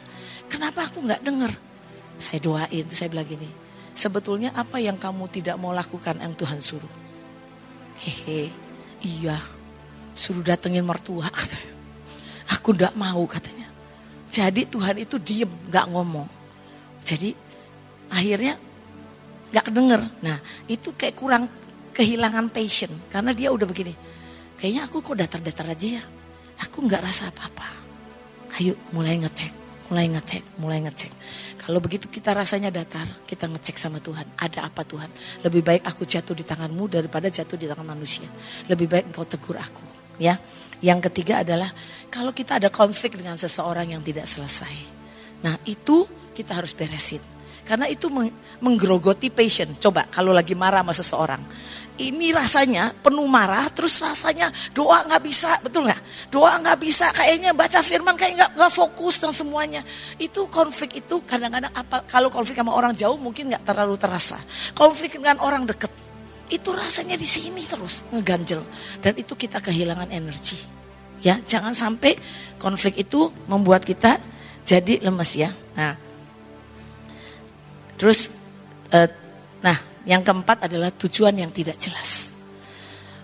Kenapa 0.52 0.86
aku 0.86 1.02
nggak 1.02 1.24
dengar? 1.24 1.50
Saya 2.20 2.40
doain, 2.44 2.86
saya 2.94 3.10
bilang 3.10 3.26
gini. 3.26 3.63
Sebetulnya 3.94 4.54
apa 4.58 4.82
yang 4.82 4.98
kamu 4.98 5.30
tidak 5.30 5.56
mau 5.62 5.70
lakukan 5.70 6.18
yang 6.18 6.34
Tuhan 6.34 6.60
suruh? 6.60 6.90
Hehe, 8.02 8.50
iya. 9.06 9.38
Suruh 10.18 10.42
datengin 10.42 10.86
mertua. 10.86 11.30
Aku 12.58 12.74
ndak 12.74 12.94
mau 12.98 13.22
katanya. 13.30 13.70
Jadi 14.34 14.66
Tuhan 14.66 14.98
itu 14.98 15.22
diem, 15.22 15.50
nggak 15.70 15.86
ngomong. 15.94 16.26
Jadi 17.06 17.38
akhirnya 18.10 18.58
nggak 19.54 19.66
kedenger. 19.70 20.02
Nah 20.26 20.38
itu 20.66 20.90
kayak 20.98 21.14
kurang 21.14 21.46
kehilangan 21.94 22.50
passion 22.50 22.90
karena 23.14 23.38
dia 23.38 23.54
udah 23.54 23.70
begini 23.70 23.94
kayaknya 24.58 24.90
aku 24.90 25.04
kok 25.06 25.20
datar-datar 25.20 25.70
aja 25.70 26.00
ya. 26.00 26.04
Aku 26.64 26.88
nggak 26.88 27.04
rasa 27.04 27.28
apa-apa. 27.28 27.68
Ayo 28.56 28.80
mulai 28.96 29.20
ngecek, 29.20 29.52
mulai 29.94 30.10
ngecek, 30.10 30.58
mulai 30.58 30.82
ngecek. 30.82 31.14
Kalau 31.62 31.78
begitu 31.78 32.10
kita 32.10 32.34
rasanya 32.34 32.74
datar, 32.74 33.06
kita 33.30 33.46
ngecek 33.46 33.78
sama 33.78 34.02
Tuhan. 34.02 34.26
Ada 34.42 34.66
apa 34.66 34.82
Tuhan? 34.82 35.06
Lebih 35.46 35.62
baik 35.62 35.86
aku 35.86 36.02
jatuh 36.02 36.34
di 36.34 36.42
tanganmu 36.42 36.90
daripada 36.90 37.30
jatuh 37.30 37.54
di 37.54 37.70
tangan 37.70 37.86
manusia. 37.94 38.26
Lebih 38.66 38.90
baik 38.90 39.14
engkau 39.14 39.30
tegur 39.30 39.62
aku. 39.62 39.86
Ya. 40.18 40.42
Yang 40.82 41.14
ketiga 41.14 41.46
adalah 41.46 41.70
kalau 42.10 42.34
kita 42.34 42.58
ada 42.58 42.74
konflik 42.74 43.14
dengan 43.14 43.38
seseorang 43.38 43.94
yang 43.94 44.02
tidak 44.02 44.26
selesai. 44.26 44.74
Nah 45.46 45.62
itu 45.70 46.10
kita 46.34 46.58
harus 46.58 46.74
beresin. 46.74 47.22
Karena 47.64 47.88
itu 47.88 48.12
menggerogoti 48.60 49.32
passion. 49.32 49.72
Coba 49.80 50.06
kalau 50.12 50.36
lagi 50.36 50.54
marah 50.54 50.84
sama 50.84 50.94
seseorang 50.94 51.42
ini 52.02 52.34
rasanya 52.34 52.90
penuh 53.06 53.30
marah, 53.30 53.70
terus 53.70 54.02
rasanya 54.02 54.50
doa 54.74 55.06
nggak 55.06 55.22
bisa, 55.22 55.62
betul 55.62 55.86
nggak? 55.86 56.02
Doa 56.34 56.58
nggak 56.58 56.80
bisa, 56.82 57.14
kayaknya 57.14 57.54
baca 57.54 57.86
firman 57.86 58.18
kayak 58.18 58.34
nggak 58.34 58.52
nggak 58.58 58.72
fokus 58.74 59.22
dan 59.22 59.30
semuanya. 59.30 59.86
Itu 60.18 60.50
konflik 60.50 60.98
itu 60.98 61.22
kadang-kadang 61.22 61.70
apa? 61.70 62.02
Kalau 62.10 62.34
konflik 62.34 62.58
sama 62.58 62.74
orang 62.74 62.98
jauh 62.98 63.14
mungkin 63.22 63.54
nggak 63.54 63.62
terlalu 63.62 63.94
terasa. 64.02 64.42
Konflik 64.74 65.22
dengan 65.22 65.38
orang 65.38 65.70
deket 65.70 65.94
itu 66.50 66.70
rasanya 66.74 67.14
di 67.14 67.26
sini 67.30 67.62
terus 67.66 68.06
ngeganjel 68.10 68.62
dan 69.06 69.14
itu 69.14 69.38
kita 69.38 69.62
kehilangan 69.62 70.10
energi. 70.10 70.58
Ya, 71.22 71.38
jangan 71.46 71.78
sampai 71.78 72.18
konflik 72.58 73.06
itu 73.06 73.30
membuat 73.46 73.86
kita 73.86 74.18
jadi 74.66 74.98
lemes 74.98 75.38
ya. 75.38 75.54
Nah, 75.78 75.94
terus, 78.04 78.36
uh, 78.92 79.08
nah 79.64 79.80
yang 80.04 80.20
keempat 80.20 80.68
adalah 80.68 80.92
tujuan 80.92 81.40
yang 81.40 81.56
tidak 81.56 81.80
jelas. 81.80 82.36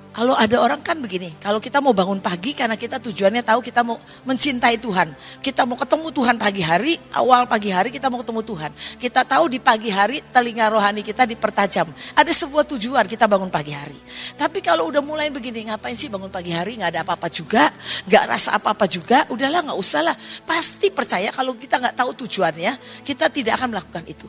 Kalau 0.09 0.35
ada 0.35 0.59
orang 0.59 0.83
kan 0.83 0.99
begini, 0.99 1.31
kalau 1.39 1.63
kita 1.63 1.79
mau 1.79 1.95
bangun 1.95 2.19
pagi 2.19 2.51
karena 2.51 2.73
kita 2.75 2.99
tujuannya 2.99 3.39
tahu 3.39 3.63
kita 3.63 3.87
mau 3.87 3.95
mencintai 4.27 4.75
Tuhan. 4.75 5.15
Kita 5.39 5.63
mau 5.63 5.79
ketemu 5.79 6.11
Tuhan 6.11 6.35
pagi 6.35 6.59
hari, 6.59 6.99
awal 7.15 7.47
pagi 7.47 7.71
hari 7.71 7.87
kita 7.87 8.11
mau 8.11 8.19
ketemu 8.19 8.41
Tuhan. 8.41 8.71
Kita 8.99 9.21
tahu 9.23 9.47
di 9.53 9.63
pagi 9.63 9.87
hari 9.87 10.19
telinga 10.33 10.67
rohani 10.75 11.07
kita 11.07 11.23
dipertajam. 11.23 11.87
Ada 12.19 12.35
sebuah 12.35 12.67
tujuan 12.67 13.05
kita 13.07 13.31
bangun 13.31 13.47
pagi 13.47 13.71
hari. 13.71 13.95
Tapi 14.33 14.59
kalau 14.59 14.91
udah 14.91 14.99
mulai 14.99 15.31
begini, 15.31 15.69
ngapain 15.69 15.95
sih 15.95 16.09
bangun 16.11 16.27
pagi 16.27 16.51
hari, 16.51 16.81
nggak 16.81 16.99
ada 16.99 17.01
apa-apa 17.05 17.29
juga, 17.31 17.71
nggak 18.09 18.23
rasa 18.27 18.57
apa-apa 18.57 18.89
juga, 18.89 19.23
udahlah 19.29 19.71
nggak 19.71 19.79
usah 19.79 20.03
lah. 20.03 20.15
Pasti 20.43 20.89
percaya 20.89 21.29
kalau 21.29 21.53
kita 21.53 21.79
nggak 21.79 21.95
tahu 21.95 22.25
tujuannya, 22.25 23.05
kita 23.05 23.29
tidak 23.29 23.61
akan 23.61 23.77
melakukan 23.77 24.03
itu. 24.09 24.27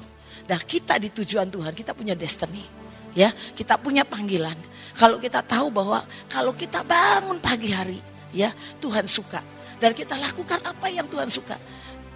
Nah 0.50 0.58
kita 0.58 0.98
di 0.98 1.14
tujuan 1.14 1.46
Tuhan, 1.46 1.70
kita 1.70 1.94
punya 1.94 2.18
destiny. 2.18 2.66
Ya, 3.14 3.30
kita 3.54 3.78
punya 3.78 4.02
panggilan. 4.02 4.54
Kalau 4.98 5.22
kita 5.22 5.42
tahu 5.46 5.70
bahwa 5.70 6.02
kalau 6.26 6.50
kita 6.54 6.82
bangun 6.82 7.38
pagi 7.38 7.70
hari, 7.70 7.98
ya 8.34 8.50
Tuhan 8.82 9.06
suka. 9.06 9.38
Dan 9.78 9.94
kita 9.94 10.18
lakukan 10.18 10.58
apa 10.66 10.90
yang 10.90 11.06
Tuhan 11.06 11.30
suka. 11.30 11.54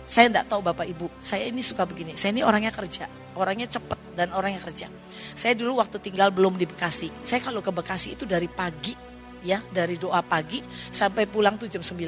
Saya 0.04 0.28
tidak 0.28 0.52
tahu 0.52 0.60
Bapak 0.60 0.84
Ibu, 0.84 1.08
saya 1.24 1.48
ini 1.48 1.64
suka 1.64 1.88
begini. 1.88 2.12
Saya 2.12 2.36
ini 2.36 2.44
orangnya 2.44 2.74
kerja, 2.74 3.08
orangnya 3.38 3.70
cepat 3.70 3.96
dan 4.12 4.30
orangnya 4.36 4.60
kerja. 4.60 4.86
Saya 5.32 5.56
dulu 5.56 5.80
waktu 5.80 5.96
tinggal 5.96 6.28
belum 6.28 6.60
di 6.60 6.68
Bekasi. 6.68 7.08
Saya 7.24 7.40
kalau 7.40 7.64
ke 7.64 7.72
Bekasi 7.72 8.14
itu 8.18 8.28
dari 8.28 8.46
pagi 8.46 8.92
ya 9.44 9.60
dari 9.70 10.00
doa 10.00 10.24
pagi 10.24 10.64
sampai 10.88 11.28
pulang 11.28 11.60
tuh 11.60 11.68
jam 11.68 11.84
9. 11.84 12.00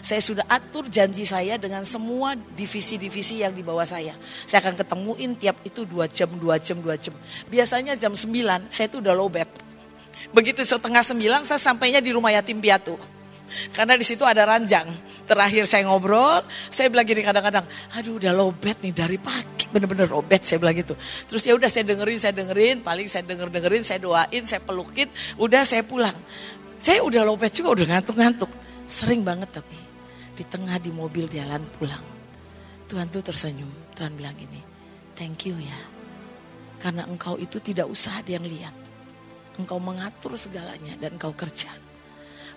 Saya 0.00 0.20
sudah 0.24 0.48
atur 0.48 0.88
janji 0.88 1.28
saya 1.28 1.60
dengan 1.60 1.84
semua 1.84 2.34
divisi-divisi 2.34 3.44
yang 3.44 3.52
di 3.52 3.60
bawah 3.60 3.84
saya. 3.84 4.16
Saya 4.48 4.64
akan 4.64 4.74
ketemuin 4.80 5.36
tiap 5.36 5.60
itu 5.62 5.84
dua 5.84 6.08
jam, 6.08 6.32
dua 6.40 6.56
jam, 6.56 6.80
dua 6.80 6.96
jam. 6.96 7.12
Biasanya 7.52 7.94
jam 7.94 8.16
9 8.16 8.72
saya 8.72 8.88
tuh 8.88 9.04
udah 9.04 9.12
low 9.12 9.28
bed. 9.28 9.46
Begitu 10.32 10.64
setengah 10.66 11.04
9 11.04 11.46
saya 11.46 11.60
sampainya 11.60 12.00
di 12.02 12.10
rumah 12.10 12.32
yatim 12.34 12.58
piatu. 12.58 12.98
Karena 13.72 13.96
di 13.96 14.04
situ 14.04 14.24
ada 14.28 14.44
ranjang. 14.44 14.84
Terakhir 15.24 15.64
saya 15.68 15.84
ngobrol, 15.88 16.44
saya 16.72 16.88
bilang 16.88 17.04
gini 17.04 17.20
kadang-kadang, 17.20 17.64
aduh 17.96 18.16
udah 18.16 18.32
lobet 18.32 18.80
nih 18.80 18.96
dari 18.96 19.20
pagi, 19.20 19.68
bener-bener 19.68 20.08
lobet 20.08 20.40
saya 20.44 20.56
bilang 20.56 20.76
gitu. 20.76 20.96
Terus 21.28 21.42
ya 21.44 21.52
udah 21.52 21.68
saya 21.68 21.84
dengerin, 21.84 22.18
saya 22.20 22.32
dengerin, 22.32 22.80
paling 22.80 23.08
saya 23.12 23.28
denger 23.28 23.52
dengerin, 23.52 23.84
saya 23.84 24.00
doain, 24.00 24.42
saya 24.48 24.60
pelukin, 24.64 25.08
udah 25.36 25.68
saya 25.68 25.84
pulang. 25.84 26.16
Saya 26.78 27.02
udah 27.02 27.22
lopet 27.26 27.52
juga, 27.52 27.82
udah 27.82 27.86
ngantuk-ngantuk. 27.94 28.50
Sering 28.88 29.20
banget 29.26 29.52
tapi 29.52 29.76
di 30.38 30.46
tengah 30.46 30.78
di 30.78 30.94
mobil 30.94 31.26
jalan 31.26 31.60
pulang. 31.76 32.02
Tuhan 32.88 33.10
tuh 33.10 33.20
tersenyum. 33.20 33.68
Tuhan 33.92 34.14
bilang 34.14 34.38
ini, 34.38 34.62
thank 35.18 35.44
you 35.44 35.58
ya. 35.58 35.78
Karena 36.78 37.04
engkau 37.10 37.34
itu 37.36 37.58
tidak 37.58 37.90
usah 37.90 38.22
ada 38.22 38.38
yang 38.38 38.46
lihat. 38.46 38.72
Engkau 39.58 39.82
mengatur 39.82 40.38
segalanya 40.38 40.94
dan 41.02 41.18
engkau 41.18 41.34
kerja. 41.34 41.68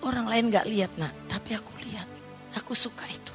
Orang 0.05 0.29
lain 0.29 0.53
gak 0.53 0.69
lihat 0.69 0.93
nak, 1.01 1.13
tapi 1.25 1.57
aku 1.57 1.73
lihat. 1.81 2.05
Aku 2.61 2.77
suka 2.77 3.09
itu. 3.09 3.33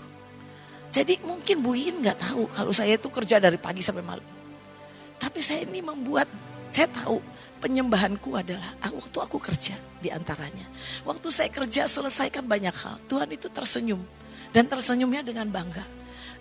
Jadi 0.94 1.18
mungkin 1.26 1.60
Bu 1.60 1.74
Iin 1.74 2.00
gak 2.06 2.22
tahu 2.22 2.46
kalau 2.54 2.70
saya 2.70 2.94
itu 2.94 3.10
kerja 3.10 3.42
dari 3.42 3.58
pagi 3.58 3.82
sampai 3.82 4.06
malam. 4.06 4.24
Tapi 5.18 5.42
saya 5.42 5.66
ini 5.66 5.82
membuat, 5.82 6.30
saya 6.76 6.92
tahu 6.92 7.24
penyembahanku 7.64 8.36
adalah 8.36 8.68
ah, 8.84 8.92
waktu 8.92 9.16
aku 9.16 9.40
kerja 9.40 9.72
di 9.96 10.12
antaranya. 10.12 10.68
Waktu 11.08 11.32
saya 11.32 11.48
kerja 11.48 11.88
selesaikan 11.88 12.44
banyak 12.44 12.76
hal. 12.76 13.00
Tuhan 13.08 13.32
itu 13.32 13.48
tersenyum. 13.48 14.04
Dan 14.52 14.68
tersenyumnya 14.68 15.24
dengan 15.24 15.48
bangga. 15.48 15.80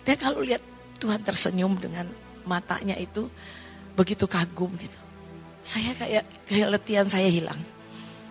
Dan 0.04 0.16
kalau 0.20 0.44
lihat 0.44 0.60
Tuhan 1.00 1.24
tersenyum 1.24 1.80
dengan 1.80 2.04
matanya 2.44 3.00
itu 3.00 3.32
begitu 3.96 4.28
kagum 4.28 4.76
gitu. 4.76 5.00
Saya 5.64 5.96
kayak 5.96 6.24
kayak 6.52 7.08
saya 7.08 7.32
hilang. 7.32 7.58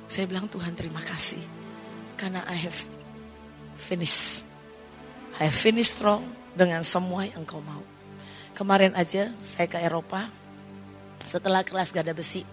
Saya 0.06 0.30
bilang 0.30 0.46
Tuhan 0.46 0.78
terima 0.78 1.02
kasih. 1.02 1.42
Karena 2.22 2.46
I 2.46 2.70
have 2.70 2.78
finished. 3.82 4.46
I 5.42 5.50
have 5.50 5.58
finished 5.58 5.98
strong 5.98 6.22
dengan 6.54 6.86
semua 6.86 7.26
yang 7.26 7.42
kau 7.50 7.66
mau. 7.66 7.82
Kemarin 8.54 8.94
aja 8.94 9.34
saya 9.42 9.66
ke 9.66 9.82
Eropa. 9.82 10.45
Setelah 11.26 11.66
kelas 11.66 11.92
gada 11.92 12.14
besi, 12.14 12.46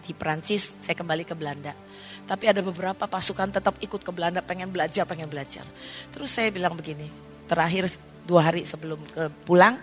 di 0.00 0.12
Perancis, 0.16 0.74
saya 0.80 0.96
kembali 0.96 1.28
ke 1.28 1.36
Belanda. 1.36 1.76
Tapi 2.24 2.48
ada 2.48 2.64
beberapa 2.64 3.04
pasukan 3.04 3.52
tetap 3.52 3.76
ikut 3.78 4.00
ke 4.00 4.10
Belanda, 4.10 4.40
pengen 4.40 4.72
belajar, 4.72 5.04
pengen 5.04 5.28
belajar. 5.28 5.62
Terus 6.10 6.32
saya 6.32 6.48
bilang 6.50 6.74
begini, 6.74 7.06
terakhir 7.46 7.86
dua 8.24 8.50
hari 8.50 8.64
sebelum 8.64 8.98
ke 9.12 9.28
pulang, 9.44 9.76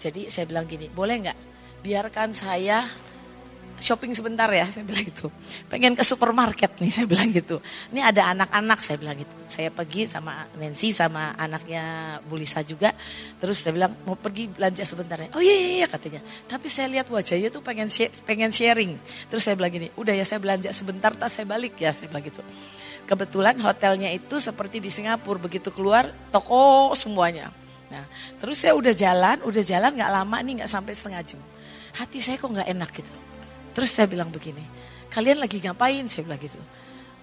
jadi 0.00 0.26
saya 0.28 0.44
bilang 0.50 0.66
gini, 0.66 0.90
boleh 0.90 1.28
nggak 1.28 1.38
biarkan 1.84 2.32
saya 2.32 2.82
shopping 3.78 4.14
sebentar 4.14 4.46
ya, 4.50 4.64
saya 4.66 4.86
bilang 4.86 5.04
gitu. 5.04 5.28
Pengen 5.66 5.98
ke 5.98 6.04
supermarket 6.06 6.78
nih, 6.78 6.90
saya 6.90 7.06
bilang 7.10 7.30
gitu. 7.34 7.58
Ini 7.90 8.00
ada 8.06 8.30
anak-anak, 8.32 8.78
saya 8.80 8.96
bilang 9.00 9.18
gitu. 9.18 9.34
Saya 9.50 9.68
pergi 9.74 10.06
sama 10.06 10.46
Nancy, 10.58 10.94
sama 10.94 11.34
anaknya 11.34 12.16
Bulisa 12.26 12.62
juga. 12.62 12.94
Terus 13.42 13.60
saya 13.60 13.74
bilang, 13.74 13.92
mau 14.06 14.14
pergi 14.14 14.46
belanja 14.46 14.86
sebentar 14.86 15.18
ya. 15.18 15.28
Oh 15.34 15.42
iya, 15.42 15.54
iya, 15.54 15.70
iya 15.84 15.86
katanya. 15.90 16.22
Tapi 16.46 16.66
saya 16.70 16.86
lihat 16.90 17.06
wajahnya 17.10 17.48
tuh 17.50 17.60
pengen 17.60 17.90
pengen 18.24 18.50
sharing. 18.54 18.94
Terus 19.28 19.42
saya 19.42 19.58
bilang 19.58 19.72
gini, 19.74 19.90
udah 19.98 20.14
ya 20.14 20.24
saya 20.24 20.38
belanja 20.38 20.70
sebentar, 20.70 21.10
tas 21.12 21.34
saya 21.34 21.46
balik 21.48 21.74
ya, 21.76 21.90
saya 21.90 22.08
bilang 22.08 22.24
gitu. 22.24 22.40
Kebetulan 23.04 23.58
hotelnya 23.60 24.08
itu 24.14 24.40
seperti 24.40 24.80
di 24.80 24.88
Singapura, 24.88 25.36
begitu 25.36 25.68
keluar 25.68 26.08
toko 26.32 26.94
semuanya. 26.96 27.52
Nah, 27.92 28.06
terus 28.40 28.58
saya 28.58 28.72
udah 28.72 28.96
jalan, 28.96 29.44
udah 29.44 29.62
jalan 29.62 29.92
nggak 29.92 30.10
lama 30.10 30.36
nih, 30.40 30.52
nggak 30.62 30.70
sampai 30.72 30.96
setengah 30.96 31.20
jam. 31.20 31.40
Hati 31.94 32.18
saya 32.18 32.40
kok 32.40 32.50
nggak 32.50 32.66
enak 32.74 32.90
gitu 32.96 33.23
Terus 33.74 33.90
saya 33.90 34.06
bilang 34.06 34.30
begini, 34.30 34.62
kalian 35.10 35.42
lagi 35.42 35.58
ngapain? 35.58 36.06
Saya 36.06 36.22
bilang 36.24 36.40
gitu. 36.40 36.62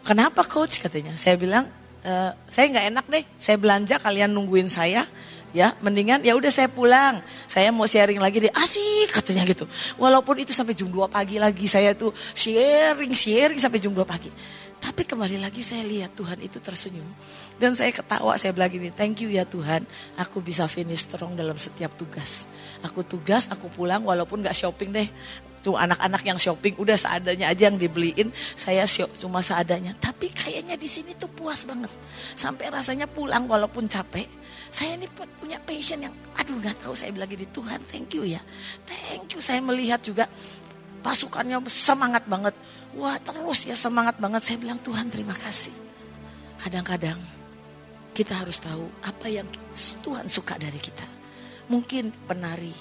Kenapa 0.04 0.44
coach 0.44 0.84
katanya? 0.84 1.16
Saya 1.16 1.40
bilang, 1.40 1.66
e, 2.04 2.14
saya 2.52 2.66
nggak 2.68 2.86
enak 2.92 3.06
deh, 3.08 3.24
saya 3.40 3.56
belanja 3.56 3.96
kalian 4.04 4.30
nungguin 4.36 4.68
saya, 4.68 5.08
ya 5.56 5.76
mendingan 5.80 6.24
ya 6.24 6.36
udah 6.36 6.52
saya 6.52 6.68
pulang. 6.68 7.24
Saya 7.48 7.72
mau 7.72 7.88
sharing 7.88 8.20
lagi 8.20 8.44
deh, 8.44 8.52
asik 8.52 9.16
katanya 9.16 9.48
gitu. 9.48 9.64
Walaupun 9.96 10.44
itu 10.44 10.52
sampai 10.52 10.76
jam 10.76 10.92
2 10.92 11.08
pagi 11.08 11.40
lagi 11.40 11.68
saya 11.72 11.96
tuh 11.96 12.12
sharing, 12.36 13.16
sharing 13.16 13.60
sampai 13.60 13.80
jam 13.80 13.96
2 13.96 14.04
pagi. 14.04 14.32
Tapi 14.82 15.06
kembali 15.06 15.38
lagi 15.38 15.62
saya 15.62 15.86
lihat 15.86 16.18
Tuhan 16.18 16.42
itu 16.42 16.58
tersenyum. 16.58 17.06
Dan 17.62 17.78
saya 17.78 17.94
ketawa, 17.94 18.34
saya 18.42 18.50
bilang 18.50 18.74
gini, 18.74 18.90
thank 18.90 19.22
you 19.22 19.30
ya 19.30 19.46
Tuhan, 19.46 19.86
aku 20.18 20.42
bisa 20.42 20.66
finish 20.66 21.06
strong 21.06 21.38
dalam 21.38 21.54
setiap 21.54 21.94
tugas. 21.94 22.50
Aku 22.82 23.06
tugas, 23.06 23.46
aku 23.54 23.70
pulang 23.70 24.02
walaupun 24.02 24.42
gak 24.42 24.58
shopping 24.58 24.90
deh. 24.90 25.06
Tuh 25.62 25.78
anak-anak 25.78 26.26
yang 26.26 26.42
shopping 26.42 26.74
udah 26.82 26.98
seadanya 26.98 27.54
aja 27.54 27.70
yang 27.70 27.78
dibeliin, 27.78 28.34
saya 28.58 28.86
cuma 29.22 29.46
seadanya. 29.46 29.94
Tapi 30.02 30.34
kayaknya 30.34 30.74
di 30.74 30.90
sini 30.90 31.14
tuh 31.14 31.30
puas 31.30 31.70
banget. 31.70 31.90
Sampai 32.34 32.74
rasanya 32.74 33.06
pulang 33.06 33.46
walaupun 33.46 33.86
capek. 33.86 34.26
Saya 34.72 34.96
ini 34.98 35.06
punya 35.12 35.60
passion 35.62 36.00
yang 36.00 36.16
aduh 36.40 36.56
gak 36.64 36.80
tahu 36.80 36.96
saya 36.96 37.12
bilang 37.12 37.28
gini, 37.28 37.46
Tuhan 37.46 37.84
thank 37.86 38.16
you 38.18 38.24
ya. 38.26 38.42
Thank 38.88 39.36
you 39.36 39.42
saya 39.44 39.62
melihat 39.62 40.02
juga 40.02 40.26
pasukannya 41.06 41.62
semangat 41.70 42.26
banget. 42.26 42.56
Wah 42.98 43.20
terus 43.22 43.70
ya 43.70 43.78
semangat 43.78 44.18
banget. 44.18 44.42
Saya 44.42 44.58
bilang 44.58 44.80
Tuhan 44.82 45.14
terima 45.14 45.36
kasih. 45.38 45.76
Kadang-kadang 46.62 47.20
kita 48.12 48.36
harus 48.36 48.60
tahu 48.60 48.90
apa 49.06 49.28
yang 49.32 49.48
Tuhan 50.04 50.26
suka 50.28 50.58
dari 50.60 50.78
kita. 50.78 51.06
Mungkin 51.72 52.12
penari, 52.28 52.74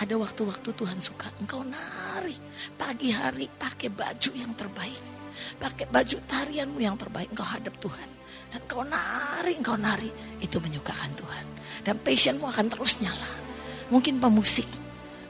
ada 0.00 0.14
waktu-waktu 0.16 0.72
Tuhan 0.72 0.98
suka 1.02 1.28
engkau 1.42 1.60
nari 1.66 2.36
pagi 2.80 3.12
hari 3.12 3.48
pakai 3.50 3.92
baju 3.92 4.30
yang 4.32 4.52
terbaik. 4.56 5.02
Pakai 5.58 5.86
baju 5.90 6.16
tarianmu 6.28 6.78
yang 6.80 6.96
terbaik 6.96 7.28
engkau 7.34 7.44
hadap 7.46 7.76
Tuhan. 7.76 8.08
Dan 8.52 8.60
engkau 8.64 8.84
nari, 8.84 9.52
engkau 9.58 9.76
nari. 9.76 10.10
Itu 10.40 10.60
menyukakan 10.60 11.12
Tuhan. 11.16 11.44
Dan 11.82 11.96
passionmu 12.00 12.46
akan 12.46 12.66
terus 12.72 13.02
nyala. 13.02 13.30
Mungkin 13.90 14.22
pemusik. 14.22 14.68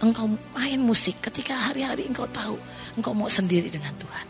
Engkau 0.02 0.26
main 0.58 0.80
musik 0.82 1.22
ketika 1.22 1.54
hari-hari 1.54 2.06
engkau 2.06 2.26
tahu. 2.30 2.58
Engkau 2.98 3.14
mau 3.14 3.30
sendiri 3.30 3.70
dengan 3.70 3.94
Tuhan. 3.96 4.26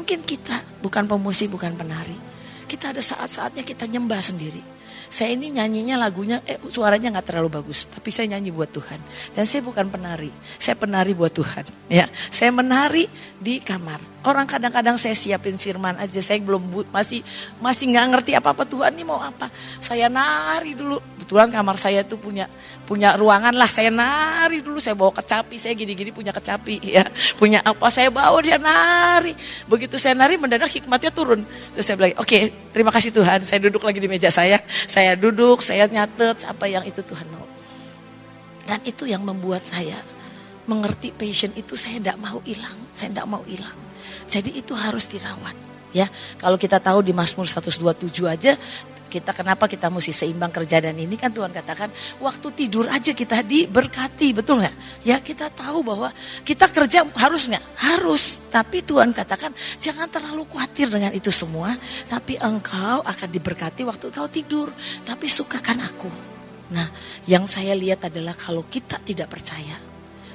Mungkin 0.00 0.24
kita 0.24 0.56
bukan 0.80 1.04
pemusik, 1.06 1.52
bukan 1.52 1.76
penari. 1.76 2.16
Kita 2.64 2.94
ada 2.94 3.02
saat-saatnya 3.02 3.66
kita 3.66 3.84
nyembah 3.90 4.22
sendiri 4.22 4.79
saya 5.10 5.34
ini 5.34 5.50
nyanyinya 5.58 5.98
lagunya, 5.98 6.38
eh 6.46 6.62
suaranya 6.70 7.10
nggak 7.10 7.26
terlalu 7.34 7.50
bagus, 7.50 7.90
tapi 7.90 8.14
saya 8.14 8.30
nyanyi 8.30 8.54
buat 8.54 8.70
Tuhan. 8.70 9.02
Dan 9.34 9.42
saya 9.42 9.66
bukan 9.66 9.90
penari, 9.90 10.30
saya 10.54 10.78
penari 10.78 11.18
buat 11.18 11.34
Tuhan. 11.34 11.66
Ya, 11.90 12.06
saya 12.30 12.54
menari 12.54 13.10
di 13.42 13.58
kamar. 13.58 13.98
Orang 14.20 14.44
kadang-kadang 14.44 15.00
saya 15.00 15.16
siapin 15.16 15.56
firman 15.56 15.96
aja, 15.96 16.20
saya 16.20 16.36
belum 16.44 16.60
masih 16.92 17.24
masih 17.56 17.88
nggak 17.88 18.06
ngerti 18.12 18.32
apa 18.36 18.52
apa 18.52 18.68
Tuhan 18.68 18.92
ini 18.92 19.08
mau 19.08 19.16
apa. 19.16 19.48
Saya 19.80 20.12
nari 20.12 20.76
dulu. 20.76 21.00
Kebetulan 21.16 21.48
kamar 21.48 21.80
saya 21.80 22.04
tuh 22.04 22.20
punya 22.20 22.44
punya 22.84 23.16
ruangan 23.16 23.56
lah, 23.56 23.70
saya 23.70 23.88
nari 23.88 24.60
dulu, 24.60 24.76
saya 24.76 24.92
bawa 24.92 25.14
kecapi, 25.14 25.56
saya 25.56 25.72
gini-gini 25.72 26.12
punya 26.12 26.36
kecapi, 26.36 26.84
ya, 27.00 27.06
punya 27.40 27.64
apa 27.64 27.88
saya 27.88 28.12
bawa 28.12 28.36
dia 28.44 28.60
nari. 28.60 29.32
Begitu 29.64 29.96
saya 29.96 30.12
nari 30.12 30.36
mendadak 30.36 30.68
hikmatnya 30.68 31.08
turun. 31.08 31.40
Terus 31.72 31.86
saya 31.88 31.96
bilang, 31.96 32.12
oke, 32.20 32.28
okay, 32.28 32.52
terima 32.76 32.92
kasih 32.92 33.16
Tuhan. 33.16 33.40
Saya 33.48 33.62
duduk 33.64 33.80
lagi 33.80 34.04
di 34.04 34.08
meja 34.10 34.28
saya, 34.28 34.60
saya 34.84 35.16
duduk, 35.16 35.64
saya 35.64 35.88
nyatet 35.88 36.44
apa 36.44 36.68
yang 36.68 36.84
itu 36.84 37.00
Tuhan 37.00 37.24
mau. 37.32 37.48
Dan 38.68 38.84
itu 38.84 39.08
yang 39.08 39.24
membuat 39.24 39.64
saya 39.64 39.96
mengerti 40.68 41.08
passion 41.10 41.56
itu 41.56 41.72
saya 41.72 41.96
tidak 42.04 42.20
mau 42.20 42.36
hilang, 42.44 42.76
saya 42.92 43.16
tidak 43.16 43.26
mau 43.30 43.40
hilang. 43.48 43.89
Jadi 44.28 44.60
itu 44.60 44.76
harus 44.76 45.08
dirawat. 45.08 45.56
Ya, 45.90 46.06
kalau 46.38 46.54
kita 46.54 46.78
tahu 46.78 47.02
di 47.02 47.10
Mazmur 47.10 47.50
127 47.50 47.82
aja 48.30 48.54
kita 49.10 49.34
kenapa 49.34 49.66
kita 49.66 49.90
mesti 49.90 50.14
seimbang 50.14 50.54
kerja 50.54 50.78
dan 50.78 50.94
ini? 50.94 51.18
Kan 51.18 51.34
Tuhan 51.34 51.50
katakan 51.50 51.90
waktu 52.22 52.46
tidur 52.54 52.86
aja 52.86 53.10
kita 53.10 53.42
diberkati 53.42 54.30
betul 54.30 54.62
nggak? 54.62 55.02
Ya 55.02 55.18
kita 55.18 55.50
tahu 55.50 55.82
bahwa 55.82 56.14
kita 56.46 56.70
kerja 56.70 57.02
harus 57.18 57.50
nggak? 57.50 57.64
Harus. 57.74 58.38
Tapi 58.54 58.86
Tuhan 58.86 59.10
katakan 59.10 59.50
jangan 59.82 60.06
terlalu 60.06 60.46
khawatir 60.46 60.86
dengan 60.86 61.10
itu 61.10 61.34
semua 61.34 61.74
tapi 62.06 62.38
engkau 62.38 63.02
akan 63.02 63.28
diberkati 63.28 63.82
waktu 63.82 64.14
engkau 64.14 64.30
tidur. 64.30 64.70
Tapi 65.02 65.26
sukakan 65.26 65.82
aku. 65.82 66.10
Nah 66.70 66.86
yang 67.26 67.50
saya 67.50 67.74
lihat 67.74 68.06
adalah 68.06 68.38
kalau 68.38 68.62
kita 68.70 69.02
tidak 69.02 69.26
percaya 69.34 69.90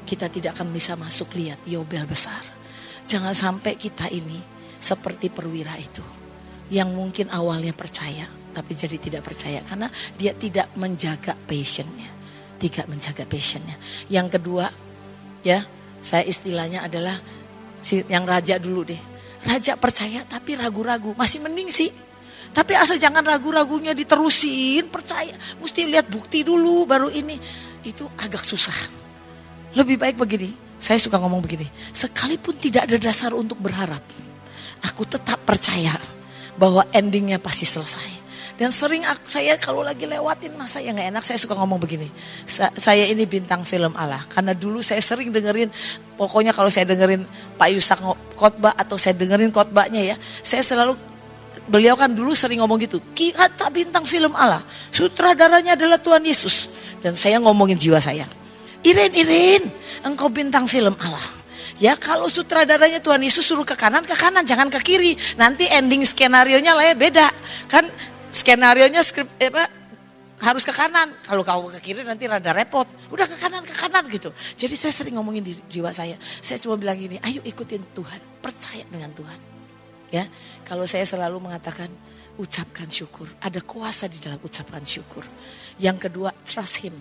kita 0.05 0.29
tidak 0.29 0.53
akan 0.53 0.69
bisa 0.69 0.93
masuk 0.93 1.33
lihat 1.33 1.63
Yobel 1.65 2.05
besar. 2.05 2.54
Jangan 3.05 3.37
sampai 3.37 3.77
kita 3.77 4.09
ini 4.09 4.41
seperti 4.81 5.29
perwira 5.29 5.77
itu. 5.77 6.01
Yang 6.73 6.89
mungkin 6.97 7.27
awalnya 7.29 7.77
percaya, 7.77 8.25
tapi 8.49 8.73
jadi 8.73 8.97
tidak 8.97 9.21
percaya 9.21 9.61
karena 9.61 9.85
dia 10.17 10.33
tidak 10.33 10.73
menjaga 10.73 11.37
passionnya, 11.45 12.09
tidak 12.57 12.89
menjaga 12.89 13.29
passionnya. 13.29 13.77
Yang 14.09 14.41
kedua, 14.41 14.65
ya 15.45 15.61
saya 16.01 16.25
istilahnya 16.25 16.89
adalah 16.89 17.13
si 17.85 18.01
yang 18.09 18.25
raja 18.25 18.57
dulu 18.57 18.81
deh. 18.81 19.01
Raja 19.45 19.77
percaya 19.77 20.25
tapi 20.25 20.57
ragu-ragu, 20.57 21.13
masih 21.13 21.45
mending 21.45 21.69
sih. 21.69 21.93
Tapi 22.55 22.71
asal 22.73 22.97
jangan 22.97 23.21
ragu-ragunya 23.21 23.93
diterusin, 23.93 24.89
percaya. 24.89 25.35
Mesti 25.61 25.85
lihat 25.85 26.09
bukti 26.09 26.41
dulu 26.41 26.87
baru 26.87 27.11
ini. 27.11 27.37
Itu 27.85 28.09
agak 28.17 28.41
susah. 28.41 28.73
Lebih 29.75 29.99
baik 29.99 30.15
begini, 30.17 30.49
saya 30.80 30.99
suka 31.01 31.17
ngomong 31.17 31.41
begini. 31.41 31.67
Sekalipun 31.95 32.55
tidak 32.59 32.88
ada 32.91 32.97
dasar 32.99 33.32
untuk 33.34 33.57
berharap, 33.57 34.01
aku 34.84 35.03
tetap 35.07 35.41
percaya 35.47 35.95
bahwa 36.55 36.84
endingnya 36.95 37.39
pasti 37.39 37.67
selesai. 37.67 38.26
Dan 38.55 38.71
sering 38.71 39.03
aku, 39.03 39.28
saya 39.28 39.59
kalau 39.59 39.84
lagi 39.84 40.07
lewatin 40.07 40.55
masa 40.55 40.80
yang 40.80 40.95
nggak 40.95 41.11
enak 41.11 41.23
saya 41.28 41.36
suka 41.36 41.59
ngomong 41.59 41.76
begini. 41.76 42.07
Sa 42.47 42.71
saya 42.80 43.03
ini 43.03 43.28
bintang 43.28 43.67
film 43.67 43.91
Allah 43.99 44.23
karena 44.32 44.55
dulu 44.55 44.80
saya 44.80 45.03
sering 45.03 45.28
dengerin 45.28 45.67
pokoknya 46.15 46.55
kalau 46.55 46.71
saya 46.71 46.88
dengerin 46.88 47.28
Pak 47.59 47.67
Yusak 47.76 47.99
khotbah 48.39 48.71
atau 48.80 48.95
saya 48.95 49.11
dengerin 49.11 49.51
khotbahnya 49.51 50.07
ya, 50.07 50.15
saya 50.39 50.63
selalu 50.63 50.95
beliau 51.67 51.99
kan 51.99 52.07
dulu 52.07 52.32
sering 52.32 52.63
ngomong 52.63 52.80
gitu. 52.80 53.03
Kita 53.11 53.67
bintang 53.76 54.07
film 54.07 54.32
Allah, 54.32 54.63
sutradaranya 54.88 55.76
adalah 55.76 55.99
Tuhan 55.99 56.23
Yesus 56.23 56.71
dan 57.03 57.11
saya 57.11 57.43
ngomongin 57.43 57.76
jiwa 57.76 57.99
saya. 57.99 58.23
Irin, 58.86 59.11
Irin, 59.17 59.63
engkau 60.05 60.29
bintang 60.29 60.69
film 60.69 60.93
Allah. 61.01 61.27
Ya 61.75 61.97
kalau 61.99 62.31
sutradaranya 62.31 63.03
Tuhan 63.03 63.19
Yesus 63.19 63.43
suruh 63.43 63.67
ke 63.67 63.75
kanan, 63.75 64.05
ke 64.07 64.15
kanan, 64.15 64.47
jangan 64.47 64.71
ke 64.71 64.79
kiri. 64.79 65.17
Nanti 65.36 65.67
ending 65.67 66.07
skenario 66.07 66.61
nya 66.63 66.71
lah 66.71 66.88
ya 66.88 66.95
beda. 66.95 67.27
Kan 67.67 67.83
skenario 68.31 68.88
nya 68.88 69.03
skrip 69.03 69.27
eh, 69.41 69.51
apa 69.51 69.67
harus 70.39 70.63
ke 70.63 70.71
kanan. 70.71 71.11
Kalau 71.27 71.43
kau 71.43 71.67
ke 71.75 71.91
kiri 71.91 72.07
nanti 72.07 72.31
rada 72.31 72.55
repot. 72.55 72.88
Udah 73.11 73.27
ke 73.27 73.36
kanan, 73.36 73.67
ke 73.67 73.75
kanan 73.75 74.07
gitu. 74.07 74.31
Jadi 74.55 74.75
saya 74.79 74.93
sering 74.95 75.19
ngomongin 75.19 75.43
di 75.43 75.51
jiwa 75.67 75.91
saya. 75.91 76.15
Saya 76.39 76.63
cuma 76.63 76.79
bilang 76.79 76.95
gini, 76.95 77.19
ayo 77.25 77.43
ikutin 77.43 77.83
Tuhan. 77.91 78.21
Percaya 78.39 78.86
dengan 78.88 79.11
Tuhan. 79.11 79.39
Ya, 80.15 80.29
kalau 80.63 80.88
saya 80.88 81.03
selalu 81.03 81.43
mengatakan 81.43 81.91
ucapkan 82.39 82.88
syukur. 82.88 83.27
Ada 83.43 83.59
kuasa 83.67 84.07
di 84.07 84.15
dalam 84.23 84.39
ucapan 84.39 84.86
syukur. 84.88 85.27
Yang 85.75 86.07
kedua, 86.07 86.31
trust 86.47 86.88
him. 86.88 86.95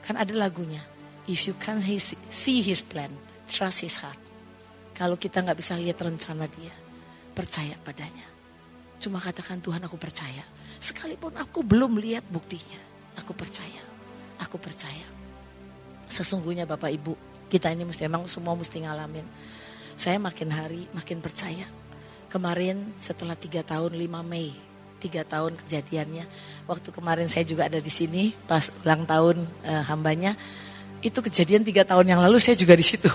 Kan 0.00 0.16
ada 0.16 0.32
lagunya. 0.32 0.80
If 1.30 1.46
you 1.46 1.54
can 1.54 1.78
see 2.26 2.58
his 2.58 2.82
plan, 2.82 3.14
trust 3.46 3.86
his 3.86 4.02
heart. 4.02 4.18
Kalau 4.98 5.14
kita 5.14 5.46
nggak 5.46 5.62
bisa 5.62 5.78
lihat 5.78 6.02
rencana 6.02 6.50
dia, 6.50 6.74
percaya 7.30 7.78
padanya. 7.86 8.26
Cuma 8.98 9.22
katakan 9.22 9.62
Tuhan 9.62 9.78
aku 9.86 9.94
percaya. 9.94 10.42
Sekalipun 10.82 11.38
aku 11.38 11.62
belum 11.62 12.02
lihat 12.02 12.26
buktinya, 12.26 12.82
aku 13.14 13.30
percaya. 13.30 13.78
Aku 14.42 14.58
percaya. 14.58 15.06
Sesungguhnya 16.10 16.66
Bapak 16.66 16.90
Ibu, 16.90 17.14
kita 17.46 17.70
ini 17.70 17.86
mesti 17.86 18.10
memang 18.10 18.26
semua 18.26 18.58
mesti 18.58 18.82
ngalamin. 18.82 19.22
Saya 19.94 20.18
makin 20.18 20.50
hari 20.50 20.90
makin 20.90 21.22
percaya. 21.22 21.70
Kemarin 22.26 22.90
setelah 22.98 23.38
tiga 23.38 23.62
tahun 23.62 23.94
5 23.94 24.26
Mei, 24.26 24.50
tiga 24.98 25.22
tahun 25.22 25.54
kejadiannya. 25.62 26.26
Waktu 26.66 26.90
kemarin 26.90 27.30
saya 27.30 27.46
juga 27.46 27.70
ada 27.70 27.78
di 27.78 27.92
sini 27.92 28.34
pas 28.50 28.74
ulang 28.82 29.06
tahun 29.06 29.46
eh, 29.62 29.84
hambanya. 29.86 30.34
Itu 31.00 31.24
kejadian 31.24 31.64
tiga 31.64 31.84
tahun 31.84 32.06
yang 32.08 32.20
lalu 32.20 32.36
saya 32.36 32.56
juga 32.56 32.76
di 32.76 32.84
situ. 32.84 33.08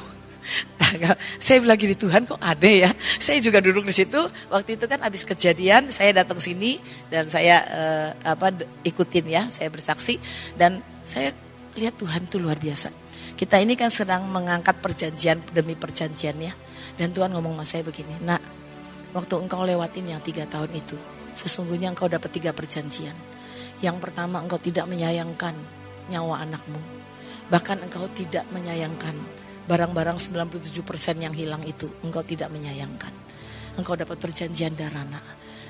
saya 1.45 1.57
bilang 1.57 1.77
gini 1.77 1.97
Tuhan 1.97 2.25
kok 2.25 2.41
ada 2.41 2.69
ya. 2.69 2.89
Saya 2.99 3.41
juga 3.41 3.61
duduk 3.61 3.85
di 3.85 3.93
situ. 3.93 4.17
Waktu 4.49 4.77
itu 4.77 4.85
kan 4.85 5.01
habis 5.01 5.25
kejadian 5.25 5.89
saya 5.89 6.13
datang 6.21 6.37
sini 6.41 6.81
dan 7.09 7.29
saya 7.29 7.61
uh, 7.65 8.09
apa 8.25 8.53
ikutin 8.85 9.25
ya, 9.25 9.43
saya 9.49 9.69
bersaksi 9.69 10.21
dan 10.57 10.81
saya 11.05 11.33
lihat 11.75 11.97
Tuhan 11.99 12.25
itu 12.25 12.37
luar 12.41 12.57
biasa. 12.57 12.89
Kita 13.35 13.59
ini 13.59 13.75
kan 13.75 13.91
sedang 13.91 14.31
mengangkat 14.31 14.79
perjanjian 14.79 15.43
demi 15.51 15.75
perjanjian 15.75 16.39
ya. 16.39 16.53
Dan 16.95 17.11
Tuhan 17.11 17.35
ngomong 17.35 17.59
sama 17.59 17.65
saya 17.67 17.83
begini, 17.83 18.23
nak 18.23 18.39
waktu 19.11 19.35
engkau 19.35 19.67
lewatin 19.67 20.07
yang 20.07 20.23
tiga 20.23 20.47
tahun 20.47 20.71
itu, 20.71 20.95
sesungguhnya 21.35 21.91
engkau 21.91 22.07
dapat 22.07 22.31
tiga 22.31 22.55
perjanjian. 22.55 23.15
Yang 23.83 23.99
pertama 23.99 24.39
engkau 24.39 24.55
tidak 24.55 24.87
menyayangkan 24.87 25.51
nyawa 26.07 26.47
anakmu. 26.47 26.94
Bahkan 27.45 27.85
engkau 27.85 28.09
tidak 28.09 28.45
menyayangkan 28.49 29.13
barang-barang 29.65 30.17
97% 30.17 31.25
yang 31.25 31.33
hilang 31.33 31.61
itu 31.65 31.89
engkau 32.05 32.21
tidak 32.21 32.49
menyayangkan. 32.53 33.13
Engkau 33.75 33.97
dapat 33.97 34.17
perjanjian 34.21 34.73
darah 34.77 35.03
nak. 35.05 35.25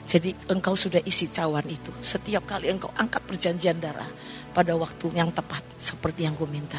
Jadi 0.06 0.38
engkau 0.54 0.78
sudah 0.78 1.02
isi 1.02 1.32
cawan 1.34 1.66
itu. 1.66 1.90
Setiap 1.98 2.46
kali 2.46 2.70
engkau 2.70 2.92
angkat 2.94 3.26
perjanjian 3.26 3.82
darah 3.82 4.08
pada 4.54 4.78
waktu 4.78 5.10
yang 5.18 5.34
tepat 5.34 5.66
seperti 5.82 6.30
yang 6.30 6.38
ku 6.38 6.46
minta. 6.46 6.78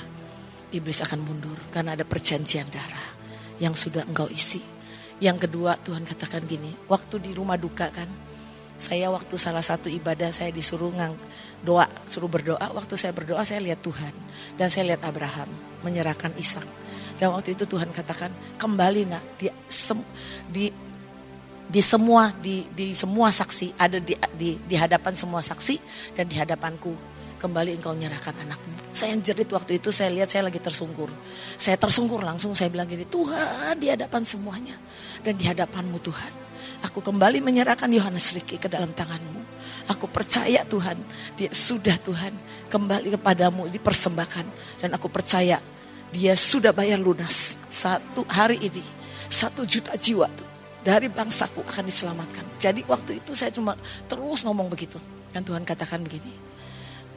Iblis 0.71 1.03
akan 1.03 1.21
mundur 1.27 1.59
karena 1.75 1.99
ada 1.99 2.07
perjanjian 2.07 2.71
darah 2.71 3.09
yang 3.59 3.75
sudah 3.75 4.07
engkau 4.07 4.31
isi. 4.31 4.63
Yang 5.19 5.49
kedua 5.49 5.81
Tuhan 5.81 6.05
katakan 6.05 6.45
gini, 6.45 6.71
waktu 6.87 7.19
di 7.19 7.33
rumah 7.33 7.57
duka 7.57 7.89
kan, 7.89 8.07
saya 8.77 9.09
waktu 9.09 9.35
salah 9.41 9.65
satu 9.65 9.89
ibadah 9.89 10.29
saya 10.29 10.53
disuruh 10.53 10.93
ngang 10.93 11.17
doa, 11.65 11.89
suruh 12.09 12.29
berdoa. 12.29 12.61
Waktu 12.73 12.95
saya 12.99 13.13
berdoa 13.17 13.45
saya 13.45 13.63
lihat 13.63 13.81
Tuhan 13.81 14.13
dan 14.61 14.69
saya 14.69 14.95
lihat 14.95 15.05
Abraham 15.07 15.49
menyerahkan 15.85 16.33
Ishak 16.37 16.67
dan 17.17 17.33
waktu 17.33 17.57
itu 17.57 17.65
Tuhan 17.65 17.89
katakan 17.93 18.29
kembali 18.61 19.09
nak 19.09 19.25
di, 19.41 19.49
sem, 19.69 19.97
di 20.53 20.69
di 21.67 21.83
semua 21.83 22.31
di 22.31 22.63
di 22.71 22.95
semua 22.95 23.35
saksi 23.35 23.75
ada 23.75 23.99
di, 23.99 24.15
di 24.39 24.55
di 24.55 24.77
hadapan 24.79 25.19
semua 25.19 25.43
saksi 25.43 25.83
dan 26.15 26.31
di 26.31 26.39
hadapanku 26.39 26.95
kembali 27.37 27.77
engkau 27.77 27.93
nyerahkan 27.93 28.33
anakmu. 28.37 28.95
Saya 28.97 29.13
yang 29.13 29.21
jerit 29.21 29.51
waktu 29.53 29.77
itu 29.77 29.93
saya 29.93 30.09
lihat 30.09 30.33
saya 30.33 30.49
lagi 30.49 30.57
tersungkur. 30.57 31.13
Saya 31.61 31.77
tersungkur 31.77 32.25
langsung 32.25 32.57
saya 32.57 32.73
bilang 32.73 32.89
gini, 32.89 33.05
Tuhan 33.05 33.77
di 33.77 33.93
hadapan 33.93 34.25
semuanya 34.25 34.77
dan 35.21 35.37
di 35.37 35.45
hadapanmu 35.45 36.01
Tuhan. 36.01 36.46
Aku 36.87 37.03
kembali 37.03 37.43
menyerahkan 37.43 37.91
Yohanes 37.91 38.31
Riki 38.39 38.63
ke 38.63 38.71
dalam 38.71 38.95
tanganmu. 38.95 39.43
Aku 39.91 40.07
percaya 40.07 40.63
Tuhan, 40.67 40.95
dia 41.35 41.51
sudah 41.51 41.99
Tuhan 41.99 42.31
kembali 42.71 43.19
kepadamu 43.19 43.67
dipersembahkan. 43.71 44.47
Dan 44.83 44.91
aku 44.95 45.11
percaya 45.11 45.59
dia 46.15 46.35
sudah 46.39 46.71
bayar 46.71 47.03
lunas 47.03 47.59
satu 47.67 48.23
hari 48.31 48.63
ini. 48.63 48.83
Satu 49.27 49.67
juta 49.67 49.99
jiwa 49.99 50.31
tuh 50.31 50.47
dari 50.87 51.11
bangsaku 51.11 51.67
akan 51.67 51.91
diselamatkan. 51.91 52.47
Jadi 52.63 52.87
waktu 52.87 53.19
itu 53.19 53.35
saya 53.35 53.51
cuma 53.51 53.75
terus 54.07 54.47
ngomong 54.47 54.71
begitu. 54.71 55.03
Dan 55.35 55.43
Tuhan 55.43 55.67
katakan 55.67 56.07
begini. 56.07 56.31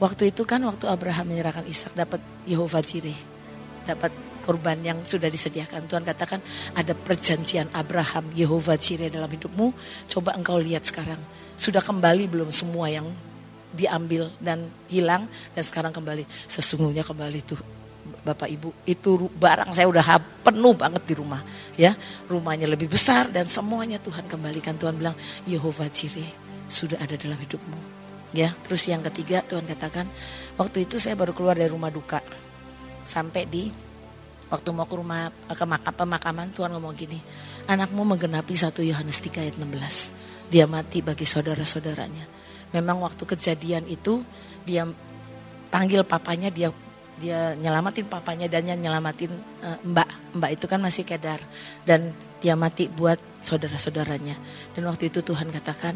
Waktu 0.02 0.34
itu 0.34 0.42
kan 0.42 0.58
waktu 0.66 0.90
Abraham 0.90 1.30
menyerahkan 1.30 1.62
Ishak 1.70 1.94
dapat 1.94 2.18
Yehova 2.42 2.82
Jireh. 2.82 3.16
Dapat 3.86 4.10
korban 4.50 4.82
yang 4.82 4.98
sudah 5.06 5.30
disediakan. 5.30 5.86
Tuhan 5.86 6.02
katakan 6.02 6.42
ada 6.74 6.90
perjanjian 6.90 7.70
Abraham 7.70 8.34
Yehova 8.34 8.74
Jireh 8.74 9.06
dalam 9.06 9.30
hidupmu. 9.30 9.70
Coba 10.10 10.34
engkau 10.34 10.58
lihat 10.58 10.82
sekarang. 10.82 11.22
Sudah 11.54 11.78
kembali 11.78 12.26
belum 12.26 12.50
semua 12.50 12.90
yang 12.90 13.06
diambil 13.70 14.26
dan 14.42 14.66
hilang 14.90 15.30
dan 15.54 15.62
sekarang 15.62 15.94
kembali. 15.94 16.26
Sesungguhnya 16.50 17.06
kembali 17.06 17.38
tuh 17.46 17.62
Bapak 18.20 18.50
Ibu, 18.50 18.84
itu 18.90 19.30
barang 19.32 19.70
saya 19.70 19.86
udah 19.86 20.18
penuh 20.42 20.74
banget 20.74 21.02
di 21.06 21.14
rumah. 21.14 21.40
ya 21.78 21.94
Rumahnya 22.26 22.66
lebih 22.66 22.90
besar 22.90 23.30
dan 23.30 23.46
semuanya 23.46 24.02
Tuhan 24.02 24.26
kembalikan. 24.26 24.74
Tuhan 24.74 24.98
bilang, 24.98 25.14
Yehova 25.46 25.86
Jireh 25.86 26.28
sudah 26.66 26.98
ada 26.98 27.14
dalam 27.14 27.38
hidupmu. 27.38 27.78
Ya, 28.34 28.52
terus 28.66 28.84
yang 28.90 29.00
ketiga 29.06 29.46
Tuhan 29.46 29.64
katakan, 29.64 30.10
waktu 30.58 30.84
itu 30.84 30.98
saya 30.98 31.14
baru 31.14 31.32
keluar 31.32 31.54
dari 31.54 31.70
rumah 31.70 31.88
duka. 31.88 32.20
Sampai 33.06 33.48
di 33.48 33.72
waktu 34.50 34.68
mau 34.74 34.84
ke 34.84 34.94
rumah 34.98 35.30
ke 35.30 35.64
makam 35.64 35.94
pemakaman 35.94 36.50
Tuhan 36.50 36.74
ngomong 36.74 36.94
gini, 36.98 37.16
anakmu 37.70 38.02
menggenapi 38.02 38.52
satu 38.58 38.82
Yohanes 38.82 39.22
3 39.22 39.46
ayat 39.46 39.56
16. 39.56 40.50
Dia 40.50 40.66
mati 40.66 41.00
bagi 41.00 41.22
saudara-saudaranya. 41.22 42.26
Memang 42.74 43.00
waktu 43.06 43.22
kejadian 43.22 43.86
itu 43.86 44.26
dia 44.66 44.84
panggil 45.70 46.02
papanya 46.02 46.50
dia 46.50 46.74
dia 47.20 47.52
nyelamatin 47.54 48.08
papanya 48.08 48.48
dan 48.48 48.64
nyelamatin 48.66 49.30
uh, 49.62 49.78
mbak 49.84 50.08
mbak 50.34 50.50
itu 50.56 50.64
kan 50.66 50.80
masih 50.80 51.04
kedar 51.04 51.38
dan 51.84 52.16
dia 52.40 52.56
mati 52.56 52.88
buat 52.88 53.20
saudara-saudaranya 53.44 54.34
dan 54.74 54.82
waktu 54.88 55.12
itu 55.12 55.20
Tuhan 55.20 55.52
katakan 55.52 55.94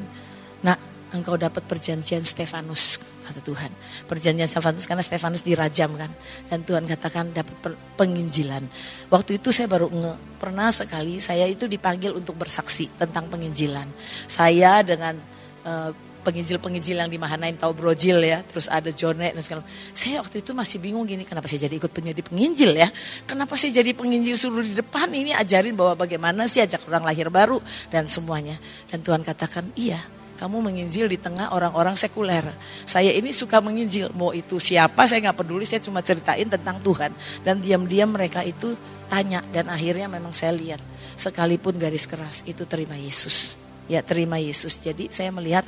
nak 0.60 0.76
engkau 1.16 1.40
dapat 1.40 1.64
perjanjian 1.64 2.22
Stefanus 2.22 3.00
kata 3.24 3.40
Tuhan 3.40 3.72
perjanjian 4.04 4.46
Stefanus 4.46 4.84
karena 4.84 5.02
Stefanus 5.02 5.42
dirajam 5.42 5.90
kan 5.96 6.12
dan 6.52 6.60
Tuhan 6.62 6.84
katakan 6.84 7.32
dapat 7.32 7.74
penginjilan 7.96 8.62
waktu 9.08 9.40
itu 9.40 9.50
saya 9.50 9.66
baru 9.66 9.88
nge, 9.88 10.12
pernah 10.38 10.68
sekali 10.70 11.16
saya 11.18 11.48
itu 11.48 11.64
dipanggil 11.64 12.12
untuk 12.12 12.36
bersaksi 12.36 12.92
tentang 13.00 13.26
penginjilan 13.32 13.88
saya 14.28 14.84
dengan 14.84 15.16
uh, 15.64 15.90
penginjil-penginjil 16.24 16.96
yang 17.04 17.10
di 17.12 17.20
Mahanaim 17.20 17.60
tahu 17.60 17.76
brojil 17.76 18.24
ya, 18.24 18.40
terus 18.40 18.66
ada 18.72 18.88
Jonet 18.88 19.36
dan 19.36 19.44
segala. 19.44 19.62
Saya 19.92 20.24
waktu 20.24 20.40
itu 20.40 20.56
masih 20.56 20.80
bingung 20.80 21.04
gini, 21.04 21.28
kenapa 21.28 21.44
saya 21.46 21.68
jadi 21.68 21.76
ikut 21.76 21.92
penjadi 21.92 22.24
penginjil 22.24 22.72
ya? 22.72 22.88
Kenapa 23.28 23.60
saya 23.60 23.84
jadi 23.84 23.92
penginjil 23.92 24.40
suruh 24.40 24.64
di 24.64 24.72
depan 24.72 25.12
ini 25.12 25.36
ajarin 25.36 25.76
bahwa 25.76 26.00
bagaimana 26.08 26.48
sih 26.48 26.64
ajak 26.64 26.88
orang 26.88 27.04
lahir 27.04 27.28
baru 27.28 27.60
dan 27.92 28.08
semuanya. 28.08 28.56
Dan 28.88 29.04
Tuhan 29.04 29.20
katakan, 29.20 29.68
iya, 29.76 30.00
kamu 30.34 30.66
menginjil 30.66 31.06
di 31.06 31.14
tengah 31.14 31.54
orang-orang 31.54 31.94
sekuler. 31.94 32.42
Saya 32.82 33.14
ini 33.14 33.30
suka 33.30 33.62
menginjil, 33.62 34.10
mau 34.18 34.34
itu 34.34 34.58
siapa 34.58 35.06
saya 35.06 35.30
nggak 35.30 35.38
peduli, 35.46 35.62
saya 35.62 35.78
cuma 35.78 36.02
ceritain 36.02 36.46
tentang 36.50 36.82
Tuhan. 36.82 37.14
Dan 37.46 37.62
diam-diam 37.62 38.10
mereka 38.10 38.42
itu 38.42 38.74
tanya 39.06 39.46
dan 39.54 39.70
akhirnya 39.70 40.10
memang 40.10 40.34
saya 40.34 40.56
lihat 40.56 40.82
sekalipun 41.14 41.78
garis 41.78 42.10
keras 42.10 42.42
itu 42.44 42.66
terima 42.66 42.98
Yesus. 42.98 43.54
Ya 43.86 44.02
terima 44.02 44.42
Yesus. 44.42 44.82
Jadi 44.82 45.12
saya 45.14 45.30
melihat 45.30 45.62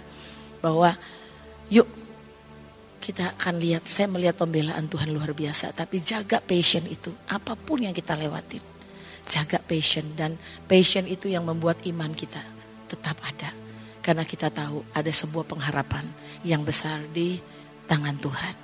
bahwa 0.59 0.99
yuk 1.71 1.87
kita 2.99 3.39
akan 3.39 3.63
lihat, 3.63 3.87
saya 3.87 4.11
melihat 4.11 4.35
pembelaan 4.35 4.91
Tuhan 4.91 5.15
luar 5.15 5.31
biasa. 5.31 5.71
Tapi 5.71 6.03
jaga 6.03 6.43
passion 6.43 6.83
itu, 6.91 7.15
apa 7.31 7.55
pun 7.55 7.87
yang 7.87 7.95
kita 7.95 8.19
lewatin. 8.19 8.65
Jaga 9.31 9.63
passion 9.63 10.03
dan 10.19 10.35
passion 10.67 11.07
itu 11.07 11.31
yang 11.31 11.47
membuat 11.47 11.79
iman 11.87 12.11
kita 12.11 12.43
tetap 12.91 13.15
ada. 13.23 13.66
Karena 14.07 14.23
kita 14.23 14.55
tahu 14.55 14.87
ada 14.95 15.11
sebuah 15.11 15.51
pengharapan 15.51 16.07
yang 16.47 16.63
besar 16.63 17.03
di 17.11 17.43
tangan 17.91 18.15
Tuhan. 18.23 18.55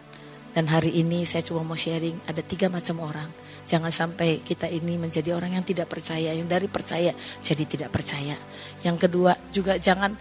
Dan 0.54 0.70
hari 0.70 1.02
ini 1.02 1.26
saya 1.26 1.42
cuma 1.42 1.66
mau 1.66 1.74
sharing, 1.74 2.30
ada 2.30 2.44
tiga 2.46 2.70
macam 2.70 3.02
orang 3.02 3.26
Jangan 3.62 3.94
sampai 3.94 4.42
kita 4.42 4.66
ini 4.66 4.98
menjadi 4.98 5.38
orang 5.38 5.54
yang 5.54 5.64
tidak 5.64 5.86
percaya, 5.86 6.34
yang 6.34 6.50
dari 6.50 6.66
percaya 6.66 7.14
jadi 7.40 7.64
tidak 7.66 7.90
percaya. 7.94 8.34
Yang 8.82 9.06
kedua 9.06 9.32
juga 9.54 9.78
jangan 9.78 10.18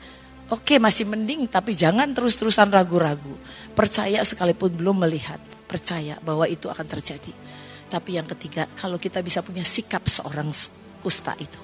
oke 0.54 0.62
okay, 0.62 0.78
masih 0.78 1.10
mending 1.10 1.50
tapi 1.50 1.74
jangan 1.74 2.14
terus-terusan 2.14 2.70
ragu-ragu. 2.70 3.34
Percaya 3.74 4.22
sekalipun 4.22 4.78
belum 4.78 5.02
melihat, 5.02 5.42
percaya 5.66 6.22
bahwa 6.22 6.46
itu 6.46 6.70
akan 6.70 6.86
terjadi. 6.86 7.34
Tapi 7.92 8.16
yang 8.16 8.28
ketiga, 8.30 8.70
kalau 8.78 8.96
kita 8.96 9.20
bisa 9.20 9.44
punya 9.44 9.66
sikap 9.66 10.06
seorang 10.08 10.48
kusta 11.04 11.36
itu, 11.42 11.60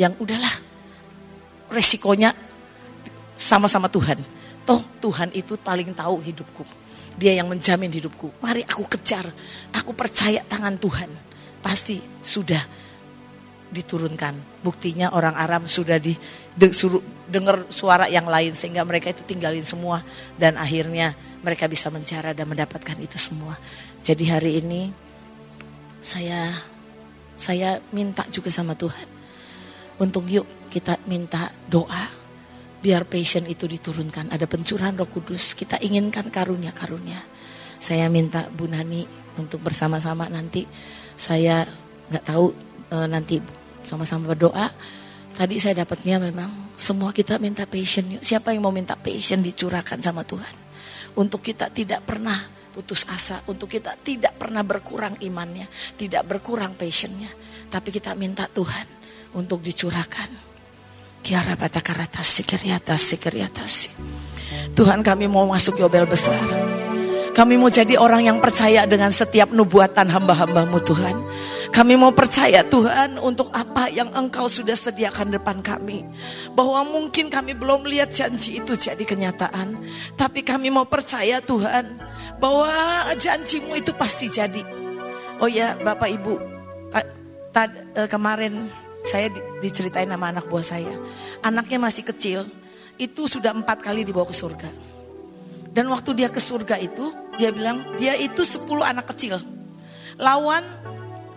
yang 0.00 0.16
udahlah 0.18 0.50
resikonya 1.70 2.32
sama-sama 3.38 3.86
Tuhan. 3.86 4.18
Toh 4.66 4.82
Tuhan 4.98 5.30
itu 5.32 5.54
paling 5.56 5.94
tahu 5.94 6.18
hidupku. 6.20 6.66
Dia 7.14 7.38
yang 7.38 7.46
menjamin 7.46 7.88
hidupku. 7.88 8.34
Mari 8.42 8.66
aku 8.66 8.84
kejar. 8.90 9.24
Aku 9.72 9.94
percaya 9.94 10.42
tangan 10.44 10.74
Tuhan. 10.76 11.08
Pasti 11.62 12.02
sudah 12.20 12.60
diturunkan. 13.70 14.60
Buktinya 14.60 15.14
orang 15.14 15.38
Aram 15.38 15.64
sudah 15.70 15.96
di 15.96 16.12
de, 16.58 16.74
suruh 16.74 17.00
dengar 17.30 17.68
suara 17.70 18.10
yang 18.10 18.26
lain 18.26 18.52
sehingga 18.52 18.82
mereka 18.82 19.14
itu 19.14 19.22
tinggalin 19.22 19.64
semua 19.64 20.02
dan 20.40 20.56
akhirnya 20.56 21.14
mereka 21.44 21.70
bisa 21.70 21.92
mencara 21.92 22.34
dan 22.34 22.48
mendapatkan 22.50 22.96
itu 22.98 23.16
semua. 23.16 23.54
Jadi 24.02 24.24
hari 24.28 24.60
ini 24.64 24.90
saya 26.00 26.52
saya 27.38 27.78
minta 27.94 28.26
juga 28.32 28.50
sama 28.50 28.74
Tuhan 28.74 29.06
untuk 30.00 30.26
yuk 30.26 30.46
kita 30.72 30.98
minta 31.06 31.52
doa 31.70 32.27
biar 32.78 33.06
passion 33.06 33.44
itu 33.50 33.66
diturunkan. 33.66 34.30
Ada 34.30 34.46
pencurahan 34.46 34.94
roh 34.94 35.10
kudus, 35.10 35.54
kita 35.58 35.78
inginkan 35.82 36.30
karunia-karunia. 36.30 37.18
Saya 37.78 38.10
minta 38.10 38.46
Bu 38.50 38.66
Nani 38.66 39.06
untuk 39.38 39.62
bersama-sama 39.62 40.26
nanti 40.26 40.66
saya 41.14 41.62
nggak 42.10 42.24
tahu 42.26 42.46
e, 42.90 42.96
nanti 43.06 43.36
sama-sama 43.86 44.34
berdoa. 44.34 44.66
Tadi 45.38 45.54
saya 45.62 45.86
dapatnya 45.86 46.18
memang 46.18 46.74
semua 46.74 47.14
kita 47.14 47.38
minta 47.38 47.62
passion. 47.66 48.18
Siapa 48.18 48.50
yang 48.50 48.66
mau 48.66 48.74
minta 48.74 48.98
passion 48.98 49.38
dicurahkan 49.38 50.02
sama 50.02 50.26
Tuhan? 50.26 50.66
Untuk 51.14 51.42
kita 51.42 51.70
tidak 51.70 52.02
pernah 52.02 52.38
putus 52.74 53.06
asa, 53.10 53.42
untuk 53.46 53.70
kita 53.70 53.94
tidak 54.02 54.34
pernah 54.38 54.66
berkurang 54.66 55.14
imannya, 55.22 55.66
tidak 55.94 56.26
berkurang 56.26 56.74
passionnya. 56.74 57.30
Tapi 57.70 57.94
kita 57.94 58.18
minta 58.18 58.50
Tuhan 58.50 58.86
untuk 59.38 59.62
dicurahkan 59.62 60.47
Tuhan 64.72 65.02
kami 65.02 65.26
mau 65.26 65.44
masuk 65.50 65.82
Yobel 65.82 66.06
besar. 66.06 66.40
Kami 67.38 67.54
mau 67.54 67.70
jadi 67.70 67.94
orang 67.94 68.26
yang 68.26 68.38
percaya 68.42 68.82
dengan 68.82 69.14
setiap 69.14 69.54
nubuatan 69.54 70.10
hamba-hambamu 70.10 70.82
Tuhan. 70.82 71.16
Kami 71.70 71.94
mau 71.94 72.10
percaya 72.10 72.66
Tuhan 72.66 73.22
untuk 73.22 73.54
apa 73.54 73.86
yang 73.86 74.10
engkau 74.10 74.50
sudah 74.50 74.74
sediakan 74.74 75.38
depan 75.38 75.62
kami. 75.62 76.02
Bahwa 76.58 76.82
mungkin 76.82 77.30
kami 77.30 77.54
belum 77.54 77.86
lihat 77.86 78.10
janji 78.10 78.58
itu 78.58 78.74
jadi 78.74 78.98
kenyataan. 79.06 79.78
Tapi 80.18 80.42
kami 80.42 80.74
mau 80.74 80.82
percaya 80.90 81.38
Tuhan 81.38 82.02
bahwa 82.42 82.70
janjimu 83.14 83.78
itu 83.78 83.94
pasti 83.94 84.26
jadi. 84.26 84.66
Oh 85.38 85.46
ya 85.46 85.78
Bapak 85.78 86.10
Ibu, 86.10 86.34
eh, 86.90 87.06
kemarin 88.10 88.66
saya 89.08 89.32
diceritain 89.64 90.12
sama 90.12 90.28
anak 90.28 90.44
buah 90.52 90.60
saya. 90.60 90.92
Anaknya 91.40 91.80
masih 91.80 92.04
kecil, 92.04 92.44
itu 93.00 93.24
sudah 93.24 93.56
empat 93.56 93.80
kali 93.80 94.04
dibawa 94.04 94.28
ke 94.28 94.36
surga. 94.36 94.68
Dan 95.72 95.88
waktu 95.88 96.12
dia 96.12 96.28
ke 96.28 96.36
surga 96.36 96.76
itu, 96.76 97.08
dia 97.40 97.48
bilang 97.48 97.96
dia 97.96 98.12
itu 98.20 98.44
sepuluh 98.44 98.84
anak 98.84 99.08
kecil. 99.16 99.40
Lawan 100.20 100.66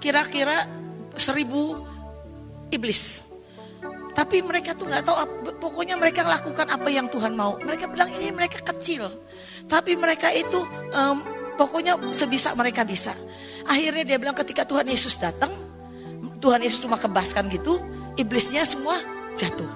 kira-kira 0.04 0.68
seribu 1.16 1.80
iblis. 2.74 3.24
Tapi 4.12 4.44
mereka 4.44 4.76
tuh 4.76 4.92
nggak 4.92 5.08
tahu, 5.08 5.16
pokoknya 5.64 5.96
mereka 5.96 6.28
lakukan 6.28 6.68
apa 6.68 6.92
yang 6.92 7.08
Tuhan 7.08 7.32
mau. 7.32 7.56
Mereka 7.64 7.88
bilang 7.96 8.12
ini 8.12 8.28
mereka 8.36 8.60
kecil, 8.60 9.08
tapi 9.72 9.96
mereka 9.96 10.28
itu 10.36 10.60
um, 10.92 11.24
pokoknya 11.56 11.96
sebisa 12.12 12.52
mereka 12.52 12.84
bisa. 12.84 13.16
Akhirnya 13.64 14.04
dia 14.04 14.18
bilang 14.20 14.36
ketika 14.36 14.68
Tuhan 14.68 14.90
Yesus 14.90 15.16
datang, 15.16 15.54
Tuhan 16.42 16.60
Yesus 16.66 16.82
cuma 16.82 16.98
kebaskan 16.98 17.48
gitu, 17.54 17.78
iblisnya 18.18 18.66
semua 18.66 18.98
jatuh. 19.38 19.70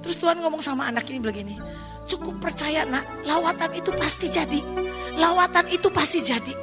Terus 0.00 0.16
Tuhan 0.22 0.38
ngomong 0.38 0.62
sama 0.62 0.86
anak 0.86 1.10
ini 1.10 1.18
begini, 1.18 1.58
cukup 2.06 2.38
percaya 2.38 2.86
nak, 2.86 3.02
lawatan 3.26 3.74
itu 3.74 3.90
pasti 3.98 4.30
jadi. 4.30 4.62
Lawatan 5.18 5.66
itu 5.74 5.90
pasti 5.90 6.22
jadi. 6.22 6.54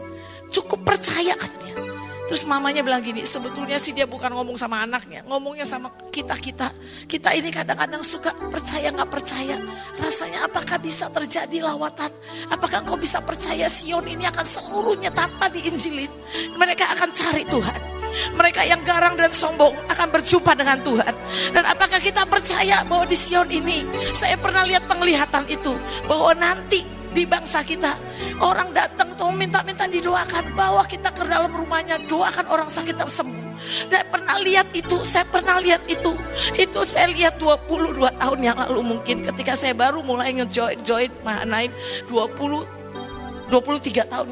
Cukup 0.48 0.88
percaya 0.88 1.36
dia. 1.36 1.76
Terus 2.24 2.48
mamanya 2.48 2.80
bilang 2.80 3.04
gini, 3.04 3.28
sebetulnya 3.28 3.76
sih 3.76 3.92
dia 3.92 4.08
bukan 4.08 4.32
ngomong 4.32 4.56
sama 4.56 4.80
anaknya, 4.80 5.28
ngomongnya 5.28 5.68
sama 5.68 5.92
kita-kita. 6.08 6.72
Kita 7.04 7.36
ini 7.36 7.52
kadang-kadang 7.52 8.00
suka 8.00 8.32
percaya 8.48 8.96
nggak 8.96 9.12
percaya. 9.12 9.60
Rasanya 10.00 10.48
apakah 10.48 10.80
bisa 10.80 11.12
terjadi 11.12 11.60
lawatan? 11.60 12.10
Apakah 12.48 12.80
engkau 12.80 12.96
bisa 12.96 13.20
percaya 13.20 13.68
Sion 13.68 14.08
ini 14.08 14.24
akan 14.24 14.46
seluruhnya 14.48 15.12
tanpa 15.12 15.52
diinjilin? 15.52 16.10
Mereka 16.56 16.96
akan 16.96 17.10
cari 17.12 17.44
Tuhan. 17.44 18.03
Mereka 18.36 18.62
yang 18.66 18.82
garang 18.84 19.18
dan 19.18 19.32
sombong 19.32 19.74
akan 19.90 20.08
berjumpa 20.14 20.54
dengan 20.58 20.80
Tuhan. 20.82 21.14
Dan 21.54 21.64
apakah 21.66 22.00
kita 22.00 22.26
percaya 22.28 22.82
bahwa 22.86 23.06
di 23.08 23.18
Sion 23.18 23.50
ini, 23.50 23.86
saya 24.12 24.38
pernah 24.40 24.66
lihat 24.66 24.86
penglihatan 24.90 25.46
itu, 25.50 25.74
bahwa 26.06 26.34
nanti 26.36 26.84
di 27.14 27.24
bangsa 27.30 27.62
kita. 27.62 27.94
Orang 28.42 28.74
datang 28.74 29.14
tuh 29.14 29.30
minta-minta 29.30 29.86
didoakan, 29.86 30.58
bawa 30.58 30.84
kita 30.90 31.14
ke 31.14 31.24
dalam 31.24 31.54
rumahnya, 31.54 32.02
doakan 32.10 32.50
orang 32.50 32.68
sakit 32.68 32.98
tersembuh. 32.98 33.54
Dan 33.88 34.04
pernah 34.10 34.42
lihat 34.42 34.74
itu, 34.74 34.98
saya 35.06 35.24
pernah 35.30 35.62
lihat 35.62 35.86
itu. 35.86 36.12
Itu 36.58 36.82
saya 36.84 37.08
lihat 37.14 37.38
22 37.38 38.10
tahun 38.18 38.40
yang 38.42 38.58
lalu 38.58 38.82
mungkin 38.82 39.22
ketika 39.24 39.54
saya 39.54 39.78
baru 39.78 40.02
mulai 40.02 40.34
ngejoin-join 40.36 41.14
Mahanaim 41.24 41.72
20 42.10 42.84
23 43.52 44.10
tahun 44.10 44.28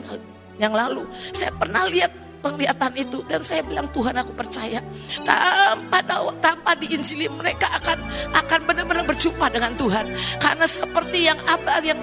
yang 0.57 0.73
lalu. 0.73 1.05
Saya 1.33 1.53
pernah 1.53 1.85
lihat 1.85 2.09
penglihatan 2.41 2.91
itu. 2.97 3.23
Dan 3.29 3.41
saya 3.45 3.61
bilang 3.63 3.87
Tuhan 3.93 4.17
aku 4.17 4.33
percaya 4.33 4.81
tanpa 5.23 6.01
tanpa 6.41 6.71
diinjili 6.75 7.29
mereka 7.31 7.69
akan 7.79 8.01
akan 8.35 8.59
benar-benar 8.67 9.05
berjumpa 9.07 9.47
dengan 9.53 9.73
Tuhan. 9.77 10.05
Karena 10.41 10.65
seperti 10.65 11.29
yang 11.29 11.39
apa 11.47 11.79
yang 11.85 12.01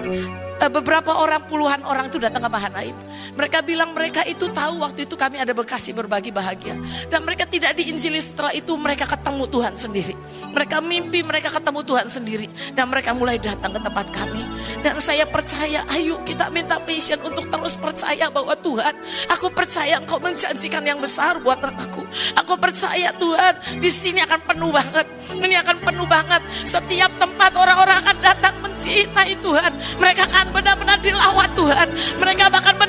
beberapa 0.67 1.15
orang 1.15 1.47
puluhan 1.47 1.79
orang 1.87 2.11
itu 2.11 2.19
datang 2.19 2.43
ke 2.43 2.49
Mahanaim. 2.51 2.97
Mereka 3.39 3.63
bilang 3.63 3.95
mereka 3.95 4.27
itu 4.27 4.51
tahu 4.51 4.83
waktu 4.83 5.07
itu 5.07 5.15
kami 5.15 5.39
ada 5.39 5.55
bekasi 5.55 5.95
berbagi 5.95 6.35
bahagia. 6.35 6.75
Dan 7.07 7.23
mereka 7.23 7.47
tidak 7.47 7.79
diinjili 7.79 8.19
setelah 8.19 8.51
itu 8.51 8.75
mereka 8.75 9.07
ketemu 9.07 9.47
Tuhan 9.47 9.73
sendiri. 9.79 10.13
Mereka 10.51 10.83
mimpi 10.83 11.23
mereka 11.23 11.47
ketemu 11.47 11.79
Tuhan 11.87 12.07
sendiri. 12.11 12.47
Dan 12.75 12.91
mereka 12.91 13.15
mulai 13.15 13.39
datang 13.39 13.71
ke 13.71 13.79
tempat 13.79 14.11
kami. 14.11 14.43
Dan 14.83 14.99
saya 14.99 15.23
percaya 15.23 15.87
ayo 15.95 16.19
kita 16.27 16.51
minta 16.51 16.75
passion 16.83 17.23
untuk 17.23 17.47
terus 17.47 17.79
percaya 17.79 18.27
bahwa 18.27 18.51
Tuhan. 18.59 18.91
Aku 19.31 19.47
percaya 19.55 19.95
engkau 20.01 20.19
menjanjikan 20.19 20.83
yang 20.83 20.99
besar 20.99 21.39
buat 21.39 21.63
aku. 21.63 22.03
Aku 22.35 22.59
percaya 22.59 23.15
Tuhan 23.15 23.79
di 23.79 23.87
sini 23.87 24.19
akan 24.25 24.39
penuh 24.43 24.71
banget. 24.73 25.05
Ini 25.39 25.55
akan 25.63 25.77
penuh 25.85 26.07
banget. 26.09 26.41
Setiap 26.65 27.13
tempat 27.21 27.53
orang-orang 27.55 28.01
akan 28.03 28.17
datang 28.19 28.55
mencintai 28.65 29.37
Tuhan. 29.39 29.71
Mereka 30.01 30.25
akan 30.25 30.48
benar-benar 30.51 30.97
dilawat 30.99 31.49
Tuhan. 31.53 31.87
Mereka 32.19 32.49
bahkan 32.49 32.75
benar-benar 32.75 32.88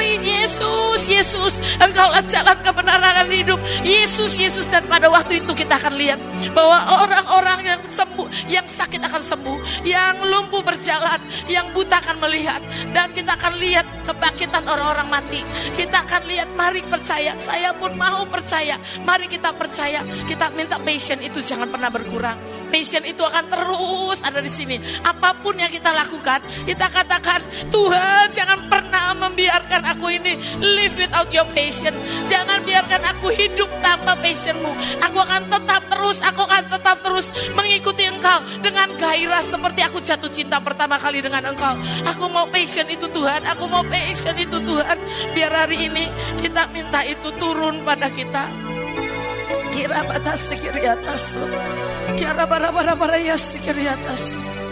jerit 0.00 0.24
Yesus, 0.24 1.00
Yesus. 1.04 1.54
Engkau 1.76 2.08
jalan 2.24 2.56
kebenaran 2.64 3.20
dan 3.20 3.28
hidup. 3.28 3.60
Yesus 3.84 4.40
Yesus 4.40 4.64
dan 4.72 4.88
pada 4.88 5.12
waktu 5.12 5.44
itu 5.44 5.52
kita 5.52 5.76
akan 5.76 5.92
lihat 6.00 6.16
bahwa 6.56 7.04
orang-orang 7.04 7.76
yang 7.76 7.80
sembuh 7.84 8.28
yang 8.48 8.64
sakit 8.64 8.96
akan 9.04 9.20
sembuh 9.20 9.84
yang 9.84 10.24
lumpuh 10.24 10.64
berjalan 10.64 11.20
yang 11.52 11.68
buta 11.76 12.00
akan 12.00 12.16
melihat. 12.24 12.64
Dan 12.96 13.12
kita 13.12 13.36
akan 13.36 13.60
lihat 13.60 13.84
kebangkitan 14.08 14.64
orang-orang 14.64 15.08
mati. 15.12 15.44
Kita 15.76 16.00
akan 16.08 16.24
lihat 16.24 16.48
mari 16.56 16.80
percaya 16.80 17.36
saya 17.36 17.76
pun 17.76 17.92
mau 18.00 18.24
percaya. 18.24 18.80
Mari 19.04 19.28
kita 19.28 19.52
percaya. 19.52 20.00
Kita 20.24 20.48
minta 20.56 20.80
passion 20.80 21.20
itu 21.20 21.44
jangan 21.44 21.68
pernah 21.68 21.92
berkurang. 21.92 22.40
Passion 22.72 23.04
itu 23.04 23.20
akan 23.20 23.44
terus 23.52 24.18
ada 24.24 24.40
di 24.40 24.48
sini. 24.48 24.80
Apa 25.04 25.36
pun 25.44 25.60
yang 25.60 25.68
kita 25.68 25.92
lakukan 25.92 26.40
kita 26.64 26.86
katakan 26.88 27.44
Tuhan 27.68 28.32
jangan 28.32 28.70
pernah 28.70 29.12
membiarkan 29.28 29.89
aku 29.90 30.06
ini 30.14 30.38
live 30.62 30.94
without 30.94 31.28
your 31.34 31.46
passion 31.50 31.92
jangan 32.30 32.62
biarkan 32.62 33.02
aku 33.10 33.34
hidup 33.34 33.68
tanpa 33.82 34.14
passionmu 34.18 34.70
aku 35.02 35.18
akan 35.18 35.42
tetap 35.50 35.82
terus 35.90 36.18
aku 36.22 36.42
akan 36.46 36.64
tetap 36.70 36.96
terus 37.02 37.26
mengikuti 37.58 38.06
engkau 38.06 38.38
dengan 38.62 38.88
gairah 38.96 39.42
seperti 39.42 39.80
aku 39.82 39.98
jatuh 40.00 40.30
cinta 40.30 40.62
pertama 40.62 40.96
kali 40.96 41.18
dengan 41.20 41.50
engkau 41.50 41.74
aku 42.06 42.24
mau 42.30 42.46
passion 42.48 42.86
itu 42.86 43.10
Tuhan 43.10 43.42
aku 43.50 43.64
mau 43.66 43.82
passion 43.86 44.36
itu 44.38 44.58
Tuhan 44.62 44.98
biar 45.34 45.52
hari 45.52 45.90
ini 45.90 46.06
kita 46.40 46.70
minta 46.70 47.02
itu 47.02 47.28
turun 47.36 47.82
pada 47.82 48.08
kita 48.08 48.46
kira 49.74 50.02
batas 50.06 50.50
sekiri 50.50 50.86
atas 50.86 51.34
kira 52.14 52.44
bara 52.46 52.70
bara 52.70 52.94
bara 52.94 53.18
ya 53.18 53.38
sekiri 53.38 53.86
atas 53.86 54.38